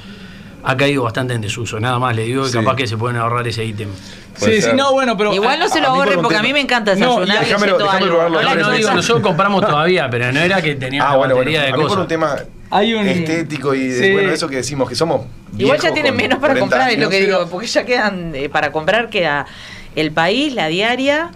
ha 0.64 0.76
caído 0.76 1.02
bastante 1.04 1.34
en 1.34 1.40
desuso. 1.40 1.78
Nada 1.80 1.98
más 1.98 2.14
le 2.16 2.22
digo 2.24 2.42
que 2.44 2.50
Sí. 2.50 2.58
capaz 2.58 2.76
que 2.76 2.86
se 2.86 2.96
pueden 2.96 3.16
ahorrar 3.18 3.46
ese 3.46 3.64
ítem. 3.64 3.88
Sí, 4.36 4.60
sí, 4.62 4.70
no, 4.74 4.92
bueno, 4.92 5.16
pero. 5.16 5.32
Igual 5.34 5.58
no 5.60 5.68
se 5.68 5.80
lo 5.80 5.88
ahorren 5.88 6.20
porque 6.22 6.36
a 6.36 6.42
mí 6.42 6.52
me 6.52 6.60
encanta 6.60 6.94
No, 6.96 7.20
desayunar 7.20 7.26
y 7.26 7.30
y 7.46 7.52
déjamelo- 7.52 7.78
déjamelo 7.78 8.14
déjamelo 8.30 8.40
no 8.60 8.68
no 8.68 8.70
digo, 8.72 8.90
nosotros 8.94 9.22
compramos 9.22 9.60
todavía, 9.66 10.08
pero 10.10 10.32
no 10.32 10.40
era 10.40 10.60
que 10.62 10.74
teníamos 10.74 11.12
Ah, 11.12 11.16
bueno, 11.16 11.34
batería 11.36 11.60
bueno, 11.60 11.66
de 11.66 11.72
a 11.72 11.76
mí 11.76 11.80
por 11.82 11.88
cosas. 11.90 12.02
un 12.02 12.08
tema 12.08 12.36
Hay 12.70 12.94
un- 12.94 13.06
estético 13.06 13.74
y 13.74 13.86
de, 13.88 14.06
Sí. 14.06 14.12
bueno, 14.12 14.30
eso 14.32 14.48
que 14.48 14.56
decimos 14.56 14.88
que 14.88 14.94
somos. 14.94 15.26
Igual 15.58 15.78
ya 15.78 15.92
tienen 15.92 16.16
menos 16.16 16.38
para 16.38 16.54
40 16.54 16.60
comprar, 16.76 16.90
es 16.90 16.98
lo 16.98 17.10
que 17.10 17.20
digo, 17.20 17.46
porque 17.50 17.66
ya 17.66 17.84
quedan 17.84 18.34
eh, 18.34 18.48
para 18.48 18.72
comprar 18.72 19.10
queda 19.10 19.46
el 19.94 20.10
país, 20.12 20.54
la 20.54 20.68
diaria. 20.68 21.30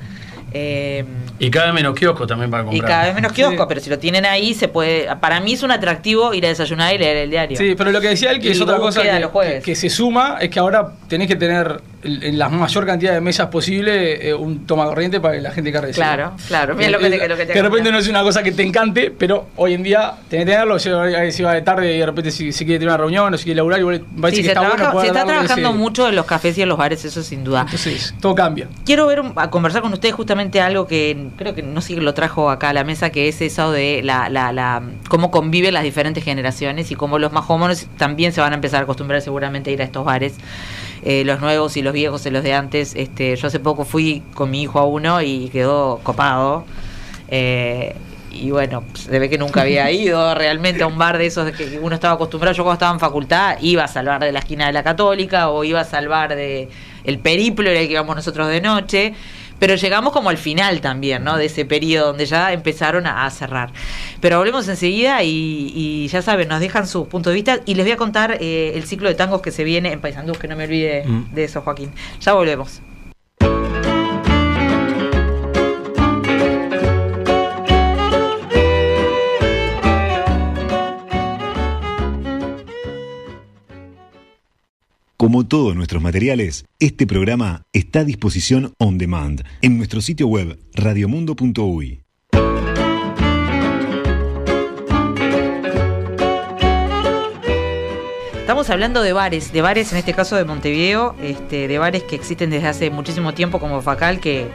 eh, 0.53 1.05
Y 1.39 1.51
cada 1.51 1.67
vez 1.67 1.75
menos 1.75 1.95
kioscos 1.95 2.27
también 2.27 2.51
para 2.51 2.63
y 2.63 2.67
comprar. 2.67 2.89
cada 2.91 3.05
vez 3.07 3.15
menos 3.15 3.33
kioscos, 3.33 3.59
Sí. 3.61 3.65
pero 3.69 3.81
si 3.81 3.91
lo 3.91 3.99
tienen 3.99 4.25
ahí 4.27 4.55
se 4.55 4.69
puede. 4.69 5.09
Para 5.21 5.41
mí 5.41 5.53
es 5.53 5.63
un 5.63 5.71
atractivo 5.71 6.33
ir 6.35 6.45
a 6.47 6.49
desayunar 6.49 6.95
y 6.95 6.99
leer 6.99 7.17
el 7.19 7.31
diario. 7.31 7.57
Sí, 7.59 7.75
pero 7.77 7.91
lo 7.93 8.01
que 8.01 8.09
decía 8.09 8.31
él, 8.31 8.41
que 8.41 8.49
Y 8.49 8.53
es 8.53 8.61
otra 8.61 8.79
cosa 8.79 9.03
que, 9.03 9.09
que- 9.11 9.61
que 9.63 9.75
se 9.75 9.91
suma, 9.91 10.39
es 10.41 10.49
que 10.51 10.59
ahora 10.59 10.93
tenés 11.09 11.29
que 11.29 11.37
tener 11.37 11.81
en 12.03 12.39
la 12.39 12.49
mayor 12.49 12.87
cantidad 12.87 13.13
de 13.15 13.21
mesas 13.21 13.49
posible 13.49 14.29
eh, 14.29 14.33
un 14.35 14.65
toma 14.65 14.85
corriente 14.85 15.19
para 15.21 15.35
que 15.35 15.41
la 15.41 15.51
gente 15.51 15.73
cargue. 15.73 15.91
Claro, 15.93 16.35
claro. 16.47 16.77
Mira 16.77 16.91
lo 16.91 16.99
que 17.01 17.11
te- 17.11 17.29
lo 17.29 17.37
que 17.37 17.47
te 17.47 17.53
de 17.53 17.63
repente 17.63 17.91
no 17.91 17.99
es 17.99 18.07
una 18.07 18.23
cosa 18.23 18.43
que 18.45 18.53
te 18.53 18.63
encante, 18.63 19.11
pero 19.11 19.49
hoy 19.57 19.75
en 19.75 19.83
día 19.83 20.13
tenés 20.29 20.47
que 20.47 20.53
tenerlo. 20.53 20.79
Si 20.79 20.89
va- 20.89 21.31
si 21.33 21.43
va 21.43 21.53
de 21.55 21.63
tarde 21.63 21.97
y 21.97 21.99
de 21.99 22.07
repente 22.07 22.31
si, 22.31 22.53
si 22.53 22.65
quiere 22.65 22.79
tener 22.79 22.91
una 22.91 22.97
reunión 22.99 23.35
o 23.35 23.37
si 23.39 23.45
quiere 23.45 23.57
laburar, 23.57 23.81
igual 23.81 24.03
me 24.15 24.21
parece 24.23 24.37
Sí, 24.37 24.43
que 24.43 24.47
se, 24.49 24.53
está 24.53 24.61
trabaja- 24.61 24.77
bueno 24.77 24.93
poder 24.93 25.07
se 25.07 25.19
está 25.19 25.27
trabajando 25.27 25.69
ese- 25.71 25.79
mucho 25.79 26.09
en 26.09 26.15
los 26.17 26.27
cafés 26.27 26.57
y 26.59 26.63
en 26.63 26.69
los 26.69 26.79
bares, 26.79 27.05
eso 27.05 27.23
sin 27.25 27.43
duda. 27.43 27.63
Entonces, 27.63 28.15
todo 28.21 28.35
cambia. 28.37 28.69
Quiero 28.85 29.07
ver 29.09 29.21
un- 29.21 29.33
a 29.35 29.51
conversar 29.51 29.83
con 29.83 29.93
ustedes 29.93 30.15
justamente 30.15 30.61
algo 30.61 30.87
que 30.87 31.26
creo 31.37 31.55
que 31.55 31.63
no 31.63 31.81
sé 31.81 31.89
si 31.89 31.97
lo 31.97 32.15
trajo 32.15 32.51
acá 32.51 32.71
a 32.71 32.73
la 32.73 32.85
mesa, 32.85 33.11
que 33.11 33.29
es 33.29 33.41
eso 33.41 33.73
de 33.73 34.03
la, 34.03 34.29
la, 34.29 34.53
la 34.53 34.83
cómo 35.09 35.31
conviven 35.31 35.75
las 35.75 35.83
diferentes 35.83 36.25
generaciones 36.25 36.91
y 36.91 36.95
cómo 36.95 37.19
los 37.19 37.33
más 37.33 37.45
jóvenes 37.45 37.89
también 37.97 38.33
se 38.33 38.41
van 38.41 38.53
a 38.53 38.55
empezar 38.57 38.81
a 38.81 38.83
acostumbrar 38.85 39.23
seguramente 39.23 39.71
a 39.71 39.73
ir 39.73 39.83
a 39.83 39.85
estos 39.85 40.05
bares. 40.05 40.35
Eh, 41.03 41.25
los 41.25 41.41
nuevos 41.41 41.77
y 41.77 41.83
los 41.83 41.93
viejos 41.93 42.27
y 42.27 42.31
los 42.31 42.43
de 42.43 42.55
antes. 42.55 42.95
Este, 42.97 43.37
yo 43.37 43.47
hace 43.47 43.61
poco 43.61 43.85
fui 43.85 44.23
con 44.35 44.51
mi 44.51 44.63
hijo 44.63 44.79
a 44.79 44.85
uno 44.85 45.23
y 45.23 45.49
quedó 45.51 46.01
copado. 46.03 46.65
Eh, 47.29 47.95
y 48.33 48.51
bueno, 48.51 48.85
se 48.95 49.19
ve 49.19 49.29
que 49.29 49.39
nunca 49.39 49.63
había 49.63 49.91
ido 49.93 50.35
realmente 50.35 50.83
a 50.83 50.87
un 50.87 50.99
bar 50.99 51.19
de 51.19 51.27
esos 51.27 51.47
de 51.47 51.53
que 51.53 51.79
uno 51.81 51.95
estaba 51.95 52.15
acostumbrado. 52.15 52.57
Yo 52.57 52.65
cuando 52.65 52.75
estaba 52.75 52.93
en 52.93 53.01
facultad 53.01 53.57
iba 53.61 53.85
a 53.85 53.89
salvar 53.89 54.21
de 54.21 54.33
la 54.33 54.41
esquina 54.41 54.67
de 54.67 54.73
la 54.73 54.83
Católica 54.83 55.49
o 55.51 55.65
iba 55.65 55.81
a 55.81 55.85
salvar 55.85 56.35
de 56.35 56.69
el 57.05 57.19
periplo 57.21 57.71
era 57.71 57.81
el 57.81 57.87
que 57.87 57.93
íbamos 57.93 58.17
nosotros 58.17 58.49
de 58.49 58.61
noche. 58.61 59.15
Pero 59.59 59.75
llegamos 59.75 60.13
como 60.13 60.29
al 60.31 60.37
final 60.37 60.81
también, 60.81 61.25
¿no? 61.25 61.37
De 61.39 61.47
ese 61.47 61.65
periodo 61.65 62.09
donde 62.09 62.27
ya 62.27 62.53
empezaron 62.53 63.07
a, 63.07 63.25
a 63.25 63.31
cerrar. 63.31 63.71
Pero 64.21 64.39
volvemos 64.39 64.69
enseguida 64.69 65.23
y, 65.23 65.73
y 65.75 66.09
ya 66.09 66.21
saben, 66.23 66.49
nos 66.49 66.61
dejan 66.61 66.87
sus 66.87 67.07
puntos 67.09 67.31
de 67.31 67.35
vista 67.37 67.61
y 67.65 67.75
les 67.75 67.85
voy 67.87 67.93
a 67.93 67.97
contar 67.97 68.37
eh, 68.41 68.73
el 68.75 68.85
ciclo 68.85 69.09
de 69.09 69.15
tangos 69.15 69.41
que 69.41 69.51
se 69.51 69.65
viene 69.65 69.93
en 69.93 70.01
Paysandú, 70.01 70.35
que 70.35 70.47
no 70.49 70.57
me 70.57 70.65
olvide 70.65 71.05
Mm. 71.07 71.35
de 71.35 71.45
eso, 71.45 71.63
Joaquín. 71.63 71.91
Ya 72.21 72.33
volvemos. 72.35 72.81
Como 85.19 85.47
todos 85.47 85.75
nuestros 85.75 86.03
materiales, 86.03 86.67
este 86.79 87.07
programa 87.07 87.63
está 87.73 88.01
a 88.01 88.05
disposición 88.05 88.75
on 88.77 88.99
demand 88.99 89.45
en 89.63 89.79
nuestro 89.79 90.03
sitio 90.03 90.27
web 90.29 90.59
radiomundo.uy. 90.75 92.03
Estamos 98.41 98.69
hablando 98.69 99.01
de 99.01 99.15
bares, 99.15 99.55
de 99.55 99.63
bares 99.63 99.91
en 99.93 99.99
este 99.99 100.13
caso 100.13 100.37
de 100.37 100.45
Montevideo, 100.45 101.17
este, 101.23 101.67
de 101.67 101.79
bares 101.79 102.03
que 102.03 102.15
existen 102.15 102.51
desde 102.51 102.69
hace 102.69 102.91
muchísimo 102.91 103.33
tiempo 103.33 103.59
como 103.59 103.81
Facal, 103.81 104.21
que 104.21 104.49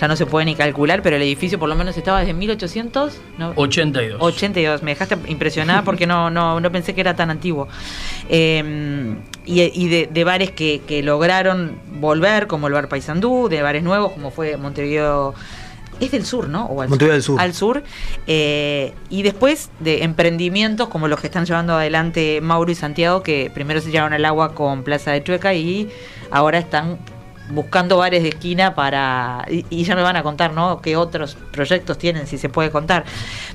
ya 0.00 0.08
no 0.08 0.16
se 0.16 0.26
puede 0.26 0.46
ni 0.46 0.54
calcular, 0.54 1.02
pero 1.02 1.16
el 1.16 1.22
edificio 1.22 1.58
por 1.58 1.68
lo 1.68 1.74
menos 1.76 1.96
estaba 1.96 2.20
desde 2.20 2.34
1800, 2.34 3.20
¿no? 3.38 3.52
82. 3.56 4.20
82, 4.20 4.82
me 4.82 4.92
dejaste 4.92 5.16
impresionada 5.28 5.82
porque 5.82 6.06
no, 6.06 6.30
no, 6.30 6.60
no 6.60 6.72
pensé 6.72 6.94
que 6.94 7.00
era 7.00 7.14
tan 7.16 7.30
antiguo. 7.30 7.68
Eh, 8.28 9.14
y 9.46 9.62
y 9.62 9.88
de, 9.88 10.08
de 10.10 10.24
bares 10.24 10.50
que, 10.50 10.82
que 10.86 11.02
lograron 11.02 11.78
volver, 12.00 12.46
como 12.46 12.66
el 12.66 12.72
Bar 12.72 12.88
Paysandú, 12.88 13.48
de 13.48 13.62
bares 13.62 13.82
nuevos, 13.82 14.12
como 14.12 14.30
fue 14.30 14.56
Montevideo. 14.56 15.34
Es 16.00 16.10
del 16.10 16.26
sur, 16.26 16.48
¿no? 16.48 16.64
O 16.66 16.82
al 16.82 16.88
Montevideo 16.88 17.12
del 17.12 17.22
Sur. 17.22 17.40
Al 17.40 17.54
sur. 17.54 17.84
eh, 18.26 18.94
y 19.10 19.22
después 19.22 19.70
de 19.78 20.02
emprendimientos 20.02 20.88
como 20.88 21.06
los 21.06 21.20
que 21.20 21.28
están 21.28 21.46
llevando 21.46 21.74
adelante 21.74 22.40
Mauro 22.42 22.72
y 22.72 22.74
Santiago, 22.74 23.22
que 23.22 23.48
primero 23.54 23.80
se 23.80 23.92
llevaron 23.92 24.12
al 24.12 24.24
agua 24.24 24.54
con 24.54 24.82
Plaza 24.82 25.12
de 25.12 25.22
Chueca 25.22 25.54
y 25.54 25.88
ahora 26.32 26.58
están 26.58 26.98
buscando 27.54 27.96
bares 27.98 28.22
de 28.22 28.30
esquina 28.30 28.74
para 28.74 29.44
y, 29.48 29.84
ya 29.84 29.94
me 29.94 30.02
van 30.02 30.16
a 30.16 30.22
contar 30.22 30.52
no 30.52 30.80
qué 30.80 30.96
otros 30.96 31.36
proyectos 31.52 31.96
tienen 31.98 32.26
si 32.26 32.38
se 32.38 32.48
puede 32.48 32.70
contar. 32.70 33.04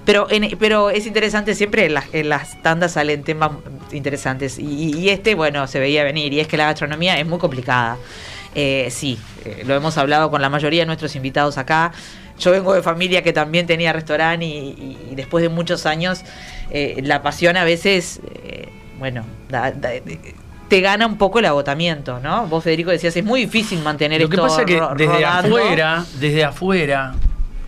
Pero 0.06 0.28
en- 0.32 0.58
pero 0.58 0.90
es 0.90 1.06
interesante 1.06 1.54
siempre 1.56 1.86
en 1.86 1.94
las, 1.96 2.06
en 2.14 2.30
las 2.30 2.62
tandas 2.62 2.94
salen 2.94 3.24
temas 3.24 3.52
interesantes. 3.92 4.58
Y, 4.60 5.10
este 5.10 5.36
bueno 5.36 5.68
se 5.68 5.80
veía 5.80 6.04
venir. 6.04 6.34
Y 6.34 6.40
es 6.40 6.48
que 6.48 6.58
la 6.58 6.66
gastronomía 6.66 7.20
es 7.20 7.26
muy 7.28 7.40
complicada. 7.40 7.98
Eh, 8.56 8.88
sí 8.90 9.18
eh, 9.46 9.64
lo 9.66 9.76
hemos 9.76 9.98
hablado 9.98 10.32
con 10.32 10.42
la 10.42 10.50
mayoría 10.50 10.82
de 10.82 10.86
nuestros 10.88 11.16
invitados 11.16 11.58
acá. 11.58 11.92
Yo 12.40 12.52
vengo 12.52 12.74
de 12.74 12.82
familia 12.82 13.22
que 13.22 13.34
también 13.34 13.68
tenía 13.68 13.92
restaurante 13.94 14.46
y, 14.46 14.98
después 15.12 15.42
de 15.42 15.50
muchos 15.50 15.86
años 15.86 16.22
eh, 16.72 17.00
la 17.04 17.22
pasión 17.22 17.58
a 17.58 17.64
veces 17.66 18.22
eh, 18.44 18.70
bueno 18.98 19.24
da- 19.50 19.72
te 20.70 20.82
gana 20.82 21.08
un 21.08 21.18
poco 21.18 21.40
el 21.40 21.46
agotamiento, 21.46 22.20
¿no? 22.20 22.48
Vos, 22.48 22.64
Federico, 22.64 22.92
decías, 22.92 23.16
es 23.16 23.26
muy 23.26 23.42
difícil 23.42 23.82
mantener 23.82 24.22
Lo 24.22 24.30
que 24.30 24.36
esto 24.36 24.48
pasa 24.48 24.62
es 24.62 24.68
que 24.68 24.82
desde 24.96 25.14
rodando. 25.14 25.58
afuera, 25.58 26.06
desde 26.20 26.44
afuera, 26.46 27.16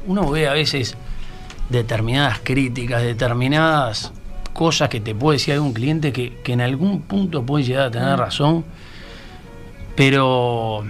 uno 0.05 0.29
ve 0.29 0.47
a 0.47 0.53
veces 0.53 0.95
determinadas 1.69 2.39
críticas, 2.43 3.01
determinadas 3.01 4.13
cosas 4.53 4.89
que 4.89 4.99
te 4.99 5.15
puede 5.15 5.37
decir 5.37 5.55
algún 5.55 5.73
cliente 5.73 6.13
que, 6.13 6.37
que 6.43 6.53
en 6.53 6.61
algún 6.61 7.01
punto 7.01 7.43
puede 7.43 7.63
llegar 7.65 7.87
a 7.87 7.91
tener 7.91 8.17
razón, 8.17 8.63
pero 9.95 10.83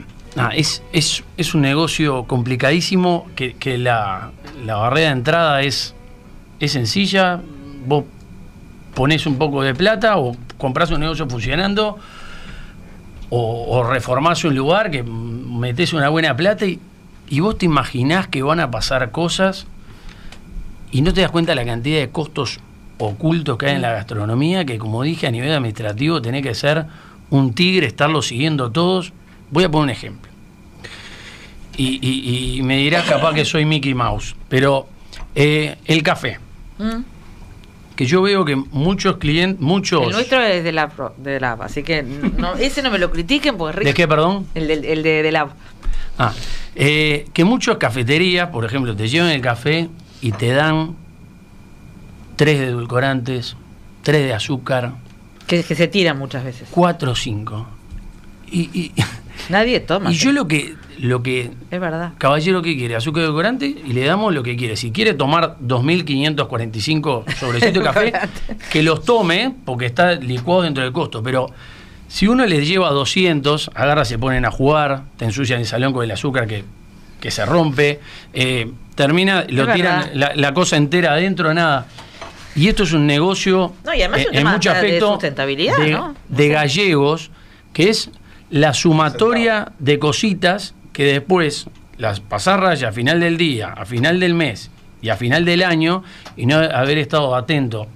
es, 0.53 0.83
es, 0.91 1.23
es 1.37 1.53
un 1.53 1.61
negocio 1.61 2.25
complicadísimo 2.25 3.27
que, 3.35 3.53
que 3.53 3.77
la, 3.77 4.31
la 4.65 4.75
barrera 4.75 5.07
de 5.07 5.13
entrada 5.13 5.61
es, 5.61 5.95
es 6.59 6.71
sencilla, 6.71 7.39
vos 7.85 8.03
pones 8.93 9.25
un 9.25 9.37
poco 9.37 9.61
de 9.61 9.73
plata 9.73 10.17
o 10.17 10.35
compras 10.61 10.91
un 10.91 10.99
negocio 11.01 11.27
funcionando 11.27 11.97
o, 13.29 13.77
o 13.77 13.83
reformás 13.83 14.43
un 14.43 14.55
lugar 14.55 14.91
que 14.91 15.03
metes 15.03 15.93
una 15.93 16.09
buena 16.09 16.35
plata 16.35 16.65
y, 16.65 16.79
y 17.29 17.39
vos 17.39 17.57
te 17.57 17.65
imaginás 17.65 18.27
que 18.27 18.43
van 18.43 18.59
a 18.59 18.69
pasar 18.71 19.11
cosas 19.11 19.65
y 20.91 21.01
no 21.01 21.13
te 21.13 21.21
das 21.21 21.31
cuenta 21.31 21.51
de 21.53 21.55
la 21.55 21.65
cantidad 21.65 21.99
de 21.99 22.09
costos 22.09 22.59
ocultos 22.97 23.57
que 23.57 23.65
hay 23.67 23.75
en 23.75 23.81
la 23.81 23.91
gastronomía, 23.93 24.63
que 24.65 24.77
como 24.77 25.01
dije 25.03 25.27
a 25.27 25.31
nivel 25.31 25.51
administrativo 25.51 26.21
tenés 26.21 26.43
que 26.43 26.53
ser 26.53 26.85
un 27.31 27.53
tigre, 27.53 27.87
estarlo 27.87 28.21
siguiendo 28.21 28.71
todos. 28.71 29.13
Voy 29.49 29.63
a 29.63 29.69
poner 29.71 29.83
un 29.85 29.89
ejemplo. 29.89 30.29
Y, 31.77 31.99
y- 32.05 32.57
y 32.59 32.61
me 32.63 32.77
dirás 32.77 33.05
capaz 33.07 33.33
que 33.33 33.45
soy 33.45 33.65
Mickey 33.65 33.93
Mouse, 33.93 34.35
pero 34.49 34.87
eh, 35.35 35.77
el 35.85 36.03
café, 36.03 36.39
Mm. 36.77 37.03
Que 37.95 38.05
yo 38.05 38.21
veo 38.21 38.45
que 38.45 38.55
muchos 38.55 39.17
clientes, 39.17 39.59
muchos... 39.61 40.03
El 40.07 40.11
nuestro 40.11 40.41
es 40.41 40.63
de 40.63 40.71
la, 40.71 40.89
pro- 40.89 41.13
de 41.17 41.39
la 41.39 41.53
así 41.53 41.83
que 41.83 42.01
no, 42.03 42.55
ese 42.59 42.81
no 42.81 42.89
me 42.91 42.97
lo 42.99 43.11
critiquen 43.11 43.57
porque 43.57 43.71
es 43.71 43.75
rico. 43.79 43.87
¿De 43.89 43.93
qué, 43.93 44.07
perdón? 44.07 44.47
El, 44.55 44.67
del- 44.67 44.85
el 44.85 45.03
de, 45.03 45.23
de 45.23 45.31
la 45.31 45.49
Ah, 46.17 46.33
eh, 46.75 47.25
que 47.33 47.43
muchas 47.45 47.77
cafeterías, 47.77 48.49
por 48.49 48.65
ejemplo, 48.65 48.95
te 48.95 49.07
llevan 49.07 49.29
el 49.31 49.41
café 49.41 49.89
y 50.21 50.31
te 50.33 50.49
dan 50.49 50.95
tres 52.35 52.59
de 52.59 52.67
edulcorantes, 52.67 53.55
tres 54.03 54.23
de 54.25 54.33
azúcar, 54.33 54.93
que, 55.47 55.63
que 55.63 55.75
se 55.75 55.87
tiran 55.87 56.17
muchas 56.17 56.43
veces. 56.43 56.67
cuatro 56.71 57.11
o 57.11 57.15
cinco. 57.15 57.67
Y, 58.51 58.69
y, 58.73 58.91
Nadie 59.49 59.79
toma. 59.79 60.11
y 60.11 60.15
yo 60.15 60.31
lo 60.31 60.47
que, 60.47 60.75
lo 60.99 61.21
que, 61.23 61.51
Es 61.71 61.79
verdad. 61.79 62.13
caballero 62.17 62.61
que 62.61 62.75
quiere, 62.77 62.95
azúcar 62.95 63.23
edulcorante, 63.23 63.65
y 63.67 63.93
le 63.93 64.05
damos 64.05 64.33
lo 64.33 64.43
que 64.43 64.55
quiere. 64.55 64.75
Si 64.75 64.91
quiere 64.91 65.13
tomar 65.13 65.57
2.545 65.59 67.33
sobrecitos 67.35 67.73
de 67.73 67.81
café, 67.81 68.13
que 68.71 68.83
los 68.83 69.03
tome, 69.03 69.53
porque 69.65 69.85
está 69.87 70.13
licuado 70.13 70.63
dentro 70.63 70.83
del 70.83 70.93
costo. 70.93 71.21
Pero 71.23 71.47
si 72.07 72.27
uno 72.27 72.45
les 72.45 72.67
lleva 72.67 72.89
200, 72.89 73.71
agarra, 73.73 74.05
se 74.05 74.17
ponen 74.17 74.45
a 74.45 74.51
jugar, 74.51 75.03
te 75.17 75.25
ensucian 75.25 75.59
el 75.59 75.65
salón 75.65 75.93
con 75.93 76.03
el 76.03 76.11
azúcar 76.11 76.47
que, 76.47 76.63
que 77.19 77.31
se 77.31 77.45
rompe, 77.45 77.99
eh, 78.33 78.71
termina, 78.95 79.45
lo 79.49 79.67
Es 79.69 79.73
tiran 79.75 79.99
verdad. 80.01 80.11
la, 80.13 80.31
la 80.35 80.53
cosa 80.53 80.77
entera 80.77 81.13
adentro, 81.13 81.53
nada. 81.53 81.87
Y 82.53 82.67
esto 82.67 82.83
es 82.83 82.91
un 82.91 83.07
negocio 83.07 83.73
No, 83.85 83.93
y 83.93 84.01
además 84.01 84.19
es 84.21 84.27
un 84.27 84.33
en 84.33 84.39
tema 84.39 84.51
mucho 84.53 84.71
hasta 84.71 84.83
de 84.83 84.99
sustentabilidad, 84.99 85.77
de, 85.77 85.91
¿no? 85.91 86.15
de 86.27 86.47
gallegos, 86.49 87.31
que 87.71 87.89
es 87.89 88.09
la 88.51 88.73
sumatoria 88.73 89.71
de 89.79 89.97
cositas 89.99 90.75
que 90.93 91.05
después 91.05 91.67
las 91.97 92.19
pasar 92.19 92.59
raya 92.59 92.89
a 92.89 92.91
final 92.91 93.19
del 93.19 93.37
día, 93.37 93.69
a 93.69 93.85
final 93.85 94.19
del 94.19 94.33
mes 94.33 94.69
y 95.01 95.09
a 95.09 95.15
final 95.15 95.45
del 95.45 95.63
año 95.63 96.03
y 96.35 96.45
no 96.45 96.57
haber 96.57 96.97
estado 96.97 97.35
atento. 97.35 97.87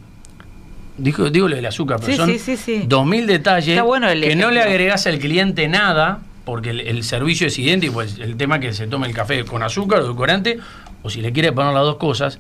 Digo, 0.98 1.30
digo 1.30 1.50
lo 1.50 1.58
del 1.58 1.66
azúcar, 1.66 2.00
pero 2.00 2.12
Sí, 2.14 2.18
son 2.18 2.30
sí, 2.30 2.40
sí, 2.40 2.56
sí. 2.58 2.84
dos 2.88 3.06
mil 3.06 3.28
detalles 3.28 3.70
Está 3.70 3.84
bueno 3.84 4.10
el 4.10 4.22
que 4.22 4.36
no 4.36 4.50
le 4.50 4.62
agregás 4.62 5.06
al 5.08 5.20
cliente 5.20 5.68
nada, 5.68 6.20
porque 6.46 6.70
el, 6.70 6.80
el 6.80 7.04
servicio 7.04 7.48
es 7.48 7.60
idéntico, 7.60 7.96
pues 7.96 8.18
el 8.18 8.38
tema 8.38 8.60
que 8.60 8.72
se 8.72 8.88
tome 8.88 9.08
el 9.08 9.14
café 9.14 9.44
con 9.44 9.62
azúcar 9.62 10.00
o 10.00 10.04
edulcorante, 10.04 10.58
o 11.04 11.10
si 11.10 11.22
le 11.22 11.34
quiere 11.34 11.52
poner 11.52 11.74
las 11.74 11.84
dos 11.84 11.98
cosas, 11.98 12.40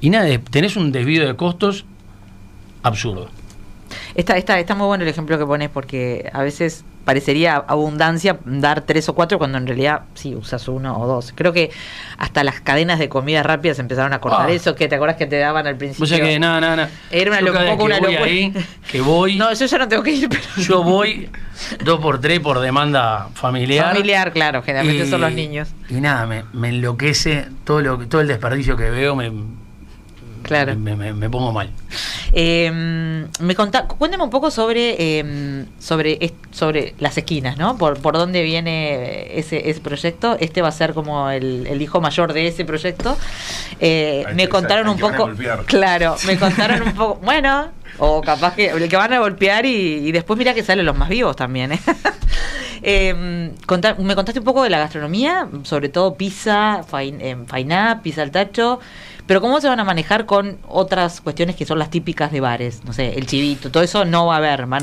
y 0.00 0.10
nada, 0.10 0.28
tenés 0.50 0.76
un 0.76 0.92
desvío 0.92 1.26
de 1.26 1.34
costos 1.34 1.84
absurdo. 2.84 3.28
Está, 4.14 4.36
está, 4.36 4.60
está 4.60 4.74
muy 4.76 4.86
bueno 4.86 5.02
el 5.02 5.10
ejemplo 5.10 5.36
que 5.38 5.44
pones 5.46 5.68
porque 5.68 6.30
a 6.32 6.42
veces 6.42 6.84
parecería 7.06 7.54
abundancia 7.56 8.36
dar 8.44 8.82
tres 8.82 9.08
o 9.08 9.14
cuatro 9.14 9.38
cuando 9.38 9.56
en 9.56 9.66
realidad 9.66 10.02
sí 10.12 10.34
usas 10.34 10.68
uno 10.68 11.00
o 11.00 11.06
dos. 11.06 11.32
Creo 11.34 11.54
que 11.54 11.70
hasta 12.18 12.44
las 12.44 12.60
cadenas 12.60 12.98
de 12.98 13.08
comida 13.08 13.42
rápidas 13.42 13.78
empezaron 13.78 14.12
a 14.12 14.20
cortar 14.20 14.50
Ah. 14.50 14.52
eso 14.52 14.74
que 14.74 14.88
te 14.88 14.96
acuerdas 14.96 15.16
que 15.16 15.26
te 15.26 15.38
daban 15.38 15.66
al 15.66 15.76
principio. 15.76 16.04
O 16.04 16.06
sea 16.06 16.20
que 16.20 16.38
nada, 16.38 16.60
nada, 16.60 16.76
nada. 16.76 16.90
Era 17.10 17.30
una 17.30 17.40
Yo 17.40 17.46
lo- 17.46 17.52
cada 17.54 17.64
un 17.64 17.70
vez 17.70 17.76
poco 17.76 17.84
una 17.86 18.00
locura. 18.00 18.24
ahí, 18.30 18.52
que 18.90 19.00
voy, 19.00 19.36
No, 19.38 19.52
yo 19.54 19.64
ya 19.66 19.78
no 19.78 19.88
tengo 19.88 20.02
que 20.02 20.10
ir, 20.10 20.28
pero 20.28 20.42
yo 20.58 20.82
voy 20.82 21.30
dos 21.82 22.00
por 22.00 22.20
tres 22.20 22.40
por 22.40 22.58
demanda 22.60 23.28
familiar. 23.34 23.86
familiar, 23.94 24.32
claro, 24.32 24.62
generalmente 24.62 25.06
Y- 25.06 25.10
son 25.10 25.20
los 25.22 25.32
niños. 25.32 25.68
Y 25.88 25.94
nada, 25.94 26.26
me, 26.26 26.44
me 26.52 26.68
enloquece 26.70 27.46
todo 27.64 27.80
lo 27.80 27.98
todo 28.08 28.20
el 28.20 28.26
desperdicio 28.28 28.76
que 28.76 28.90
veo, 28.90 29.14
me, 29.14 29.30
Claro. 30.46 30.76
me, 30.76 30.96
me- 30.96 31.12
me 31.12 31.28
pongo 31.30 31.52
mal. 31.52 31.70
Eh, 32.32 32.70
me 33.40 33.54
contá, 33.54 33.86
cuéntame 33.86 34.24
un 34.24 34.30
poco 34.30 34.50
sobre 34.50 34.96
eh, 34.98 35.64
sobre 35.78 36.32
sobre 36.50 36.94
las 36.98 37.16
esquinas, 37.18 37.56
¿no? 37.58 37.76
Por, 37.76 37.98
por 38.00 38.16
dónde 38.16 38.42
viene 38.42 39.38
ese, 39.38 39.68
ese 39.70 39.80
proyecto. 39.80 40.36
Este 40.40 40.62
va 40.62 40.68
a 40.68 40.72
ser 40.72 40.94
como 40.94 41.30
el, 41.30 41.66
el 41.66 41.82
hijo 41.82 42.00
mayor 42.00 42.32
de 42.32 42.46
ese 42.48 42.64
proyecto. 42.64 43.16
Eh, 43.80 44.24
Ahí 44.26 44.34
me 44.34 44.48
contaron 44.48 44.88
un 44.88 44.98
poco. 44.98 45.30
Claro, 45.66 46.16
me 46.26 46.38
contaron 46.38 46.82
un 46.82 46.92
poco. 46.94 47.20
Bueno, 47.22 47.68
o 47.98 48.20
capaz 48.22 48.54
que 48.54 48.68
el 48.70 48.88
que 48.88 48.96
van 48.96 49.12
a 49.12 49.18
golpear 49.18 49.64
y, 49.66 50.08
y 50.08 50.12
después 50.12 50.38
mira 50.38 50.54
que 50.54 50.62
salen 50.62 50.84
los 50.86 50.96
más 50.96 51.08
vivos 51.08 51.36
también. 51.36 51.72
¿eh? 51.72 51.80
Eh, 52.82 53.52
contar- 53.66 53.98
me 53.98 54.14
contaste 54.14 54.38
un 54.38 54.44
poco 54.44 54.62
de 54.62 54.70
la 54.70 54.78
gastronomía, 54.78 55.48
sobre 55.62 55.88
todo 55.88 56.14
pizza, 56.14 56.82
fain, 56.86 57.20
eh, 57.20 57.36
fainá, 57.46 58.00
pizza 58.02 58.22
al 58.22 58.30
tacho, 58.30 58.80
pero 59.26 59.40
¿cómo 59.40 59.60
se 59.60 59.66
van 59.68 59.80
a 59.80 59.84
manejar 59.84 60.26
con 60.26 60.58
otras 60.68 61.20
cuestiones 61.22 61.56
que 61.56 61.64
son 61.64 61.78
las 61.78 61.90
típicas 61.90 62.30
de 62.30 62.40
bares? 62.40 62.84
No 62.84 62.92
sé, 62.92 63.14
el 63.18 63.26
chivito, 63.26 63.70
todo 63.70 63.82
eso 63.82 64.04
no 64.04 64.26
va 64.26 64.34
a 64.34 64.36
haber. 64.38 64.66
No, 64.68 64.78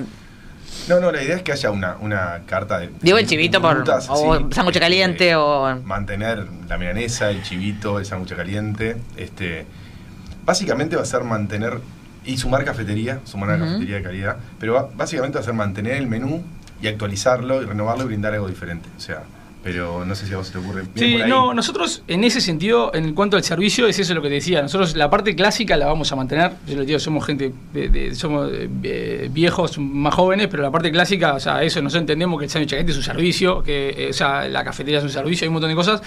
no, 0.99 1.11
la 1.11 1.23
idea 1.23 1.35
es 1.37 1.43
que 1.43 1.51
haya 1.53 1.69
una, 1.71 1.95
una 1.99 2.41
carta 2.47 2.79
de. 2.79 2.89
Digo 3.01 3.17
el 3.19 3.27
chivito 3.27 3.61
por- 3.61 3.87
o 3.89 4.01
sí, 4.01 4.45
sándwich 4.51 4.79
caliente 4.79 5.25
este, 5.29 5.35
o- 5.35 5.77
Mantener 5.85 6.45
la 6.67 6.77
milanesa, 6.77 7.29
el 7.29 7.43
chivito, 7.43 7.99
el 7.99 8.05
sándwich 8.05 8.35
caliente. 8.35 8.97
Este, 9.15 9.65
básicamente 10.45 10.95
va 10.95 11.03
a 11.03 11.05
ser 11.05 11.23
mantener. 11.23 11.79
Y 12.25 12.37
sumar 12.37 12.63
cafetería, 12.63 13.19
sumar 13.25 13.49
una 13.49 13.57
Ujú. 13.57 13.65
cafetería 13.65 13.95
de 13.97 14.03
calidad. 14.03 14.37
Pero 14.59 14.89
básicamente 14.95 15.35
va 15.37 15.41
a 15.41 15.45
ser 15.45 15.53
mantener 15.53 15.93
el 15.97 16.07
menú 16.07 16.43
y 16.81 16.87
actualizarlo 16.87 17.61
y 17.61 17.65
renovarlo 17.65 18.03
y 18.03 18.07
brindar 18.07 18.33
algo 18.33 18.47
diferente. 18.47 18.89
O 18.97 18.99
sea, 18.99 19.23
pero 19.63 20.03
no 20.03 20.13
sé 20.13 20.27
si 20.27 20.33
a 20.33 20.37
vos 20.37 20.47
se 20.47 20.51
te 20.53 20.59
ocurre. 20.59 20.83
¿Viene 20.93 21.07
Sí, 21.07 21.13
por 21.13 21.23
ahí? 21.23 21.29
no, 21.29 21.53
nosotros 21.53 22.03
en 22.09 22.25
ese 22.25 22.41
sentido, 22.41 22.93
en 22.93 23.13
cuanto 23.15 23.37
al 23.37 23.43
servicio, 23.45 23.87
es 23.87 23.97
eso 23.97 24.13
lo 24.13 24.21
que 24.21 24.27
te 24.27 24.33
decía. 24.35 24.61
Nosotros 24.61 24.93
la 24.97 25.09
parte 25.09 25.35
clásica 25.35 25.77
la 25.77 25.85
vamos 25.85 26.11
a 26.11 26.17
mantener. 26.17 26.51
Yo 26.67 26.75
les 26.77 26.85
digo, 26.87 26.99
somos 26.99 27.25
gente, 27.25 27.53
de- 27.73 27.87
de- 27.87 28.13
somos 28.15 28.49
eh, 28.83 29.29
viejos, 29.31 29.77
más 29.77 30.13
jóvenes, 30.13 30.47
pero 30.51 30.63
la 30.63 30.71
parte 30.71 30.91
clásica, 30.91 31.33
o 31.35 31.39
sea, 31.39 31.63
eso 31.63 31.81
nosotros 31.81 32.01
entendemos 32.01 32.37
que 32.39 32.45
el 32.45 32.51
sándwich 32.51 32.73
es 32.73 32.97
un 32.97 33.03
servicio, 33.03 33.63
que 33.63 33.89
eh, 33.97 34.09
o 34.09 34.13
sea, 34.13 34.49
la 34.49 34.65
cafetería 34.65 34.97
es 34.99 35.05
un 35.05 35.09
servicio, 35.11 35.45
hay 35.45 35.47
un 35.47 35.53
montón 35.53 35.69
de 35.69 35.75
cosas 35.75 36.01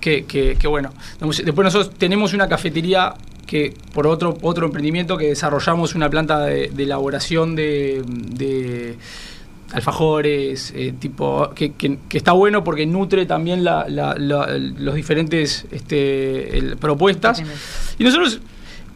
que, 0.00 0.24
que- 0.24 0.54
que, 0.56 0.68
bueno. 0.68 0.92
Después 1.20 1.64
nosotros 1.64 1.92
tenemos 1.98 2.34
una 2.34 2.48
cafetería 2.48 3.14
que 3.46 3.74
por 3.94 4.06
otro, 4.06 4.36
otro 4.42 4.66
emprendimiento 4.66 5.16
que 5.16 5.26
desarrollamos 5.28 5.94
una 5.94 6.10
planta 6.10 6.40
de, 6.46 6.68
de 6.68 6.82
elaboración 6.82 7.54
de- 7.54 8.02
de 8.06 8.96
alfajores, 9.72 10.72
eh, 10.76 10.94
tipo, 10.98 11.50
que, 11.54 11.72
que- 11.74 11.98
que 12.08 12.18
está 12.18 12.32
bueno 12.32 12.62
porque 12.64 12.86
nutre 12.86 13.26
también 13.26 13.64
la, 13.64 13.86
la- 13.88 14.14
la- 14.16 14.46
los 14.56 14.94
diferentes 14.94 15.66
este, 15.70 16.58
el- 16.58 16.76
propuestas. 16.76 17.42
Y 17.98 18.04
nosotros 18.04 18.40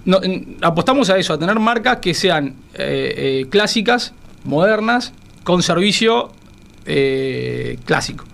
no- 0.05 0.23
en- 0.23 0.57
apostamos 0.63 1.11
a 1.11 1.19
eso, 1.19 1.33
a 1.35 1.39
tener 1.39 1.59
marcas 1.59 1.99
que 1.99 2.15
sean 2.15 2.55
eh, 2.75 3.43
eh, 3.45 3.47
clásicas, 3.51 4.13
modernas, 4.45 5.13
con 5.45 5.63
servicio 5.63 6.33
eh, 6.87 7.79
clásico. 7.85 8.25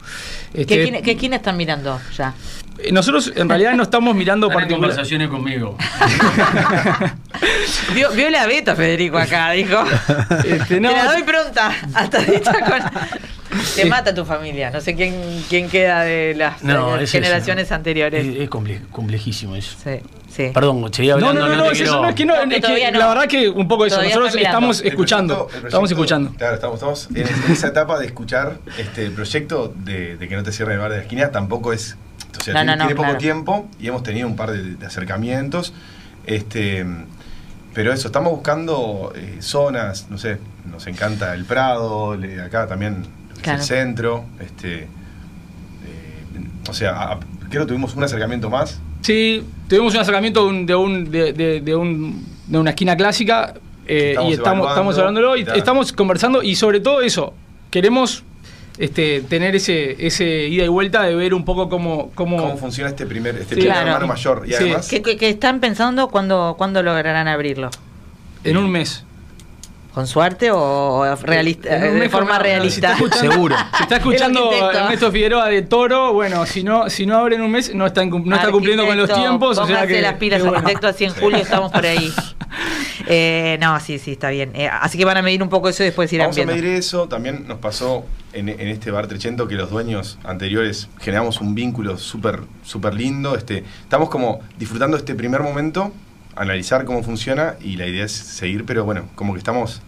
¿Qué, 0.53 0.61
Este, 0.62 0.83
quién, 0.89 1.03
qué 1.03 1.17
quién 1.17 1.33
están 1.35 1.57
mirando 1.57 1.99
ya? 2.17 2.35
Eh, 2.79 2.93
nosotros 2.93 3.33
en 3.35 3.49
realidad 3.49 3.74
no 3.74 3.83
estamos 3.83 4.14
mirando 4.14 4.49
particular- 4.49 4.81
conversaciones 4.91 5.29
conmigo. 5.29 5.77
Vio, 7.95 8.11
vio 8.12 8.31
la 8.31 8.47
beta, 8.47 8.74
Federico, 8.74 9.18
acá, 9.18 9.51
dijo. 9.51 9.77
Este, 10.45 10.81
no, 10.81 10.91
Te 10.91 10.97
la 10.97 11.12
doy 11.12 11.22
pronta. 11.22 11.72
Hasta 11.95 12.18
ahorita 12.18 12.53
con... 12.61 12.81
Te 13.77 13.85
mata 13.87 14.14
tu 14.14 14.24
familia. 14.24 14.70
No 14.70 14.81
sé 14.81 14.95
quién, 14.95 15.14
quién 15.49 15.68
queda 15.68 16.03
de 16.03 16.35
las, 16.37 16.62
de 16.62 16.72
las 16.74 16.97
es 16.97 17.03
eso. 17.05 17.12
generaciones 17.12 17.72
anteriores. 17.72 18.27
Es, 18.27 18.37
es 18.41 18.51
comple- 18.51 18.81
complejísimo 18.91 19.55
eso. 19.57 19.77
Sí, 19.83 20.01
sí. 20.35 20.51
Perdón, 20.53 20.93
seguí 20.93 21.09
No, 21.09 21.14
hablando. 21.14 21.41
no, 21.41 21.49
no, 21.49 21.57
no, 21.57 21.64
es 21.70 21.72
quiero- 21.79 21.91
eso, 21.93 22.03
no, 22.03 22.09
es 22.09 22.14
que 22.14 22.24
no, 22.27 22.35
No, 22.35 22.43
es 22.43 22.49
que 22.49 22.55
que 22.57 22.61
todavía 22.61 22.91
no. 22.91 22.99
la 22.99 23.09
verdad 23.09 23.27
que 23.29 23.49
un 23.49 23.68
poco 23.68 23.87
eso, 23.87 23.97
Todavía 23.97 24.16
nosotros 24.16 24.43
estamos 24.43 24.81
El 24.81 24.89
escuchando, 24.89 25.35
proyecto- 25.47 25.59
el 25.61 25.66
estamos 25.66 25.91
escuchando. 25.91 26.31
Claro, 26.37 26.55
estamos, 26.55 26.74
estamos 26.77 27.09
en, 27.14 27.16
en 27.47 27.53
esa 27.53 27.68
etapa 27.68 27.99
de 27.99 28.07
escuchar 28.07 28.59
este 28.79 29.05
el 29.07 29.12
proyecto 29.12 29.72
de, 29.77 30.16
de 30.16 30.29
que 30.29 30.37
no 30.37 30.43
te 30.43 30.53
cierre 30.53 30.74
el 30.74 30.79
bar 30.81 30.91
de 30.91 30.97
la 30.99 31.03
esquina. 31.03 31.31
Tampoco 31.31 31.72
es. 31.72 31.97
O 32.39 32.41
sea, 32.45 32.55
No, 32.55 32.61
tiene, 32.61 32.76
no, 32.76 32.76
no, 32.76 32.87
tiene 32.89 32.95
poco 32.97 33.05
claro. 33.07 33.18
tiempo 33.18 33.68
y 33.80 33.89
hemos 33.89 34.03
tenido 34.03 34.26
un 34.28 34.37
par 34.37 34.51
de, 34.53 34.74
de 34.76 34.87
acercamientos. 34.87 35.72
Este, 36.26 36.84
pero 37.74 37.93
eso, 37.93 38.09
estamos 38.09 38.32
buscando 38.32 39.12
eh, 39.14 39.37
zonas, 39.41 40.07
no 40.11 40.18
sé, 40.18 40.39
nos 40.70 40.87
encanta 40.87 41.34
el 41.34 41.45
Prado, 41.45 42.16
le- 42.16 42.41
acá 42.41 42.66
también 42.66 43.05
Claro. 43.43 43.59
el 43.61 43.64
centro. 43.64 44.24
Este, 44.41 44.82
eh, 44.84 44.89
o 46.68 46.72
sea, 46.74 47.12
a- 47.12 47.20
creo 47.49 47.62
que 47.62 47.68
tuvimos 47.68 47.95
un 47.95 48.03
acercamiento 48.05 48.51
más. 48.51 48.80
Sí, 49.03 49.45
tuvimos 49.68 49.95
un 49.95 50.01
acercamiento 50.01 50.45
de, 50.45 50.51
un, 50.51 50.66
de, 50.66 50.74
un- 50.74 51.11
de- 51.11 51.32
de- 51.32 51.61
de 51.61 51.76
un- 51.76 52.24
de 52.47 52.59
una 52.59 52.70
esquina 52.70 52.97
clásica 52.97 53.55
eh, 53.89 54.11
Estamos 54.11 54.30
y 54.30 54.34
estamos, 54.34 54.68
estamos 54.68 54.99
hablándolo 54.99 55.37
y 55.37 55.47
estamos 55.55 55.93
conversando 55.93 56.43
y 56.43 56.57
sobre 56.57 56.80
todo 56.80 57.03
eso, 57.03 57.34
queremos 57.70 58.24
este, 58.79 59.22
tener 59.22 59.57
ese, 59.57 60.07
ese 60.07 60.49
ida 60.49 60.64
y 60.64 60.68
vuelta 60.68 61.03
de 61.03 61.14
ver 61.14 61.33
un 61.35 61.45
poco 61.45 61.68
cómo... 61.68 62.11
cómo, 62.14 62.37
¿Cómo 62.37 62.57
funciona 62.59 62.91
este 62.91 63.07
primer, 63.07 63.35
este 63.37 63.55
Sí, 63.55 63.61
primer 63.62 63.72
claro. 63.72 63.87
hermano 63.89 64.07
mayor? 64.07 64.43
Y 64.47 64.51
Sí. 64.51 64.57
además, 64.61 64.89
¿Qué, 64.89 65.01
qué- 65.03 65.16
qué 65.16 65.29
están 65.31 65.61
pensando 65.61 66.09
cuándo, 66.09 66.55
cuándo 66.59 66.83
lograrán 66.83 67.27
abrirlo? 67.29 67.70
en 68.45 68.57
un 68.59 68.70
mes. 68.70 69.03
¿Con 69.97 70.07
suerte 70.07 70.51
o 70.53 71.17
realista, 71.23 71.75
En 71.75 71.85
un 71.85 71.95
de 71.95 72.01
mes 72.01 72.11
forma 72.11 72.39
realista? 72.39 72.69
Si 72.69 72.81
está 72.81 72.93
escuchando, 72.93 73.33
Seguro. 73.33 73.57
Si 73.79 73.83
está 73.83 73.97
escuchando. 73.97 74.53
Ernesto 74.53 75.11
Figueroa 75.11 75.49
de 75.49 75.63
Toro, 75.63 76.13
bueno, 76.13 76.45
si 76.45 76.63
no, 76.63 76.91
si 76.91 77.07
no 77.07 77.17
abre 77.17 77.37
en 77.37 77.41
un 77.41 77.51
mes, 77.51 77.75
no 77.75 77.87
está, 77.87 78.05
no 78.05 78.37
está 78.37 78.51
cumpliendo 78.51 78.87
con 78.87 78.95
los 78.95 79.11
tiempos. 79.11 79.57
O 79.57 79.67
sea 79.67 79.87
que, 79.87 80.03
las 80.03 80.17
pilas, 80.17 80.43
que 80.43 80.49
bueno. 80.49 80.59
arquitecto, 80.59 80.89
así 80.89 81.05
en 81.07 81.15
julio 81.15 81.39
estamos 81.39 81.73
por 81.73 81.87
ahí. 81.87 82.13
Eh, 83.09 83.57
no, 83.61 83.79
sí, 83.79 84.01
sí, 84.01 84.13
está 84.13 84.31
bien. 84.31 84.51
Eh, 84.55 84.69
así 84.69 84.99
que 84.99 85.05
van 85.05 85.17
a 85.17 85.23
medir 85.23 85.41
un 85.41 85.49
poco 85.49 85.69
eso 85.69 85.85
y 85.85 85.87
después 85.87 86.13
irán 86.13 86.31
Vamos 86.31 86.39
a 86.39 86.47
medir 86.47 86.65
eso. 86.65 87.07
También 87.07 87.47
nos 87.47 87.59
pasó 87.59 88.05
en, 88.33 88.49
en 88.49 88.67
este 88.67 88.91
bar 88.91 89.07
Trecento 89.07 89.47
que 89.47 89.55
los 89.55 89.71
dueños 89.71 90.19
anteriores 90.25 90.89
generamos 90.99 91.41
un 91.41 91.55
vínculo 91.55 91.99
súper 91.99 92.41
súper 92.65 92.95
lindo. 92.95 93.37
Este, 93.37 93.63
estamos 93.83 94.11
como 94.11 94.41
disfrutando 94.59 94.97
este 94.97 95.15
primer 95.15 95.43
momento, 95.43 95.93
analizar 96.37 96.84
cómo 96.84 97.03
funciona 97.03 97.55
y 97.61 97.76
la 97.76 97.87
idea 97.87 98.05
es 98.05 98.12
seguir, 98.12 98.64
pero 98.64 98.84
bueno, 98.84 99.09
como 99.14 99.32
que 99.32 99.39
estamos 99.39 99.82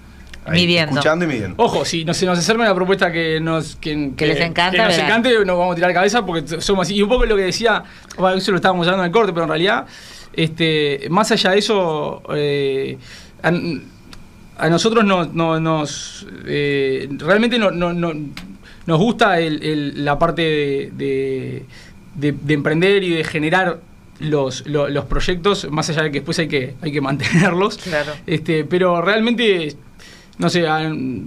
ahí 0.46 0.62
Midiendo. 0.62 0.92
escuchando 0.94 1.24
y 1.24 1.28
midiendo. 1.28 1.62
Ojo, 1.62 1.84
si 1.84 2.04
no 2.04 2.14
se 2.14 2.24
nos 2.26 2.38
acerca 2.38 2.62
una 2.62 2.74
propuesta 2.74 3.12
que 3.12 3.38
nos 3.40 3.76
que, 3.76 4.12
Que 4.16 4.26
les 4.26 4.40
encanta, 4.40 4.72
que 4.72 4.82
nos 4.82 4.98
encante, 4.98 5.44
nos 5.44 5.58
vamos 5.58 5.72
a 5.72 5.76
tirar 5.76 5.92
cabeza 5.92 6.24
porque 6.24 6.60
somos 6.60 6.86
así. 6.86 6.94
Y 6.94 7.02
un 7.02 7.08
poco 7.08 7.26
lo 7.26 7.36
que 7.36 7.42
decía, 7.42 7.84
bueno, 8.18 8.38
eso 8.38 8.50
lo 8.50 8.56
estábamos 8.56 8.86
hablando 8.86 9.04
en 9.04 9.08
el 9.08 9.12
corte, 9.12 9.32
pero 9.32 9.44
en 9.44 9.50
realidad, 9.50 9.86
este, 10.32 11.06
más 11.10 11.30
allá 11.32 11.50
de 11.50 11.58
eso, 11.58 12.22
eh, 12.34 12.96
a, 13.42 13.52
a 14.64 14.68
nosotros 14.70 15.04
no- 15.04 15.26
no- 15.26 15.60
nos 15.60 16.26
eh, 16.46 17.08
realmente 17.18 17.58
no, 17.58 17.70
no- 17.70 17.92
no- 17.92 18.14
nos 18.86 18.98
gusta 18.98 19.38
el- 19.40 19.62
el- 19.62 20.04
la 20.04 20.18
parte 20.18 20.42
de, 20.42 20.92
de- 20.96 21.66
de- 22.14 22.32
de 22.32 22.54
emprender 22.54 23.02
y 23.04 23.10
de 23.10 23.22
generar 23.24 23.80
los, 24.20 24.66
lo- 24.66 24.88
los 24.88 25.04
proyectos, 25.06 25.66
más 25.70 25.88
allá 25.90 26.02
de 26.02 26.10
que 26.10 26.18
después 26.20 26.38
hay 26.38 26.48
que, 26.48 26.74
hay 26.80 26.92
que 26.92 27.00
mantenerlos. 27.10 27.78
Claro. 27.78 28.12
Este, 28.26 28.64
pero 28.64 29.00
realmente, 29.02 29.76
no 30.38 30.48
sé, 30.50 30.64
eh, 30.66 31.22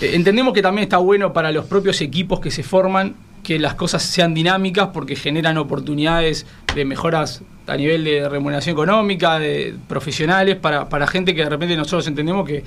entendemos 0.00 0.52
que 0.54 0.62
también 0.62 0.84
está 0.84 0.98
bueno 0.98 1.32
para 1.32 1.50
los 1.52 1.66
propios 1.66 2.00
equipos 2.00 2.40
que 2.40 2.50
se 2.50 2.62
forman 2.62 3.14
que 3.42 3.58
las 3.58 3.74
cosas 3.74 4.02
sean 4.04 4.34
dinámicas 4.34 4.90
porque 4.92 5.16
generan 5.16 5.58
oportunidades 5.58 6.46
de 6.76 6.84
mejoras 6.84 7.42
a 7.66 7.76
nivel 7.76 8.04
de 8.04 8.28
remuneración 8.28 8.72
económica, 8.74 9.38
de 9.38 9.74
profesionales, 9.88 10.56
para, 10.56 10.88
para 10.88 11.06
gente 11.08 11.34
que 11.34 11.42
de 11.42 11.48
repente 11.50 11.76
nosotros 11.76 12.06
entendemos 12.06 12.46
que, 12.46 12.62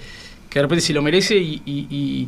que 0.50 0.60
de 0.60 0.64
repente 0.64 0.82
se 0.82 0.94
lo 0.94 1.02
merece 1.02 1.38
y, 1.38 1.62
y- 1.66 1.88
y- 1.90 2.28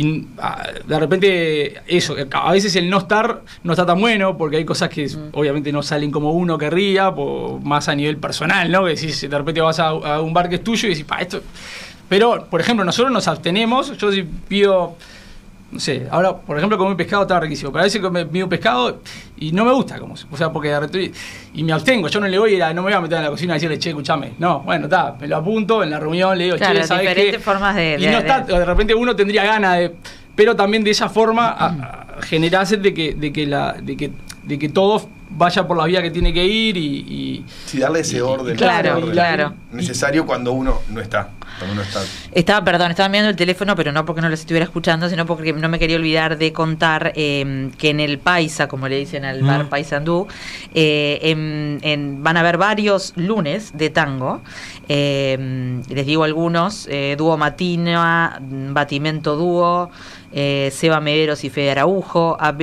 y, 0.00 0.26
ah, 0.38 0.66
de 0.86 0.98
repente 0.98 1.74
eso, 1.86 2.14
a 2.32 2.52
veces 2.52 2.74
el 2.76 2.88
no 2.90 2.98
estar 2.98 3.42
no 3.62 3.72
está 3.72 3.84
tan 3.86 4.00
bueno 4.00 4.36
porque 4.36 4.56
hay 4.58 4.64
cosas 4.64 4.88
que 4.88 5.08
obviamente 5.32 5.72
no 5.72 5.82
salen 5.82 6.10
como 6.10 6.32
uno 6.32 6.56
querría, 6.58 7.14
po- 7.14 7.60
más 7.62 7.88
a 7.88 7.94
nivel 7.94 8.16
personal, 8.18 8.70
¿no? 8.70 8.84
Que 8.84 8.90
decís, 8.90 9.20
de 9.28 9.38
repente 9.38 9.60
vas 9.60 9.78
a, 9.80 9.88
a 9.88 10.20
un 10.20 10.32
bar 10.32 10.48
que 10.48 10.56
es 10.56 10.64
tuyo 10.64 10.86
y 10.86 10.90
decís, 10.90 11.04
pa, 11.04 11.18
esto... 11.18 11.40
Pero, 12.08 12.46
por 12.50 12.60
ejemplo, 12.60 12.84
nosotros 12.86 13.12
nos 13.12 13.28
abstenemos, 13.28 13.96
yo 13.98 14.10
si 14.10 14.22
pido 14.22 14.96
no 15.70 15.78
sé, 15.80 16.06
ahora, 16.10 16.34
por 16.38 16.56
ejemplo, 16.56 16.78
comí 16.78 16.94
pescado 16.94 17.22
está 17.22 17.38
riquísimo, 17.38 17.70
pero 17.70 17.82
a 17.82 17.84
veces 17.84 18.00
comí 18.00 18.24
pescado 18.46 19.00
y 19.40 19.52
no 19.52 19.64
me 19.64 19.72
gusta 19.72 19.98
como, 19.98 20.14
o 20.14 20.36
sea, 20.36 20.50
porque 20.52 20.68
de 20.68 20.80
repente- 20.80 21.12
y 21.54 21.62
me 21.64 21.72
abstengo, 21.72 22.08
yo 22.08 22.20
no 22.20 22.26
le 22.28 22.38
voy 22.38 22.52
a 22.52 22.56
ir 22.56 22.62
a- 22.62 22.72
no 22.74 22.82
me 22.82 22.88
voy 22.90 22.92
a 22.94 23.00
meter 23.00 23.18
en 23.18 23.24
la 23.24 23.30
cocina 23.30 23.54
y 23.54 23.56
decirle, 23.56 23.78
che, 23.78 23.90
escuchame, 23.90 24.32
no, 24.38 24.60
bueno, 24.60 24.84
está, 24.84 25.16
me 25.20 25.26
lo 25.28 25.36
apunto 25.36 25.82
en 25.82 25.90
la 25.90 25.98
reunión, 26.00 26.36
le 26.36 26.44
digo, 26.44 26.56
Claro, 26.56 26.80
che, 26.80 26.86
¿sabes 26.86 27.02
diferentes 27.02 27.36
qué? 27.36 27.42
formas 27.42 27.74
de- 27.74 27.96
Y 27.98 28.04
de- 28.06 28.10
no 28.12 28.18
está, 28.18 28.40
de- 28.40 28.64
repente 28.64 28.94
uno 28.94 29.14
tendría 29.16 29.44
ganas 29.44 29.78
de, 29.78 29.94
pero 30.34 30.54
también 30.56 30.84
de 30.84 30.90
esa 30.90 31.08
forma 31.08 31.48
a- 31.48 31.66
a 32.18 32.22
generarse 32.22 32.76
de 32.76 32.92
que, 32.94 33.14
de 33.14 33.32
que 33.32 33.46
la, 33.46 33.72
de 33.74 33.96
que, 33.96 34.10
de 34.44 34.58
que 34.58 34.68
todo 34.68 35.08
vaya 35.30 35.66
por 35.66 35.76
la 35.76 35.84
vía 35.84 36.02
que 36.02 36.10
tiene 36.10 36.32
que 36.32 36.44
ir 36.44 36.76
y, 36.76 36.80
y- 36.86 37.44
Sí, 37.66 37.78
darle 37.78 38.00
ese 38.00 38.18
y- 38.18 38.20
orden. 38.20 38.56
Claro, 38.56 38.88
ese 38.88 38.98
orden 38.98 39.10
claro. 39.12 39.54
Necesario 39.72 40.24
cuando 40.26 40.52
uno 40.52 40.78
no 40.90 41.00
está. 41.00 41.30
Cuando 41.58 41.74
uno 41.74 41.82
está. 41.82 42.02
Estaba, 42.32 42.64
perdón, 42.64 42.90
estaba 42.90 43.08
mirando 43.08 43.30
el 43.30 43.36
teléfono, 43.36 43.74
pero 43.76 43.90
no 43.92 44.04
porque 44.04 44.20
no 44.20 44.28
los 44.28 44.40
estuviera 44.40 44.64
escuchando, 44.64 45.08
sino 45.08 45.26
porque 45.26 45.52
no 45.52 45.68
me 45.68 45.78
quería 45.78 45.96
olvidar 45.96 46.38
de 46.38 46.52
contar 46.52 47.12
eh, 47.16 47.70
que 47.78 47.90
en 47.90 48.00
el 48.00 48.18
Paisa, 48.18 48.68
como 48.68 48.88
le 48.88 48.96
dicen 48.98 49.24
al 49.24 49.42
bar 49.42 49.64
Mm. 49.64 49.68
Paisandú, 49.68 50.26
eh, 50.74 51.18
en- 51.22 51.78
en- 51.82 52.22
van 52.22 52.36
a 52.36 52.40
haber 52.40 52.56
varios 52.58 53.12
lunes 53.16 53.72
de 53.76 53.90
tango. 53.90 54.40
Eh, 54.88 55.80
les 55.88 56.06
digo 56.06 56.24
algunos: 56.24 56.86
eh, 56.90 57.14
Dúo 57.18 57.36
Matina, 57.36 58.40
Batimento 58.70 59.36
Dúo, 59.36 59.90
eh, 60.32 60.70
Seba 60.72 61.00
Mederos 61.00 61.42
y 61.44 61.50
Fede 61.50 61.70
Araujo, 61.72 62.36
Ap- 62.38 62.62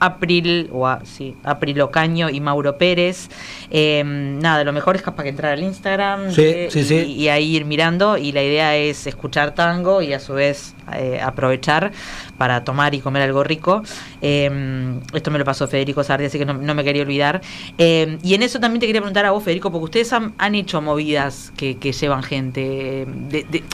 April, 0.00 0.68
o 0.72 0.86
a- 0.86 1.00
sí, 1.04 1.34
April 1.44 1.80
Ocaño 1.80 2.28
y 2.28 2.40
Mauro 2.40 2.76
Pérez. 2.76 3.28
Eh, 3.70 4.02
nada, 4.04 4.64
lo 4.64 4.72
mejor 4.72 4.96
es 4.96 5.02
capaz 5.02 5.22
que 5.22 5.28
entrar 5.30 5.52
al 5.52 5.62
Instagram 5.62 6.30
Sí, 6.32 6.42
eh, 6.44 6.68
sí, 6.70 6.94
y- 7.06 7.28
ahí 7.28 7.56
ir 7.56 7.64
mirando 7.64 8.16
y 8.18 8.32
la 8.32 8.42
idea 8.42 8.76
es 8.76 9.06
escuchar 9.06 9.54
tango 9.54 10.02
y 10.02 10.12
a 10.12 10.20
su 10.20 10.34
vez 10.34 10.74
eh, 10.94 11.18
aprovechar 11.22 11.92
para 12.36 12.64
tomar 12.64 12.94
y 12.94 13.00
comer 13.00 13.22
algo 13.22 13.42
rico. 13.44 13.82
Esto 14.20 15.30
me 15.30 15.38
lo 15.38 15.44
pasó 15.44 15.66
Federico 15.68 16.02
Sardi, 16.04 16.26
así 16.26 16.38
que 16.38 16.44
no, 16.44 16.54
no 16.54 16.74
me 16.74 16.84
quería 16.84 17.02
olvidar. 17.02 17.40
Y 17.78 18.34
en 18.34 18.42
eso 18.42 18.60
también 18.60 18.80
te 18.80 18.86
quería 18.86 19.00
preguntar 19.00 19.24
a 19.24 19.30
vos, 19.30 19.42
Federico, 19.42 19.70
porque 19.70 19.84
ustedes 19.84 20.12
han, 20.12 20.34
han 20.38 20.54
hecho 20.54 20.82
movidas 20.82 21.52
que, 21.56 21.78
que 21.78 21.92
llevan 21.92 22.22
gente. 22.22 23.06
De, 23.06 23.44
de- 23.48 23.64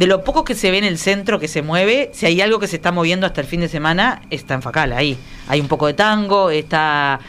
de 0.00 0.06
lo 0.06 0.24
poco 0.24 0.44
que 0.44 0.54
se 0.54 0.70
ve 0.70 0.78
en 0.78 0.84
el 0.84 0.96
centro 0.96 1.38
que 1.38 1.46
se 1.46 1.60
mueve, 1.60 2.08
si 2.14 2.24
hay 2.24 2.40
algo 2.40 2.58
que 2.58 2.66
se 2.66 2.76
está 2.76 2.90
moviendo 2.90 3.26
hasta 3.26 3.42
el 3.42 3.46
fin 3.46 3.60
de 3.60 3.68
semana, 3.68 4.22
está 4.30 4.54
en 4.54 4.62
Facal, 4.62 4.94
ahí. 4.94 5.18
Hay 5.46 5.60
un 5.60 5.68
poco 5.68 5.88
de 5.88 5.92
tango, 5.92 6.48
está 6.48 7.20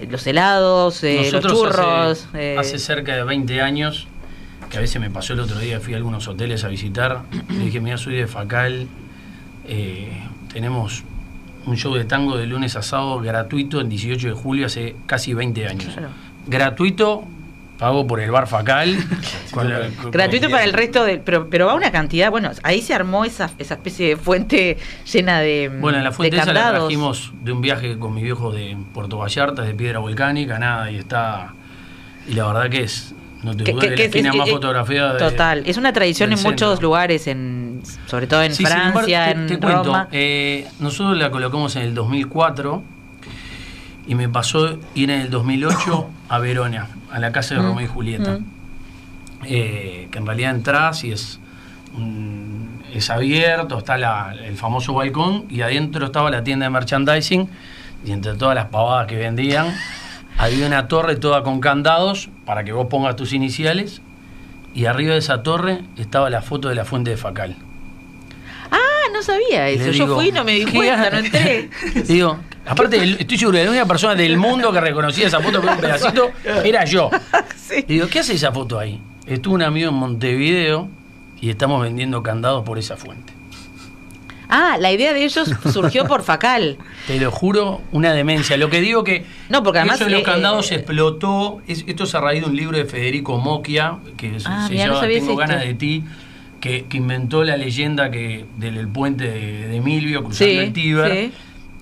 eh, 0.00 0.08
los 0.10 0.26
helados, 0.26 1.04
eh, 1.04 1.30
los 1.30 1.44
churros. 1.44 2.26
hace, 2.32 2.54
eh, 2.54 2.58
hace 2.58 2.80
cerca 2.80 3.14
de 3.14 3.22
20 3.22 3.62
años, 3.62 4.08
que 4.68 4.78
a 4.78 4.80
veces 4.80 5.00
me 5.00 5.10
pasó 5.10 5.34
el 5.34 5.38
otro 5.38 5.60
día, 5.60 5.78
fui 5.78 5.94
a 5.94 5.96
algunos 5.96 6.26
hoteles 6.26 6.64
a 6.64 6.68
visitar, 6.68 7.22
le 7.50 7.66
dije, 7.66 7.80
mira, 7.80 7.96
soy 7.96 8.16
de 8.16 8.26
Facal, 8.26 8.88
eh, 9.68 10.20
tenemos 10.52 11.04
un 11.66 11.76
show 11.76 11.94
de 11.94 12.04
tango 12.04 12.36
de 12.36 12.48
lunes 12.48 12.74
a 12.74 12.82
sábado 12.82 13.20
gratuito 13.20 13.80
el 13.80 13.88
18 13.88 14.26
de 14.26 14.34
julio 14.34 14.66
hace 14.66 14.96
casi 15.06 15.34
20 15.34 15.68
años. 15.68 15.94
Claro. 15.94 16.08
Gratuito, 16.48 17.28
pago 17.78 18.06
por 18.06 18.20
el 18.20 18.30
bar 18.30 18.46
Facal. 18.46 18.96
con 19.52 19.68
la- 19.70 19.88
con- 20.02 20.10
Gratuito 20.10 20.46
con- 20.46 20.52
para 20.52 20.64
el 20.64 20.72
resto 20.72 21.04
del. 21.04 21.20
Pero, 21.20 21.48
pero 21.48 21.66
va 21.66 21.74
una 21.74 21.90
cantidad. 21.92 22.30
Bueno, 22.30 22.50
ahí 22.62 22.82
se 22.82 22.94
armó 22.94 23.24
esa, 23.24 23.50
esa 23.58 23.74
especie 23.74 24.08
de 24.08 24.16
fuente 24.16 24.76
llena 25.10 25.40
de. 25.40 25.70
Bueno, 25.80 26.00
la 26.00 26.12
fuente 26.12 26.36
de 26.36 26.42
esa 26.42 26.52
la 26.52 26.70
trajimos 26.70 27.32
de 27.42 27.52
un 27.52 27.60
viaje 27.60 27.98
con 27.98 28.14
mis 28.14 28.24
viejos 28.24 28.54
de 28.54 28.76
Puerto 28.92 29.18
Vallarta, 29.18 29.62
de 29.62 29.74
piedra 29.74 30.00
volcánica, 30.00 30.58
nada, 30.58 30.90
y 30.90 30.96
está. 30.96 31.54
Y 32.26 32.34
la 32.34 32.46
verdad 32.46 32.68
que 32.68 32.82
es. 32.82 33.14
No 33.42 33.56
te 33.56 33.62
Que- 33.62 33.72
duele 33.72 33.90
que- 33.90 33.96
la 33.96 34.04
esquina 34.06 34.30
es- 34.30 34.36
más 34.36 34.48
es- 34.48 34.52
fotografiada 34.54 35.12
de- 35.12 35.18
Total. 35.20 35.62
Es 35.64 35.76
una 35.76 35.92
tradición 35.92 36.32
en 36.32 36.42
muchos 36.42 36.70
centro. 36.70 36.88
lugares, 36.88 37.28
en, 37.28 37.82
sobre 38.06 38.26
todo 38.26 38.42
en 38.42 38.50
Sí, 38.52 38.64
sin 38.64 38.66
embargo, 38.66 38.92
Francia, 38.94 39.24
te- 39.26 39.30
en 39.30 39.46
te 39.46 39.58
cuento, 39.60 39.84
Roma. 39.84 40.08
eh, 40.10 40.66
nosotros 40.80 41.16
la 41.16 41.30
colocamos 41.30 41.76
en 41.76 41.82
el 41.82 41.94
2004 41.94 42.82
y 44.08 44.14
me 44.16 44.28
pasó 44.28 44.78
ir 44.94 45.10
en 45.10 45.20
el 45.20 45.30
2008 45.30 46.08
a 46.28 46.38
Verona, 46.38 46.88
a 47.12 47.18
la 47.20 47.30
casa 47.30 47.54
de 47.54 47.60
Mm, 47.60 47.64
Romeo 47.64 47.84
y 47.84 47.88
Julieta. 47.88 48.32
mm. 48.38 48.44
Eh, 49.44 50.08
que 50.10 50.18
en 50.18 50.26
realidad 50.26 50.50
entras 50.50 51.04
y 51.04 51.12
es, 51.12 51.38
un- 51.96 52.82
es 52.92 53.08
abierto, 53.10 53.78
está 53.78 53.96
la- 53.96 54.34
el 54.34 54.56
famoso 54.56 54.94
balcón 54.94 55.44
y 55.48 55.60
adentro 55.60 56.06
estaba 56.06 56.28
la 56.30 56.42
tienda 56.42 56.66
de 56.66 56.70
merchandising 56.70 57.48
y 58.04 58.10
entre 58.12 58.34
todas 58.34 58.54
las 58.56 58.66
pavadas 58.66 59.06
que 59.06 59.16
vendían 59.16 59.66
había 60.38 60.66
una 60.66 60.88
torre 60.88 61.16
toda 61.16 61.42
con 61.44 61.60
candados 61.60 62.30
para 62.46 62.64
que 62.64 62.72
vos 62.72 62.86
pongas 62.88 63.14
tus 63.16 63.32
iniciales 63.32 64.00
y 64.74 64.86
arriba 64.86 65.12
de 65.12 65.18
esa 65.18 65.42
torre 65.42 65.82
estaba 65.96 66.30
la 66.30 66.42
foto 66.42 66.68
de 66.68 66.74
la 66.74 66.84
fuente 66.84 67.10
de 67.10 67.16
Facal. 67.16 67.56
No 69.18 69.22
sabía 69.24 69.68
eso. 69.68 69.84
le 69.86 69.92
Yo 69.92 70.04
digo, 70.04 70.14
fui 70.16 70.28
y 70.28 70.32
no 70.32 70.44
me 70.44 70.52
di 70.52 70.64
¿qué 70.64 70.72
cuenta, 70.72 71.10
no 71.10 71.18
entré. 71.18 71.68
Digo, 72.06 72.38
aparte, 72.66 73.02
el- 73.02 73.16
estoy 73.18 73.36
seguro 73.36 73.58
de 73.58 73.64
la 73.64 73.70
única 73.70 73.86
persona 73.86 74.14
del 74.14 74.36
mundo 74.36 74.70
que 74.72 74.80
reconocía 74.80 75.26
esa 75.26 75.40
foto 75.40 75.60
con 75.60 75.70
un 75.70 75.78
pedacito 75.78 76.30
era 76.64 76.84
yo. 76.84 77.10
Sí. 77.68 77.84
Digo, 77.86 78.06
¿qué 78.08 78.20
hace 78.20 78.32
esa 78.34 78.50
foto 78.52 78.78
ahí? 78.78 78.98
Estuvo 79.26 79.54
un 79.54 79.62
amigo 79.62 79.90
en 79.90 79.94
Montevideo 79.96 80.88
y 81.40 81.50
estamos 81.50 81.82
vendiendo 81.82 82.22
candados 82.22 82.64
por 82.64 82.78
esa 82.78 82.96
fuente. 82.96 83.32
Ah, 84.48 84.78
la 84.80 84.90
idea 84.90 85.12
de 85.12 85.24
ellos 85.24 85.50
surgió 85.70 86.06
por 86.06 86.22
Facal. 86.22 86.78
Te 87.06 87.20
lo 87.20 87.30
juro, 87.30 87.82
una 87.92 88.14
demencia. 88.14 88.56
Lo 88.56 88.70
que 88.70 88.80
digo 88.80 89.04
que 89.04 89.26
No, 89.50 89.62
porque 89.62 89.80
además, 89.80 89.96
eso 89.96 90.04
de 90.06 90.12
los 90.12 90.20
eh, 90.20 90.24
candados 90.24 90.70
eh, 90.72 90.76
explotó. 90.76 91.60
Es- 91.66 91.84
esto 91.86 92.04
es 92.04 92.14
a 92.14 92.20
raíz 92.20 92.42
de 92.42 92.48
un 92.48 92.56
libro 92.56 92.78
de 92.78 92.86
Federico 92.86 93.36
Mocchia, 93.36 93.98
que 94.16 94.40
se- 94.40 94.48
Ah, 94.48 94.64
se 94.66 94.72
mirá, 94.72 94.86
no 94.86 94.92
llama 94.92 95.00
sabía 95.02 95.18
Tengo 95.18 95.36
ganas 95.36 95.60
de 95.60 95.74
ti, 95.74 96.04
que, 96.60 96.86
que 96.86 96.96
inventó 96.96 97.44
la 97.44 97.56
leyenda 97.56 98.10
que 98.10 98.44
del 98.56 98.76
el 98.78 98.88
puente 98.88 99.24
de, 99.24 99.68
de 99.68 99.76
Emilio 99.76 100.24
cruzando 100.24 100.52
Sí, 100.52 100.58
el 100.58 100.72
Tíber, 100.72 101.12
sí. 101.12 101.32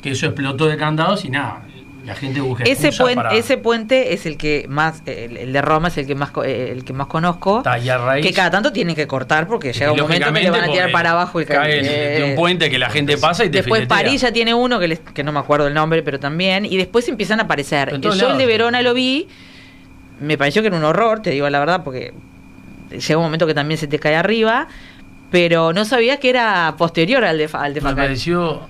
que 0.02 0.10
eso 0.10 0.26
explotó 0.26 0.66
de 0.66 0.76
candados 0.76 1.24
y 1.24 1.30
nada. 1.30 1.62
La 2.04 2.14
gente 2.14 2.40
busca 2.40 2.62
Ese, 2.62 2.88
excusas 2.88 3.00
puen- 3.04 3.14
para- 3.16 3.34
ese 3.34 3.58
puente 3.58 4.12
es 4.14 4.26
el 4.26 4.36
que 4.36 4.66
más, 4.68 5.02
el, 5.06 5.36
el 5.38 5.52
de 5.52 5.60
Roma 5.60 5.88
es 5.88 5.98
el 5.98 6.06
que 6.06 6.14
más, 6.14 6.30
eh, 6.44 6.68
el 6.70 6.84
que 6.84 6.92
más 6.92 7.08
conozco. 7.08 7.62
Raíz. 7.64 8.24
Que 8.24 8.32
cada 8.32 8.48
tanto 8.52 8.70
tienen 8.72 8.94
que 8.94 9.08
cortar 9.08 9.48
porque 9.48 9.72
llega 9.72 9.90
un 9.90 9.98
momento 9.98 10.32
que 10.32 10.40
le 10.40 10.50
van 10.50 10.60
a 10.62 10.70
tirar 10.70 10.92
para 10.92 11.10
abajo 11.10 11.40
el 11.40 11.46
cae 11.46 11.82
de- 11.82 11.88
de 12.20 12.24
un 12.30 12.36
puente 12.36 12.70
que 12.70 12.78
la 12.78 12.90
gente 12.90 13.16
pasa 13.18 13.44
y 13.44 13.48
te 13.50 13.58
Después 13.58 13.80
filetea. 13.80 13.96
París 14.04 14.20
ya 14.20 14.30
tiene 14.30 14.54
uno 14.54 14.78
que, 14.78 14.86
les- 14.86 15.00
que 15.00 15.24
no 15.24 15.32
me 15.32 15.40
acuerdo 15.40 15.66
el 15.66 15.74
nombre, 15.74 16.04
pero 16.04 16.20
también. 16.20 16.64
Y 16.64 16.76
después 16.76 17.08
empiezan 17.08 17.40
a 17.40 17.42
aparecer. 17.42 17.88
El 17.88 18.00
todos 18.00 18.16
sol 18.18 18.26
lados. 18.28 18.38
de 18.38 18.46
Verona 18.46 18.82
lo 18.82 18.94
vi. 18.94 19.26
Me 20.20 20.38
pareció 20.38 20.62
que 20.62 20.68
era 20.68 20.76
un 20.76 20.84
horror, 20.84 21.22
te 21.22 21.30
digo 21.30 21.50
la 21.50 21.58
verdad, 21.58 21.82
porque 21.82 22.14
llega 22.90 23.16
un 23.18 23.24
momento 23.24 23.46
que 23.46 23.54
también 23.54 23.78
se 23.78 23.86
te 23.86 23.98
cae 23.98 24.16
arriba. 24.16 24.68
Pero 25.30 25.72
no 25.72 25.84
sabía 25.84 26.18
que 26.18 26.30
era 26.30 26.74
posterior 26.78 27.24
al 27.24 27.36
de, 27.38 27.48
al 27.52 27.74
de 27.74 27.80
Me 27.80 27.94
pareció 27.94 28.60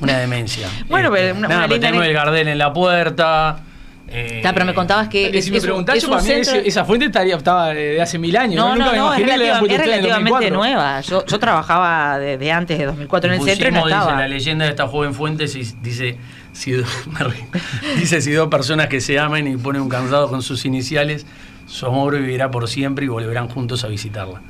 una 0.00 0.18
demencia. 0.18 0.68
Bueno, 0.88 1.10
pero 1.10 1.34
una- 1.34 1.48
nada, 1.48 1.60
una 1.60 1.68
pero 1.68 1.80
tenemos 1.80 2.06
el 2.06 2.12
Gardel 2.12 2.48
en 2.48 2.58
la 2.58 2.70
puerta. 2.72 3.60
eh, 4.08 4.42
pero 4.52 4.66
me 4.66 4.74
contabas 4.74 5.08
que 5.08 5.30
es, 5.38 5.46
si 5.46 5.50
me 5.50 5.56
es 5.56 5.62
preguntás, 5.64 5.96
es 5.96 6.02
yo 6.02 6.10
para 6.10 6.22
mí 6.22 6.30
esa 6.66 6.84
fuente 6.84 7.06
estaría, 7.06 7.34
estaba 7.34 7.68
de, 7.68 7.94
de 7.94 8.02
hace 8.02 8.18
mil 8.18 8.36
años. 8.36 8.56
No, 8.56 8.76
no, 8.76 8.92
me 8.92 8.98
no, 8.98 9.14
es, 9.14 9.20
relativa- 9.20 9.58
es 9.60 9.78
relativamente 9.78 10.50
2004. 10.50 10.56
nueva. 10.56 11.00
Yo, 11.00 11.24
yo 11.24 11.38
trabajaba 11.38 12.18
desde 12.18 12.52
antes 12.52 12.78
de 12.78 12.84
2004 12.84 13.32
en 13.32 13.40
el 13.40 13.46
centro 13.48 13.68
y 13.68 13.72
no 13.72 13.80
pusimos, 13.80 13.88
dice, 13.88 13.98
estaba. 14.10 14.20
la 14.20 14.28
leyenda 14.28 14.64
de 14.66 14.70
esta 14.72 14.86
joven 14.88 15.14
fuente 15.14 15.48
si- 15.48 15.74
dice 15.82 16.18
si, 16.52 16.72
dice 17.98 18.20
si 18.20 18.32
dos 18.32 18.48
personas 18.48 18.88
que 18.88 19.00
se 19.00 19.18
amen 19.18 19.46
y 19.46 19.56
ponen 19.56 19.80
un 19.82 19.88
cansado 19.88 20.28
con 20.28 20.42
sus 20.42 20.66
iniciales, 20.66 21.26
su 21.72 21.86
amor 21.86 22.14
vivirá 22.18 22.50
por 22.50 22.68
siempre 22.68 23.06
y 23.06 23.08
volverán 23.08 23.48
juntos 23.48 23.82
a 23.82 23.88
visitarla. 23.88 24.42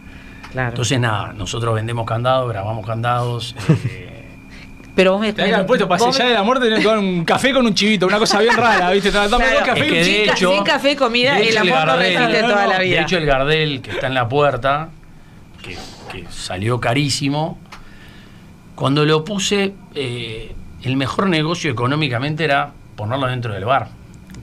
Claro. 0.51 0.71
Entonces 0.71 0.99
nada, 0.99 1.33
nosotros 1.33 1.73
vendemos 1.73 2.05
candados, 2.05 2.49
grabamos 2.49 2.85
candados. 2.85 3.55
eh, 3.89 4.25
pero 4.97 5.13
vos 5.13 5.21
me 5.21 5.33
Te 5.33 5.43
habían 5.43 5.65
puesto 5.65 5.87
para 5.89 6.11
sellar 6.11 6.33
el 6.33 6.37
amor, 6.37 6.59
tomar 6.59 6.99
un 6.99 7.25
café 7.25 7.53
con 7.55 7.65
un 7.65 7.75
chivito, 7.75 8.07
una 8.09 8.19
cosa 8.19 8.41
bien 8.41 8.57
rara, 8.57 8.91
¿viste? 8.91 9.13
Dame 9.13 9.29
Claro, 9.29 9.55
dos 9.55 9.63
cafés 9.69 9.85
es 9.85 9.89
y 9.89 9.93
que 9.93 10.01
un 10.01 10.05
de 10.05 10.05
chivito. 10.05 10.25
Sin 10.25 10.27
ca- 10.27 10.33
hecho, 10.35 10.53
sin 10.53 10.65
café 10.65 10.97
comida, 10.97 11.35
de 11.35 11.43
el 11.43 11.49
hecho, 11.49 11.61
amor 11.61 11.87
no 11.87 11.97
resiste 11.97 12.41
toda 12.43 12.67
la 12.67 12.79
vida. 12.81 12.97
De 12.97 13.03
hecho, 13.03 13.17
el 13.19 13.27
Gardel 13.27 13.81
que 13.83 13.91
está 13.93 14.07
en 14.09 14.15
la 14.15 14.29
puerta, 14.29 14.89
que, 15.63 15.79
que 16.11 16.27
salió 16.29 16.81
carísimo, 16.81 17.59
cuando 18.75 19.05
lo 19.07 19.25
puse, 19.25 19.73
eh, 19.95 20.55
el 20.83 20.97
mejor 20.97 21.29
negocio 21.29 21.71
económicamente 21.71 22.43
era 22.45 22.73
ponerlo 22.97 23.29
dentro 23.29 23.55
del 23.55 23.65
bar, 23.65 23.89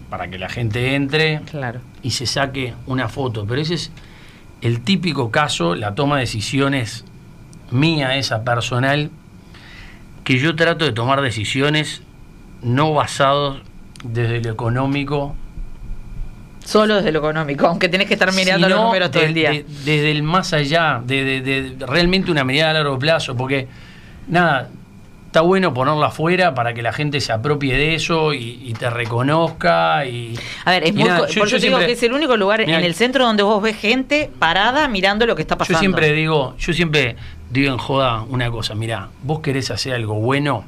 para 0.10 0.28
que 0.30 0.38
la 0.40 0.50
gente 0.50 0.96
entre 0.96 1.42
Claro. 1.50 1.82
y 2.02 2.12
se 2.12 2.26
saque 2.26 2.74
una 2.88 3.10
foto. 3.10 3.46
Pero 3.48 3.62
ese 3.62 3.76
es 3.76 3.92
el 4.62 4.82
típico 4.82 5.32
caso, 5.32 5.76
la 5.76 5.96
toma 5.96 6.16
de 6.16 6.22
decisiones 6.22 7.06
mía, 7.72 8.16
esa 8.18 8.44
personal, 8.44 9.12
que 10.24 10.38
yo 10.40 10.56
trato 10.56 10.86
de 10.86 10.92
tomar 10.92 11.22
decisiones 11.22 12.02
no 12.62 12.94
basados 12.94 13.62
desde 14.04 14.42
lo 14.42 14.52
económico, 14.52 15.36
Solo 16.66 16.98
desde 16.98 17.12
lo 17.12 17.20
económico, 17.20 17.66
aunque 17.66 17.90
tenés 17.90 18.08
que 18.08 18.14
estar 18.14 18.32
mirando 18.34 18.70
los 18.70 18.80
números 18.80 19.10
todo 19.10 19.22
de- 19.24 19.28
el 19.30 19.34
día. 19.34 19.50
de- 19.52 19.64
desde 19.86 20.12
el 20.12 20.22
más 20.22 20.54
allá, 20.54 21.02
de 21.04 21.76
realmente 21.88 22.30
una 22.30 22.44
mirada 22.44 22.72
a 22.72 22.74
largo 22.76 23.00
plazo, 23.00 23.36
porque 23.36 23.68
nada, 24.28 24.70
está 25.30 25.42
bueno 25.42 25.72
ponerla 25.76 26.08
afuera 26.08 26.56
para 26.56 26.74
que 26.74 26.82
la 26.82 26.92
gente 26.92 27.22
se 27.22 27.32
apropie 27.32 27.78
de 27.78 27.94
eso 27.94 28.34
y, 28.34 28.60
y 28.64 28.74
te 28.74 28.90
reconozca. 28.90 30.04
Y, 30.08 30.34
A 30.66 30.72
ver, 30.72 30.84
es 30.86 30.96
muy, 30.96 31.04
nada, 31.04 31.28
yo- 31.28 31.40
por 31.40 31.48
eso 31.48 31.60
digo 31.60 31.78
que 31.78 31.92
es 31.92 32.02
el 32.04 32.14
único 32.14 32.36
lugar 32.36 32.62
Mirá, 32.66 32.80
en 32.80 32.84
el 32.84 32.96
centro 32.96 33.26
donde 33.26 33.44
vos 33.44 33.62
ves 33.62 33.76
gente 33.78 34.32
parada 34.40 34.88
mirando 34.88 35.28
lo 35.28 35.36
que 35.36 35.44
está 35.44 35.56
pasando. 35.56 35.78
Yo 35.78 35.80
siempre 35.82 36.12
digo, 36.14 36.56
yo 36.58 36.74
siempre 36.74 37.16
digo 37.52 37.72
en 37.72 37.78
joda 37.78 38.24
una 38.24 38.50
cosa, 38.50 38.74
mira, 38.74 39.10
vos 39.22 39.40
querés 39.42 39.70
hacer 39.70 39.94
algo 39.94 40.16
bueno 40.16 40.66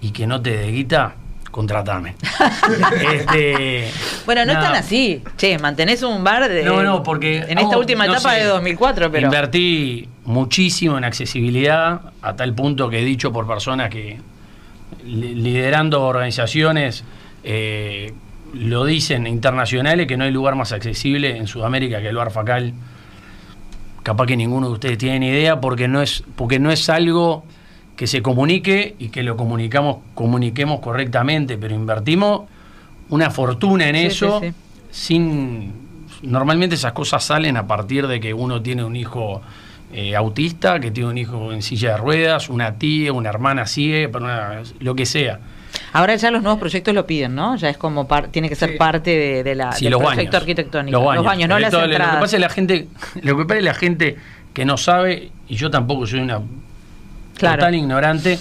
y 0.00 0.12
que 0.12 0.24
no 0.26 0.40
te 0.40 0.56
dé 0.56 0.68
guita, 0.68 1.16
contratame. 1.50 2.14
este, 3.14 3.90
Bueno, 4.26 4.44
no 4.44 4.52
nada, 4.52 4.66
están 4.66 4.76
así. 4.78 5.22
Che, 5.36 5.58
mantenés 5.58 6.02
un 6.02 6.22
bar 6.24 6.48
de. 6.48 6.62
No, 6.64 6.82
no, 6.82 7.02
porque 7.02 7.38
En 7.38 7.50
esta 7.58 7.62
vamos, 7.62 7.76
última 7.76 8.06
no 8.06 8.12
etapa 8.14 8.34
sé, 8.34 8.40
de 8.40 8.44
2004, 8.46 9.10
pero. 9.10 9.26
Invertí 9.26 10.08
muchísimo 10.24 10.96
en 10.98 11.04
accesibilidad, 11.04 12.00
a 12.22 12.36
tal 12.36 12.54
punto 12.54 12.88
que 12.88 13.00
he 13.00 13.04
dicho 13.04 13.32
por 13.32 13.46
personas 13.46 13.90
que 13.90 14.18
li- 15.04 15.34
liderando 15.34 16.02
organizaciones 16.02 17.04
eh, 17.42 18.12
lo 18.52 18.84
dicen 18.84 19.26
internacionales 19.26 20.06
que 20.06 20.16
no 20.16 20.24
hay 20.24 20.30
lugar 20.30 20.54
más 20.56 20.72
accesible 20.72 21.36
en 21.36 21.46
Sudamérica 21.46 22.00
que 22.00 22.08
el 22.08 22.16
Bar 22.16 22.30
Facal. 22.30 22.74
Capaz 24.02 24.26
que 24.26 24.36
ninguno 24.36 24.68
de 24.68 24.72
ustedes 24.74 24.98
tiene 24.98 25.18
ni 25.20 25.28
idea 25.28 25.60
porque 25.60 25.86
no 25.86 26.00
es, 26.00 26.22
porque 26.36 26.58
no 26.58 26.70
es 26.70 26.88
algo 26.88 27.44
que 28.00 28.06
se 28.06 28.22
comunique 28.22 28.94
y 28.98 29.10
que 29.10 29.22
lo 29.22 29.36
comunicamos, 29.36 29.98
comuniquemos 30.14 30.80
correctamente, 30.80 31.58
pero 31.58 31.74
invertimos 31.74 32.48
una 33.10 33.28
fortuna 33.28 33.90
en 33.90 33.94
Sí, 33.96 34.06
eso 34.06 34.40
sí, 34.40 34.46
sí. 34.48 34.54
sin 34.90 35.72
normalmente 36.22 36.76
esas 36.76 36.94
cosas 36.94 37.22
salen 37.22 37.58
a 37.58 37.66
partir 37.66 38.06
de 38.06 38.18
que 38.18 38.32
uno 38.32 38.62
tiene 38.62 38.84
un 38.84 38.96
hijo 38.96 39.42
eh, 39.92 40.16
autista, 40.16 40.80
que 40.80 40.90
tiene 40.90 41.10
un 41.10 41.18
hijo 41.18 41.52
en 41.52 41.60
silla 41.60 41.90
de 41.90 41.96
ruedas, 41.98 42.48
una 42.48 42.78
tía, 42.78 43.12
una 43.12 43.28
hermana 43.28 43.66
ciega, 43.66 44.16
una- 44.18 44.62
lo 44.78 44.94
que 44.94 45.04
sea. 45.04 45.40
Ahora 45.92 46.16
ya 46.16 46.30
los 46.30 46.42
nuevos 46.42 46.58
proyectos 46.58 46.94
lo 46.94 47.04
piden, 47.06 47.34
¿no? 47.34 47.56
Ya 47.56 47.68
es 47.68 47.76
como 47.76 48.08
par- 48.08 48.28
tiene 48.28 48.48
que 48.48 48.54
ser 48.54 48.70
Sí. 48.70 48.76
parte 48.78 49.10
de, 49.10 49.42
de 49.44 49.54
la, 49.54 49.72
Sí, 49.72 49.84
del 49.84 49.90
los 49.92 50.00
proyecto 50.00 50.22
baños. 50.24 50.34
arquitectónico. 50.42 50.98
Los 51.14 51.22
baños, 51.22 51.50
no 51.50 51.56
Porque 51.56 51.60
las 51.62 51.70
todo- 51.70 51.80
Lo 51.82 51.86
que 51.88 51.92
entradas. 51.96 52.20
pasa 52.22 52.36
es 52.36 52.40
la 52.40 52.48
gente, 52.48 52.88
lo 53.22 53.36
que 53.36 53.44
pasa 53.44 53.58
es 53.58 53.64
la 53.64 53.74
gente 53.74 54.16
que 54.54 54.64
no 54.64 54.78
sabe, 54.78 55.32
y 55.48 55.56
yo 55.56 55.70
tampoco 55.70 56.06
soy 56.06 56.20
una 56.20 56.40
Claro. 57.40 57.56
total 57.58 57.74
ignorante, 57.74 58.38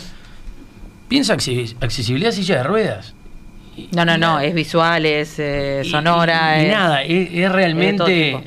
piensa 1.08 1.36
acce- 1.36 1.76
accesibilidad 1.82 2.30
a 2.30 2.36
silla 2.36 2.58
de 2.58 2.64
ruedas. 2.64 3.16
No, 3.94 4.04
no, 4.06 4.18
no, 4.18 4.40
es 4.40 4.54
visual, 4.54 5.06
es 5.06 5.40
eh, 5.40 5.84
Y- 5.86 5.90
sonora. 5.90 6.60
Y, 6.60 6.64
y 6.64 6.66
es- 6.68 6.72
nada, 6.74 7.04
es, 7.04 7.30
es 7.34 7.52
realmente 7.52 8.44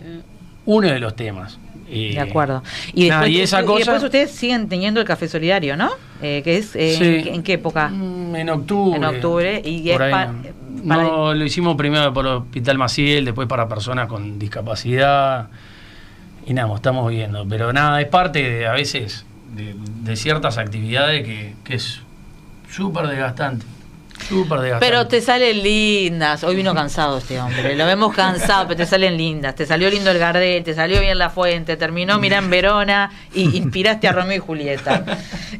uno 0.67 0.89
de 0.89 0.99
los 0.99 1.17
temas. 1.17 1.59
Eh, 1.95 2.13
De 2.15 2.21
acuerdo. 2.21 2.63
Y 2.95 3.09
nada, 3.09 3.23
después, 3.23 3.37
y 3.39 3.43
esa 3.43 3.63
y 3.63 3.65
cosa- 3.67 3.79
después 3.79 4.03
ustedes 4.05 4.31
siguen 4.31 4.67
teniendo 4.69 5.01
el 5.01 5.07
café 5.07 5.29
solidario, 5.29 5.77
¿no? 5.77 5.91
Eh, 6.23 6.41
que 6.43 6.57
es 6.57 6.75
eh, 6.75 6.97
Sí. 6.97 7.05
¿en, 7.05 7.23
qué- 7.25 7.35
en 7.35 7.43
qué 7.43 7.53
época? 7.55 7.89
Mm, 7.89 8.37
En 8.37 8.49
octubre. 8.51 8.97
En 8.97 9.05
octubre, 9.05 9.63
y 9.65 9.91
Por 9.93 10.03
es 10.03 10.07
ahí. 10.07 10.11
pa- 10.13 10.33
para- 10.89 11.03
No, 11.03 11.35
lo 11.35 11.45
hicimos 11.45 11.77
primero 11.77 12.13
por 12.15 12.25
el 12.27 12.33
Hospital 12.33 12.79
Maciel, 12.79 13.25
después 13.27 13.47
para 13.47 13.69
personas 13.69 14.07
con 14.09 14.39
discapacidad. 14.39 15.49
Y 16.47 16.55
nada, 16.55 16.75
estamos 16.75 17.11
viendo. 17.11 17.47
Pero 17.47 17.73
nada, 17.75 18.01
es 18.01 18.09
parte 18.09 18.43
de, 18.43 18.67
a 18.67 18.73
veces 18.73 19.25
de, 19.55 19.75
de 20.03 20.17
ciertas 20.17 20.59
actividades 20.59 21.25
que, 21.25 21.55
que 21.65 21.75
es 21.75 22.01
súper 22.71 23.07
desgastante. 23.07 23.67
Súper 24.29 24.61
desgastante. 24.61 24.87
Pero 24.87 25.07
te 25.09 25.21
salen 25.21 25.63
lindas. 25.63 26.45
Hoy 26.45 26.55
vino 26.57 26.75
cansado 26.75 27.19
este 27.19 27.41
hombre. 27.41 27.75
Lo 27.77 27.87
vemos 27.87 28.15
cansado, 28.15 28.65
pero 28.69 28.77
te 28.79 28.87
salen 28.87 29.17
lindas. 29.17 29.55
Te 29.55 29.67
salió 29.67 29.91
lindo 29.91 30.11
el 30.11 30.19
Gardel, 30.19 30.63
te 30.63 30.75
salió 30.75 31.01
bien 31.01 31.19
la 31.19 31.31
fuente, 31.31 31.77
terminó 31.77 32.19
mirá 32.19 32.39
en 32.39 32.49
Verona 32.51 33.11
y 33.35 33.57
inspiraste 33.57 34.09
a 34.09 34.13
Romeo 34.13 34.37
y 34.37 34.41
Julieta. 34.41 35.05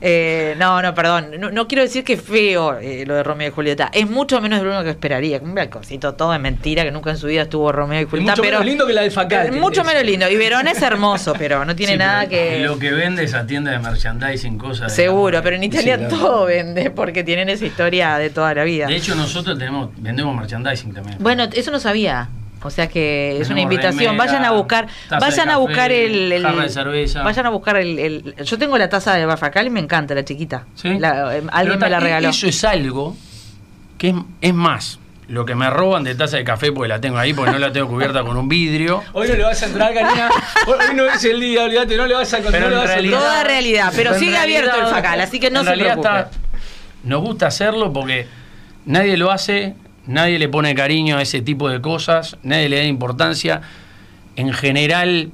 Eh, 0.01 0.55
no, 0.59 0.81
no, 0.83 0.95
perdón. 0.95 1.33
No, 1.39 1.51
no 1.51 1.69
quiero 1.69 1.83
decir 1.83 2.03
que 2.05 2.15
es 2.15 2.23
feo 2.23 2.79
eh, 2.79 3.05
lo 3.07 3.15
de 3.15 3.23
Romeo 3.23 3.49
y 3.49 3.51
Julieta. 3.53 3.91
Es 3.93 4.09
mucho 4.09 4.41
menos 4.41 4.61
de 4.61 4.65
lo 4.67 4.83
que 4.85 4.91
esperaría. 4.91 5.39
Un 5.43 5.55
balconcito 5.55 6.15
todo 6.15 6.33
de 6.33 6.39
mentira 6.39 6.83
que 6.85 6.91
nunca 6.91 7.11
en 7.11 7.19
su 7.19 7.27
vida 7.27 7.43
estuvo 7.43 7.71
Romeo 7.73 8.01
y 8.01 8.05
Es 8.05 8.09
Julieta. 8.11 8.33
mucho 8.33 8.43
pero 8.43 8.59
menos 8.59 8.67
lindo 8.67 8.87
que 8.87 8.93
la 8.93 9.03
del 9.03 9.11
Facal. 9.11 9.47
Eh, 9.49 9.51
Mucho 9.53 9.85
menos 9.85 10.03
lindo. 10.05 10.29
Y 10.29 10.37
Verona 10.37 10.71
es 10.73 10.83
hermoso, 10.83 11.35
pero 11.39 11.65
no 11.65 11.75
tiene 11.77 11.93
Sí, 11.93 11.99
nada 11.99 12.27
que. 12.29 12.59
Lo 12.61 12.79
que 12.79 12.91
vende 12.91 13.25
esa 13.25 13.47
tienda 13.47 13.71
de 13.73 13.79
merchandising, 13.79 14.59
cosas. 14.59 14.89
de- 14.97 15.03
Seguro, 15.03 15.41
pero 15.43 15.57
en 15.57 15.65
Italia 15.65 15.99
claro. 15.99 16.17
todo 16.17 16.45
vende 16.47 16.91
porque 16.91 17.23
tienen 17.25 17.49
esa 17.49 17.65
historia 17.67 18.17
de 18.19 18.31
toda 18.43 18.55
la 18.55 18.65
vida. 18.65 18.87
De 18.87 18.97
hecho, 18.97 19.15
nosotros 19.15 19.57
tenemos 19.59 19.91
vendemos 19.97 20.35
merchandising 20.37 20.93
también. 20.95 21.17
Bueno, 21.21 21.45
eso 21.53 21.71
no 21.71 21.79
sabía. 21.81 22.29
O 22.65 22.71
sea 22.71 22.87
que 22.89 23.39
es 23.41 23.51
una 23.51 23.61
invitación. 23.61 24.13
remera, 24.13 24.25
Vayan 24.25 24.45
a 24.45 24.53
buscar, 24.53 24.87
vayan 25.11 25.49
a 25.49 25.53
café, 25.55 25.57
buscar 25.61 25.91
el, 25.93 26.31
el- 26.33 26.43
jarra 26.45 26.63
de 26.63 26.69
cerveza. 26.69 27.23
Vayan 27.25 27.47
a 27.47 27.51
buscar 27.51 27.77
el, 27.77 27.99
el- 27.99 28.35
Yo 28.45 28.57
tengo 28.57 28.79
la 28.79 28.89
taza 28.89 29.15
de 29.17 29.27
Barfacal 29.27 29.67
y 29.67 29.71
me 29.71 29.81
encanta 29.81 30.15
la 30.15 30.25
chiquita. 30.25 30.65
¿Sí? 30.77 30.97
La- 30.99 31.37
eh, 31.37 31.41
Pero 31.41 31.49
alguien 31.53 31.79
me 31.81 31.91
la 31.91 31.99
ta- 31.99 32.05
regaló. 32.05 32.29
Eso 32.29 32.47
es 32.47 32.63
algo 32.63 33.17
que 33.99 34.11
es, 34.11 34.15
es 34.41 34.55
más. 34.55 34.99
Lo 35.29 35.45
que 35.47 35.55
me 35.55 35.71
roban 35.71 36.05
de 36.05 36.15
taza 36.15 36.37
de 36.37 36.45
café, 36.45 36.71
porque 36.73 36.89
la 36.89 37.01
tengo 37.01 37.17
ahí, 37.19 37.33
porque 37.35 37.53
no 37.53 37.59
la 37.59 37.73
tengo 37.73 37.89
cubierta 37.89 38.23
con 38.23 38.37
un 38.37 38.49
vidrio. 38.49 39.03
Hoy 39.13 39.29
no 39.29 39.35
le 39.35 39.43
vas 39.45 39.61
a 39.63 39.67
entrar, 39.67 39.95
Karina. 39.95 40.29
Hoy 40.67 40.95
no 40.95 41.05
es 41.07 41.25
el 41.25 41.41
día, 41.41 41.65
olvídate, 41.65 41.97
no 41.97 42.07
le 42.07 42.15
vas 42.15 42.33
a 42.35 42.39
Pero 42.39 42.71
no 42.71 42.83
a. 42.83 43.19
Toda 43.19 43.43
realidad, 43.43 43.93
pero 43.97 44.15
sigue 44.15 44.37
abierto 44.37 44.77
el 44.81 44.87
Facal, 44.87 45.21
así 45.21 45.41
que 45.41 45.51
no 45.51 45.61
en 45.61 45.65
se 45.65 45.71
realidad 45.75 45.99
preocupe. 46.01 46.21
está- 46.21 46.42
nos 47.05 47.23
gusta 47.23 47.47
hacerlo 47.49 47.93
porque 47.93 48.27
nadie 48.87 49.17
lo 49.17 49.31
hace, 49.31 49.75
nadie 50.07 50.39
le 50.39 50.49
pone 50.49 50.75
cariño 50.75 51.17
a 51.19 51.23
ese 51.23 51.41
tipo 51.43 51.69
de 51.69 51.81
cosas, 51.81 52.37
nadie 52.43 52.69
le 52.69 52.77
da 52.77 52.85
importancia. 52.85 53.61
En 54.37 54.53
general, 54.53 55.31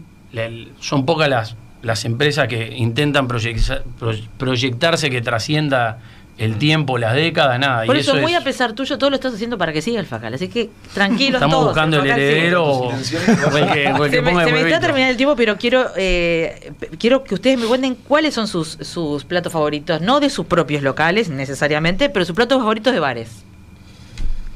son 0.80 1.06
pocas 1.06 1.28
las, 1.28 1.56
las 1.82 2.04
empresas 2.04 2.48
que 2.48 2.74
intentan 2.76 3.28
proyecta- 3.28 3.82
pro- 3.98 4.14
proyectarse 4.38 5.10
que 5.10 5.20
trascienda 5.22 5.98
el 6.38 6.56
tiempo, 6.56 6.98
las 6.98 7.14
décadas, 7.14 7.58
nada. 7.58 7.84
Por 7.84 7.96
y 7.96 8.00
eso, 8.00 8.12
eso 8.12 8.20
muy 8.22 8.32
es- 8.32 8.40
a 8.40 8.44
pesar 8.44 8.72
tuyo, 8.72 8.96
todo 8.96 9.10
lo 9.10 9.16
estás 9.16 9.34
haciendo 9.34 9.58
para 9.58 9.72
que 9.72 9.82
siga 9.82 9.98
el 10.00 10.06
Facal. 10.06 10.32
Así 10.34 10.48
que 10.48 10.70
tranquilos 10.94 11.34
Estamos 11.40 11.54
todos. 11.56 11.66
buscando 11.68 12.00
el 12.00 12.10
heredero 12.10 12.64
o, 12.64 12.88
o 13.52 13.56
el 13.58 13.72
que, 13.72 13.88
o 13.92 14.04
el 14.04 14.10
que 14.10 14.16
Se 14.16 14.22
me, 14.22 14.30
ponga 14.30 14.44
se 14.44 14.48
el 14.50 14.54
me 14.54 14.60
está 14.62 14.80
terminando 14.80 15.10
el 15.10 15.16
tiempo, 15.16 15.34
pero 15.36 15.56
quiero 15.56 15.86
eh, 15.96 16.72
quiero 16.98 17.24
que 17.24 17.34
ustedes 17.34 17.58
me 17.58 17.66
cuenten 17.66 17.96
cuáles 17.96 18.34
son 18.34 18.46
sus, 18.48 18.78
sus 18.80 19.24
platos 19.24 19.52
favoritos, 19.52 20.00
no 20.00 20.20
de 20.20 20.30
sus 20.30 20.46
propios 20.46 20.82
locales 20.82 21.28
necesariamente, 21.28 22.08
pero 22.08 22.24
sus 22.24 22.36
platos 22.36 22.58
favoritos 22.58 22.92
de 22.94 23.00
bares. 23.00 23.28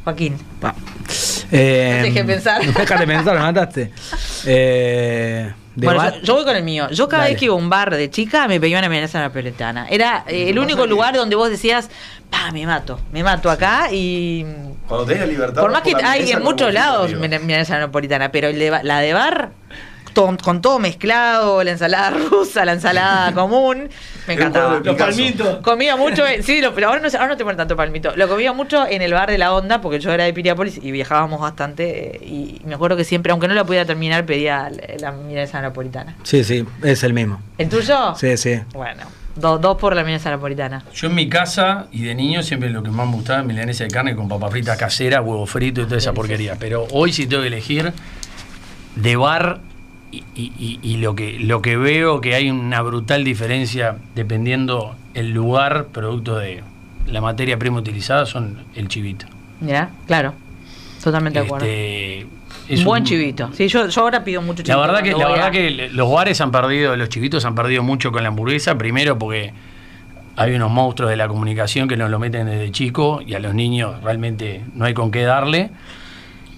Joaquín. 0.04 0.36
Eh, 1.52 1.96
No 1.98 2.02
te 2.04 2.10
dejé 2.10 2.24
pensar. 2.24 2.60
No 2.66 2.72
dejaste 2.72 3.06
pensar, 3.06 3.34
me 3.34 3.40
mataste. 3.40 3.92
Eh, 4.46 5.52
Bueno, 5.74 5.98
bar- 6.00 6.14
yo, 6.16 6.22
yo 6.22 6.34
voy 6.34 6.44
con 6.44 6.56
el 6.56 6.62
mío. 6.62 6.88
Yo 6.90 7.08
cada 7.08 7.22
Dale. 7.22 7.32
vez 7.34 7.38
que 7.40 7.44
iba 7.46 7.54
a 7.54 7.56
un 7.58 7.70
bar 7.70 7.94
de 7.96 8.10
chica 8.10 8.46
me 8.48 8.60
pedía 8.60 8.78
una 8.78 8.88
milanesa 8.88 9.20
napolitana. 9.20 9.86
Era 9.88 10.24
eh, 10.26 10.50
el 10.50 10.58
único 10.58 10.86
lugar 10.86 11.14
donde 11.14 11.34
vos 11.36 11.48
decías, 11.48 11.88
pa, 12.30 12.50
me 12.52 12.66
mato, 12.66 13.00
me 13.12 13.22
mato 13.22 13.50
acá 13.50 13.88
y... 13.90 14.44
Cuando 14.86 15.06
tenés 15.06 15.20
la 15.22 15.26
libertad. 15.26 15.62
Por 15.62 15.70
más 15.72 15.82
que 15.82 15.94
hay 16.04 16.30
en 16.30 16.42
muchos 16.42 16.72
lados 16.72 17.10
milanesa 17.12 17.78
napolitana, 17.78 18.30
pero 18.30 18.48
el 18.48 18.58
de 18.58 18.70
la 18.82 18.98
de 19.00 19.12
bar, 19.14 19.50
to- 20.14 20.36
con 20.42 20.60
todo 20.62 20.78
mezclado, 20.78 21.62
la 21.64 21.70
ensalada 21.72 22.10
rusa, 22.10 22.64
la 22.64 22.72
ensalada 22.72 23.32
común, 23.34 23.88
me 24.26 24.34
encantaba. 24.34 24.80
Los 24.84 24.96
palmitos. 24.96 25.58
Comía 25.58 25.96
mucho, 25.96 26.26
en- 26.26 26.42
sí, 26.42 26.60
lo- 26.60 26.74
pero 26.74 26.88
ahora 26.88 27.00
no, 27.00 27.10
sé- 27.10 27.16
ahora 27.16 27.30
no 27.30 27.36
te 27.36 27.44
ponen 27.44 27.56
tanto 27.56 27.76
palmito. 27.76 28.12
Lo 28.16 28.28
comía 28.28 28.52
mucho 28.52 28.86
en 28.86 29.02
el 29.02 29.12
bar 29.12 29.30
de 29.30 29.38
la 29.38 29.52
onda, 29.52 29.80
porque 29.80 30.00
yo 30.00 30.12
era 30.12 30.24
de 30.24 30.32
Piriápolis 30.32 30.78
y 30.82 30.90
viajábamos 30.90 31.40
bastante. 31.40 32.16
eh, 32.16 32.20
Y 32.24 32.60
me 32.64 32.74
acuerdo 32.74 32.96
que 32.96 33.04
siempre, 33.04 33.32
aunque 33.32 33.48
no 33.48 33.54
la 33.54 33.64
pudiera 33.64 33.84
terminar, 33.84 34.24
pedía 34.26 34.70
la, 34.70 34.96
la 34.98 35.12
milanesa 35.12 35.60
napolitana. 35.60 36.16
Sí, 36.22 36.44
sí, 36.44 36.64
es 36.82 37.02
el 37.02 37.12
mismo. 37.14 37.40
¿El 37.58 37.68
tuyo? 37.68 38.14
Sí, 38.16 38.36
sí. 38.36 38.60
Bueno, 38.72 39.02
do- 39.36 39.58
dos 39.58 39.76
por 39.78 39.94
la 39.96 40.02
milanesa 40.02 40.30
napolitana. 40.30 40.84
Yo 40.94 41.08
en 41.08 41.14
mi 41.14 41.28
casa 41.28 41.86
y 41.92 42.02
de 42.04 42.14
niño 42.14 42.42
siempre 42.42 42.70
lo 42.70 42.82
que 42.82 42.90
más 42.90 43.06
me 43.06 43.14
gustaba 43.14 43.40
es 43.40 43.46
milanesa 43.46 43.84
de 43.84 43.90
carne 43.90 44.14
con 44.16 44.28
papa 44.28 44.48
frita 44.50 44.76
casera, 44.76 45.20
huevo 45.20 45.46
frito 45.46 45.80
y 45.82 45.84
toda 45.84 45.98
esa 45.98 46.12
porquería. 46.12 46.56
Pero 46.58 46.86
hoy 46.92 47.12
si 47.12 47.26
tengo 47.26 47.42
que 47.42 47.48
elegir 47.48 47.92
de 48.96 49.16
bar 49.16 49.60
y, 50.12 50.22
y- 50.36 50.78
y- 50.82 50.96
lo 50.98 51.14
que 51.14 51.38
lo 51.40 51.62
que 51.62 51.76
veo 51.76 52.20
que 52.20 52.34
hay 52.34 52.50
una 52.50 52.82
brutal 52.82 53.24
diferencia 53.24 53.96
dependiendo 54.14 54.94
el 55.14 55.30
lugar, 55.30 55.86
producto 55.86 56.36
de 56.36 56.62
la 57.06 57.20
materia 57.20 57.58
prima 57.58 57.78
utilizada, 57.78 58.26
son 58.26 58.58
el 58.74 58.88
chivito. 58.88 59.26
¿Ya? 59.60 59.90
Claro. 60.06 60.34
Totalmente 61.02 61.40
de 61.40 61.46
acuerdo. 61.46 61.66
Este, 61.66 62.26
es 62.68 62.78
Un 62.80 62.84
buen 62.84 63.02
un- 63.02 63.08
chivito. 63.08 63.50
Sí, 63.54 63.68
yo, 63.68 63.88
yo 63.88 64.02
ahora 64.02 64.22
pido 64.22 64.40
mucho 64.42 64.58
La 64.62 64.64
chivito. 64.64 64.80
verdad 64.80 65.02
que, 65.02 65.12
la 65.12 65.28
verdad 65.28 65.46
a- 65.46 65.50
que 65.50 65.88
los 65.92 66.10
bares 66.12 66.40
han 66.40 66.52
perdido, 66.52 66.94
los 66.96 67.08
chivitos 67.08 67.44
han 67.44 67.54
perdido 67.54 67.82
mucho 67.82 68.12
con 68.12 68.22
la 68.22 68.28
hamburguesa, 68.28 68.76
primero 68.78 69.18
porque 69.18 69.52
hay 70.36 70.54
unos 70.54 70.70
monstruos 70.70 71.10
de 71.10 71.16
la 71.16 71.26
comunicación 71.28 71.88
que 71.88 71.96
nos 71.96 72.10
lo 72.10 72.18
meten 72.18 72.46
desde 72.46 72.70
chico 72.70 73.20
y 73.26 73.34
a 73.34 73.38
los 73.40 73.54
niños 73.54 74.02
realmente 74.02 74.62
no 74.74 74.84
hay 74.84 74.94
con 74.94 75.10
qué 75.10 75.22
darle. 75.22 75.70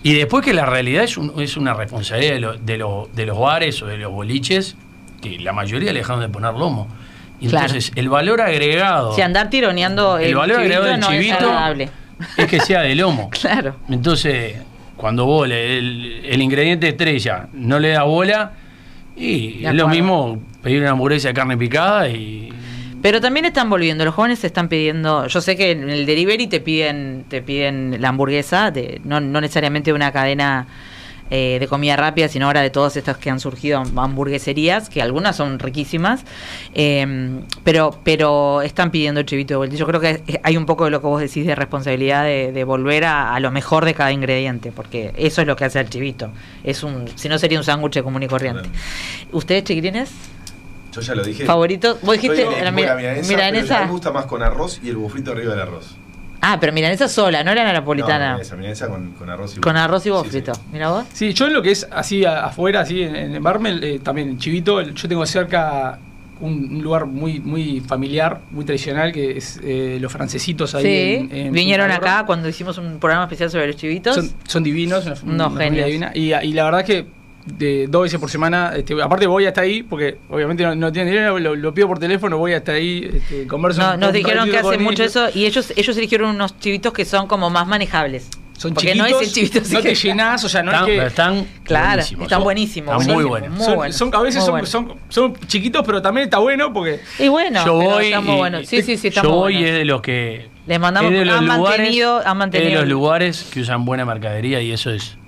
Y 0.04 0.14
después 0.14 0.44
que 0.44 0.52
la 0.54 0.66
realidad 0.66 1.02
es, 1.02 1.16
un- 1.16 1.32
es 1.42 1.56
una 1.56 1.74
responsabilidad 1.74 2.34
de, 2.34 2.40
lo- 2.40 2.56
de, 2.56 2.76
lo- 2.78 3.08
de 3.12 3.26
los 3.26 3.38
bares 3.38 3.82
o 3.82 3.86
de 3.86 3.96
los 3.98 4.12
boliches, 4.12 4.76
que 5.22 5.38
la 5.40 5.52
mayoría 5.52 5.92
le 5.92 5.98
dejaron 6.00 6.20
de 6.20 6.28
poner 6.28 6.52
lomo. 6.54 6.86
Y 7.40 7.48
Claro. 7.48 7.66
entonces 7.66 7.90
el 7.96 8.08
valor 8.08 8.40
agregado 8.40 9.12
Si 9.14 9.20
andar 9.22 9.50
tironeando 9.50 10.18
el, 10.18 10.26
el 10.28 10.34
valor 10.36 10.58
chivito 10.58 10.74
agregado 10.76 10.84
del 10.92 11.00
no 11.00 11.08
chivito 11.10 11.92
es 12.36 12.46
que 12.46 12.60
sea 12.60 12.82
de 12.82 12.94
lomo. 12.94 13.28
Claro. 13.40 13.76
Entonces, 13.88 14.56
cuando 14.96 15.24
vos 15.24 15.48
le- 15.48 15.78
el, 15.78 16.20
el 16.24 16.42
ingrediente 16.42 16.88
estrella 16.88 17.48
no 17.54 17.78
le 17.80 17.88
da 17.88 18.02
bola, 18.04 18.52
y 19.16 19.64
es 19.64 19.74
lo 19.74 19.88
mismo 19.88 20.38
pedir 20.62 20.80
una 20.82 20.90
hamburguesa 20.90 21.28
de 21.28 21.34
carne 21.34 21.56
picada 21.56 22.08
y. 22.08 22.52
Pero 23.04 23.20
también 23.20 23.44
están 23.44 23.68
volviendo, 23.68 24.02
los 24.02 24.14
jóvenes 24.14 24.38
se 24.38 24.46
están 24.46 24.70
pidiendo, 24.70 25.26
yo 25.26 25.42
sé 25.42 25.56
que 25.56 25.72
en 25.72 25.90
el 25.90 26.06
delivery 26.06 26.46
te 26.46 26.60
piden, 26.60 27.26
te 27.28 27.42
piden 27.42 28.00
la 28.00 28.08
hamburguesa, 28.08 28.70
de, 28.70 28.98
no, 29.04 29.20
no 29.20 29.42
necesariamente 29.42 29.92
una 29.92 30.10
cadena 30.10 30.66
eh, 31.28 31.58
de 31.60 31.68
comida 31.68 31.96
rápida, 31.96 32.28
sino 32.28 32.46
ahora 32.46 32.62
de 32.62 32.70
todas 32.70 32.96
estas 32.96 33.18
que 33.18 33.28
han 33.28 33.40
surgido 33.40 33.82
hamburgueserías, 33.94 34.88
que 34.88 35.02
algunas 35.02 35.36
son 35.36 35.58
riquísimas, 35.58 36.24
eh, 36.72 37.40
pero, 37.62 38.00
pero 38.04 38.62
están 38.62 38.90
pidiendo 38.90 39.20
el 39.20 39.26
chivito 39.26 39.52
de 39.52 39.58
vuelta. 39.58 39.76
Yo 39.76 39.86
creo 39.86 40.00
que 40.00 40.40
hay 40.42 40.56
un 40.56 40.64
poco 40.64 40.86
de 40.86 40.90
lo 40.90 41.02
que 41.02 41.06
vos 41.06 41.20
decís 41.20 41.44
de 41.44 41.54
responsabilidad 41.54 42.24
de, 42.24 42.52
de 42.52 42.64
volver 42.64 43.04
a, 43.04 43.34
a 43.34 43.40
lo 43.40 43.50
mejor 43.50 43.84
de 43.84 43.92
cada 43.92 44.12
ingrediente, 44.12 44.72
porque 44.72 45.12
eso 45.18 45.42
es 45.42 45.46
lo 45.46 45.56
que 45.56 45.66
hace 45.66 45.78
el 45.78 45.90
chivito. 45.90 46.30
Es 46.62 46.82
un, 46.82 47.06
si 47.16 47.28
no 47.28 47.36
sería 47.36 47.58
un 47.58 47.64
sándwich 47.64 48.02
común 48.02 48.22
y 48.22 48.28
corriente. 48.28 48.70
¿Ustedes, 49.30 49.64
chiquitines? 49.64 50.10
Yo 50.94 51.00
ya 51.00 51.14
lo 51.14 51.24
dije. 51.24 51.44
¿Favorito? 51.44 51.98
Vos 52.02 52.12
dijiste 52.14 52.44
la 52.62 52.70
milanesa, 52.70 53.28
milanesa. 53.28 53.66
pero 53.68 53.76
a 53.76 53.80
mí 53.80 53.86
me 53.86 53.92
gusta 53.92 54.12
más 54.12 54.26
con 54.26 54.42
arroz 54.42 54.80
y 54.82 54.88
el 54.90 54.96
bufrito 54.96 55.32
arriba 55.32 55.52
del 55.52 55.60
arroz. 55.62 55.96
Ah, 56.46 56.58
pero 56.60 56.72
milanesa 56.74 57.08
sola, 57.08 57.42
no 57.42 57.50
era 57.52 57.64
la 57.64 57.72
napolitana. 57.72 58.34
No, 58.34 58.40
esa 58.40 58.54
milanesa 58.54 58.86
con, 58.88 59.12
con 59.12 59.30
arroz 59.30 59.56
y 59.56 59.60
con 59.60 59.76
arroz 59.76 60.04
y 60.06 60.10
huevo 60.10 60.24
Sí. 60.30 60.42
Mira 60.72 60.90
vos. 60.90 61.04
Sí, 61.12 61.32
yo 61.32 61.46
en 61.46 61.54
lo 61.54 61.62
que 61.62 61.70
es 61.70 61.88
así 61.90 62.24
afuera, 62.26 62.80
así 62.80 63.02
en, 63.02 63.16
en 63.16 63.42
Barmel, 63.42 63.82
eh, 63.82 63.98
también 64.00 64.28
en 64.28 64.38
Chivito, 64.38 64.78
el- 64.78 64.94
yo 64.94 65.08
tengo 65.08 65.24
cerca 65.24 65.98
un, 66.40 66.68
un 66.76 66.82
lugar 66.82 67.06
muy 67.06 67.40
muy 67.40 67.80
familiar, 67.80 68.40
muy 68.50 68.64
tradicional, 68.66 69.10
que 69.10 69.38
es 69.38 69.58
eh, 69.64 69.96
los 70.00 70.12
francesitos 70.12 70.74
ahí. 70.74 70.82
Sí, 70.84 71.28
en- 71.30 71.46
en 71.46 71.52
vinieron 71.52 71.90
acá 71.90 72.24
cuando 72.26 72.46
hicimos 72.48 72.76
un 72.76 72.98
programa 72.98 73.24
especial 73.24 73.50
sobre 73.50 73.68
los 73.68 73.76
chivitos. 73.76 74.14
Son, 74.14 74.30
son 74.46 74.62
divinos, 74.62 75.06
una, 75.06 75.14
No, 75.24 75.46
una 75.46 75.50
familia 75.50 75.86
genios. 75.86 76.12
divina. 76.12 76.42
Y, 76.44 76.48
y 76.48 76.52
la 76.52 76.64
verdad 76.64 76.84
que 76.84 77.06
de 77.46 77.86
dos 77.88 78.02
veces 78.04 78.18
por 78.18 78.30
semana, 78.30 78.72
este, 78.76 79.00
aparte 79.02 79.26
voy 79.26 79.44
hasta 79.46 79.60
ahí, 79.60 79.82
porque 79.82 80.16
obviamente 80.30 80.62
no, 80.64 80.74
no 80.74 80.90
tienen 80.92 81.12
dinero, 81.12 81.38
lo, 81.38 81.54
lo 81.54 81.74
pido 81.74 81.88
por 81.88 81.98
teléfono, 81.98 82.38
voy 82.38 82.54
hasta 82.54 82.72
ahí, 82.72 83.10
este, 83.14 83.46
converso 83.46 83.82
No, 83.82 83.96
nos 83.98 84.12
dijeron 84.12 84.50
que 84.50 84.58
hacen 84.58 84.82
mucho 84.82 85.04
eso 85.04 85.28
y 85.34 85.44
ellos 85.44 85.72
ellos 85.76 85.96
eligieron 85.96 86.30
unos 86.30 86.58
chivitos 86.58 86.92
que 86.92 87.04
son 87.04 87.26
como 87.26 87.50
más 87.50 87.66
manejables. 87.66 88.30
Son 88.56 88.72
Porque 88.72 88.92
chiquitos, 88.92 89.10
no 89.10 89.20
es 89.20 89.28
el 89.28 89.34
chivito 89.34 89.60
no 89.74 89.82
te 89.82 89.94
llenás, 89.96 90.44
o 90.44 90.48
sea, 90.48 90.62
no 90.62 90.70
están, 90.70 90.88
es 90.88 91.00
que... 91.00 91.06
están 91.06 91.46
Claro, 91.64 91.86
buenísimos. 91.88 92.22
están 92.22 92.36
Son- 92.38 92.44
buenísimos, 92.44 93.00
Están 93.02 93.14
muy 93.16 93.24
buenos. 93.24 93.50
muy 93.50 93.64
son, 93.64 93.74
buenos, 93.74 93.96
son- 93.96 94.14
a 94.14 94.22
veces 94.22 94.48
muy 94.48 94.66
son, 94.66 94.86
son, 94.88 94.98
son 95.08 95.36
chiquitos, 95.48 95.82
pero 95.84 96.00
también 96.00 96.26
está 96.26 96.38
bueno 96.38 96.72
porque 96.72 97.00
Y 97.18 97.26
bueno, 97.28 97.64
yo 97.66 97.74
voy, 97.74 98.06
están 98.06 98.24
muy 98.24 98.34
y- 98.34 98.38
buenos. 98.38 98.66
Sí, 98.68 98.80
sí, 98.82 98.96
sí, 98.96 99.08
están 99.08 99.24
yo 99.24 99.30
muy 99.30 99.38
voy 99.38 99.52
buenos. 99.54 99.70
es 99.70 99.76
de 99.78 99.84
los 99.84 100.00
que 100.02 100.48
Les 100.68 100.78
mandamos- 100.80 101.12
es 101.12 101.18
de 101.18 101.24
los 101.24 101.36
han 101.36 101.46
lugares, 101.46 101.78
mantenido- 101.80 102.14
han 102.18 102.20
es 102.20 102.24
de 102.26 102.34
mantenido 102.34 102.80
los 102.82 102.88
lugares 102.88 103.50
que 103.52 103.60
usan 103.60 103.84
buena 103.84 104.04
mercadería 104.06 104.60
y 104.62 104.70
eso 104.70 104.90
es 104.92 105.18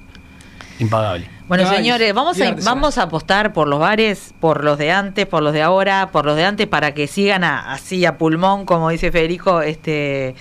impagable. 0.78 1.28
Bueno, 1.48 1.64
Ay, 1.68 1.76
señores, 1.76 2.12
vamos 2.12 2.40
a, 2.40 2.54
vamos 2.64 2.98
a 2.98 3.02
apostar 3.04 3.52
por 3.52 3.68
los 3.68 3.78
bares, 3.78 4.34
por 4.40 4.64
los 4.64 4.78
de 4.78 4.90
antes, 4.90 5.26
por 5.26 5.42
los 5.44 5.52
de 5.52 5.62
ahora, 5.62 6.08
por 6.10 6.24
los 6.26 6.34
de 6.36 6.44
antes, 6.44 6.66
para 6.66 6.92
que 6.92 7.06
sigan 7.06 7.44
a- 7.44 7.72
así 7.72 8.04
a 8.04 8.18
pulmón, 8.18 8.66
como 8.66 8.90
dice 8.90 9.12
Federico, 9.12 9.62
este 9.62 10.34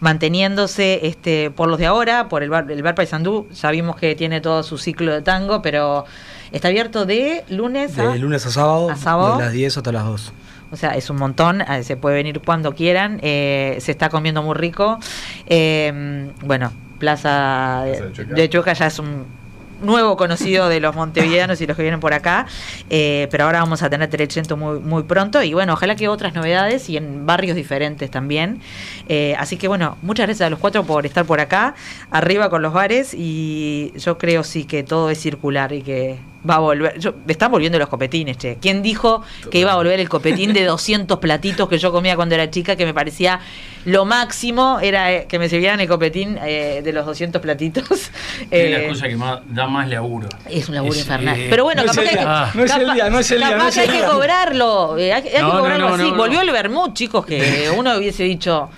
manteniéndose 0.00 1.06
este 1.06 1.50
por 1.50 1.68
los 1.68 1.78
de 1.78 1.86
ahora, 1.86 2.28
por 2.28 2.42
el 2.42 2.50
bar, 2.50 2.70
el 2.70 2.82
bar 2.82 2.94
Paysandú. 2.94 3.48
Ya 3.52 3.70
vimos 3.70 3.96
que 3.96 4.14
tiene 4.14 4.40
todo 4.40 4.62
su 4.62 4.76
ciclo 4.78 5.12
de 5.12 5.22
tango, 5.22 5.62
pero 5.62 6.04
está 6.52 6.68
abierto 6.68 7.06
de 7.06 7.44
lunes 7.48 7.98
a... 7.98 8.08
De 8.08 8.18
lunes 8.18 8.44
a 8.46 8.50
sábado, 8.50 8.90
¿A 8.90 8.96
sábado? 8.96 9.38
de 9.38 9.44
las 9.44 9.52
10 9.52 9.76
hasta 9.76 9.92
las 9.92 10.04
2. 10.04 10.32
O 10.72 10.76
sea, 10.76 10.90
es 10.90 11.08
un 11.10 11.16
montón, 11.16 11.62
eh, 11.62 11.82
se 11.84 11.96
puede 11.96 12.16
venir 12.16 12.40
cuando 12.44 12.74
quieran, 12.74 13.18
eh, 13.22 13.76
se 13.80 13.90
está 13.92 14.08
comiendo 14.08 14.42
muy 14.42 14.54
rico. 14.54 14.98
Eh, 15.46 16.30
bueno, 16.42 16.72
Plaza 16.98 17.82
de, 17.86 17.90
Plaza 17.92 18.04
de 18.06 18.12
Chueca. 18.12 18.34
de 18.34 18.48
Chueca 18.50 18.72
ya 18.74 18.86
es 18.86 18.98
un 18.98 19.24
nuevo 19.80 20.16
conocido 20.16 20.68
de 20.68 20.80
los 20.80 20.94
montevideanos 20.94 21.60
y 21.60 21.66
los 21.66 21.76
que 21.76 21.82
vienen 21.82 22.00
por 22.00 22.12
acá, 22.14 22.46
eh, 22.88 23.28
pero 23.30 23.44
ahora 23.44 23.60
vamos 23.60 23.82
a 23.82 23.90
tener 23.90 24.08
Telechento 24.08 24.56
muy, 24.56 24.80
muy 24.80 25.02
pronto 25.04 25.42
y 25.42 25.54
bueno, 25.54 25.74
ojalá 25.74 25.96
que 25.96 26.08
otras 26.08 26.34
novedades 26.34 26.88
y 26.88 26.96
en 26.96 27.26
barrios 27.26 27.56
diferentes 27.56 28.10
también. 28.10 28.60
Eh, 29.08 29.34
así 29.38 29.56
que 29.56 29.68
bueno, 29.68 29.96
muchas 30.02 30.26
gracias 30.26 30.46
a 30.46 30.50
los 30.50 30.58
cuatro 30.58 30.84
por 30.84 31.06
estar 31.06 31.24
por 31.24 31.40
acá, 31.40 31.74
arriba 32.10 32.50
con 32.50 32.62
los 32.62 32.72
bares 32.72 33.14
y 33.14 33.92
yo 33.96 34.18
creo 34.18 34.44
sí 34.44 34.64
que 34.64 34.82
todo 34.82 35.10
es 35.10 35.20
circular 35.20 35.72
y 35.72 35.82
que 35.82 36.18
va 36.48 36.54
a 36.56 36.58
volver. 36.58 36.98
Yo, 36.98 37.14
están 37.28 37.50
volviendo 37.50 37.78
los 37.78 37.88
copetines, 37.88 38.38
che. 38.38 38.58
¿Quién 38.60 38.82
dijo 38.82 39.22
que 39.50 39.58
iba 39.58 39.72
a 39.72 39.76
volver 39.76 40.00
el 40.00 40.08
copetín 40.08 40.52
de 40.52 40.64
200 40.66 41.18
platitos 41.18 41.68
que 41.68 41.78
yo 41.78 41.92
comía 41.92 42.16
cuando 42.16 42.34
era 42.34 42.50
chica, 42.50 42.76
que 42.76 42.86
me 42.86 42.94
parecía 42.94 43.40
lo 43.84 44.04
máximo, 44.04 44.78
era 44.80 45.12
eh, 45.12 45.26
que 45.28 45.38
me 45.38 45.48
sirvieran 45.48 45.80
el 45.80 45.88
copetín 45.88 46.38
eh, 46.42 46.80
de 46.84 46.92
los 46.92 47.04
200 47.06 47.40
platitos? 47.42 47.90
es 48.50 48.70
la 48.70 48.78
Eh, 48.80 48.88
cosa 48.88 49.08
que 49.08 49.16
más, 49.16 49.40
da 49.48 49.66
más 49.66 49.88
laburo. 49.88 50.28
es 50.48 50.68
un 50.68 50.74
laburo 50.76 50.94
Es, 50.94 51.00
infernal. 51.00 51.38
eh, 51.38 51.46
Pero 51.50 51.64
bueno, 51.64 51.82
no 51.82 51.88
capaz 51.88 52.00
que 52.02 52.08
hay 52.08 52.14
que, 52.14 52.20
día, 52.20 52.28
no 52.54 52.62
capaz- 52.66 52.78
día, 52.94 53.10
no 53.10 53.18
día, 53.20 53.50
capaz 53.50 53.68
es 53.68 53.74
que 53.74 53.80
hay 53.80 53.88
que 53.88 53.92
día. 53.96 54.06
cobrarlo. 54.08 54.94
hay, 54.94 55.22
que- 55.22 55.36
hay 55.36 55.42
cobrarlo 55.42 55.88
así. 55.94 56.10
Volvió 56.10 56.40
el 56.42 56.50
vermut, 56.50 56.94
chicos, 56.94 57.26
que 57.26 57.70
uno 57.76 57.96
hubiese 57.96 58.22
dicho. 58.24 58.70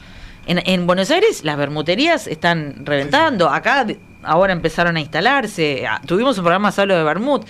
En, 0.45 0.61
en 0.67 0.89
Buenos 0.89 1.09
Aires 1.13 1.45
las 1.45 1.57
bermuterías 1.57 2.27
están 2.27 2.85
reventando. 2.85 3.49
Acá 3.49 3.87
ahora 4.23 4.53
empezaron 4.53 4.97
a 4.97 5.01
instalarse. 5.01 5.87
Ah, 5.87 6.01
Tuvimos 6.07 6.39
un 6.39 6.45
programa 6.45 6.73
solo 6.73 6.97
de 6.97 7.05
vermut. 7.05 7.47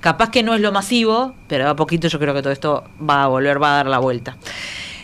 Capaz 0.00 0.30
que 0.30 0.42
no 0.42 0.54
es 0.54 0.60
lo 0.60 0.70
masivo, 0.70 1.34
pero 1.48 1.68
a 1.68 1.74
poquito 1.74 2.08
yo 2.08 2.18
creo 2.18 2.32
que 2.32 2.42
todo 2.42 2.52
esto 2.52 2.84
va 3.08 3.24
a 3.24 3.26
volver, 3.26 3.60
va 3.60 3.72
a 3.72 3.76
dar 3.76 3.86
la 3.86 3.98
vuelta. 3.98 4.36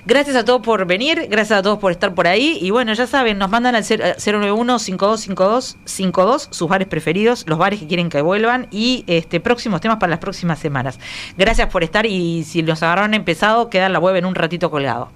Gracias 0.07 0.37
a 0.37 0.45
todos 0.45 0.61
por 0.61 0.85
venir, 0.85 1.29
gracias 1.31 1.61
a 1.61 1.63
todos 1.63 1.79
por 1.79 1.91
estar 1.91 2.15
por 2.15 2.27
ahí. 2.27 2.59
Y 2.61 2.71
bueno, 2.71 2.93
ya 2.93 3.07
saben, 3.07 3.39
nos 3.39 3.49
mandan 3.49 3.75
al 3.75 3.85
091-5252-52 3.85 6.49
sus 6.51 6.69
bares 6.69 6.87
preferidos, 6.87 7.47
los 7.49 7.59
bares 7.59 7.81
que 7.81 7.87
quieren 7.87 8.11
que 8.11 8.21
vuelvan 8.21 8.67
y 8.71 9.05
este 9.07 9.41
próximos 9.41 9.81
temas 9.81 9.97
para 9.97 10.11
las 10.11 10.19
próximas 10.19 10.59
semanas. 10.59 11.01
Gracias 11.39 11.71
por 11.71 11.83
estar 11.83 12.05
y 12.05 12.45
si 12.45 12.61
los 12.61 12.83
agarraron 12.83 13.15
empezado, 13.15 13.71
queda 13.71 13.89
la 13.89 13.99
web 13.99 14.17
en 14.17 14.27
un 14.27 14.35
ratito 14.35 14.71
colgado. 14.71 15.09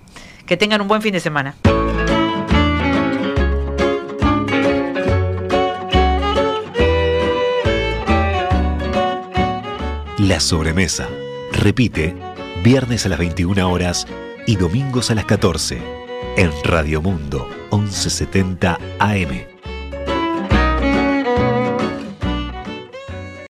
Que 0.46 0.56
tengan 0.56 0.80
un 0.80 0.88
buen 0.88 1.02
fin 1.02 1.12
de 1.12 1.20
semana. 1.20 1.54
La 10.28 10.40
sobremesa. 10.40 11.08
Repite, 11.54 12.14
viernes 12.62 13.06
a 13.06 13.08
las 13.08 13.18
21 13.18 13.72
horas 13.72 14.06
y 14.46 14.56
domingos 14.56 15.10
a 15.10 15.14
las 15.14 15.24
14 15.24 15.78
en 16.36 16.50
Radio 16.64 17.00
Mundo 17.00 17.48
1170 17.72 18.78
AM. 18.98 19.57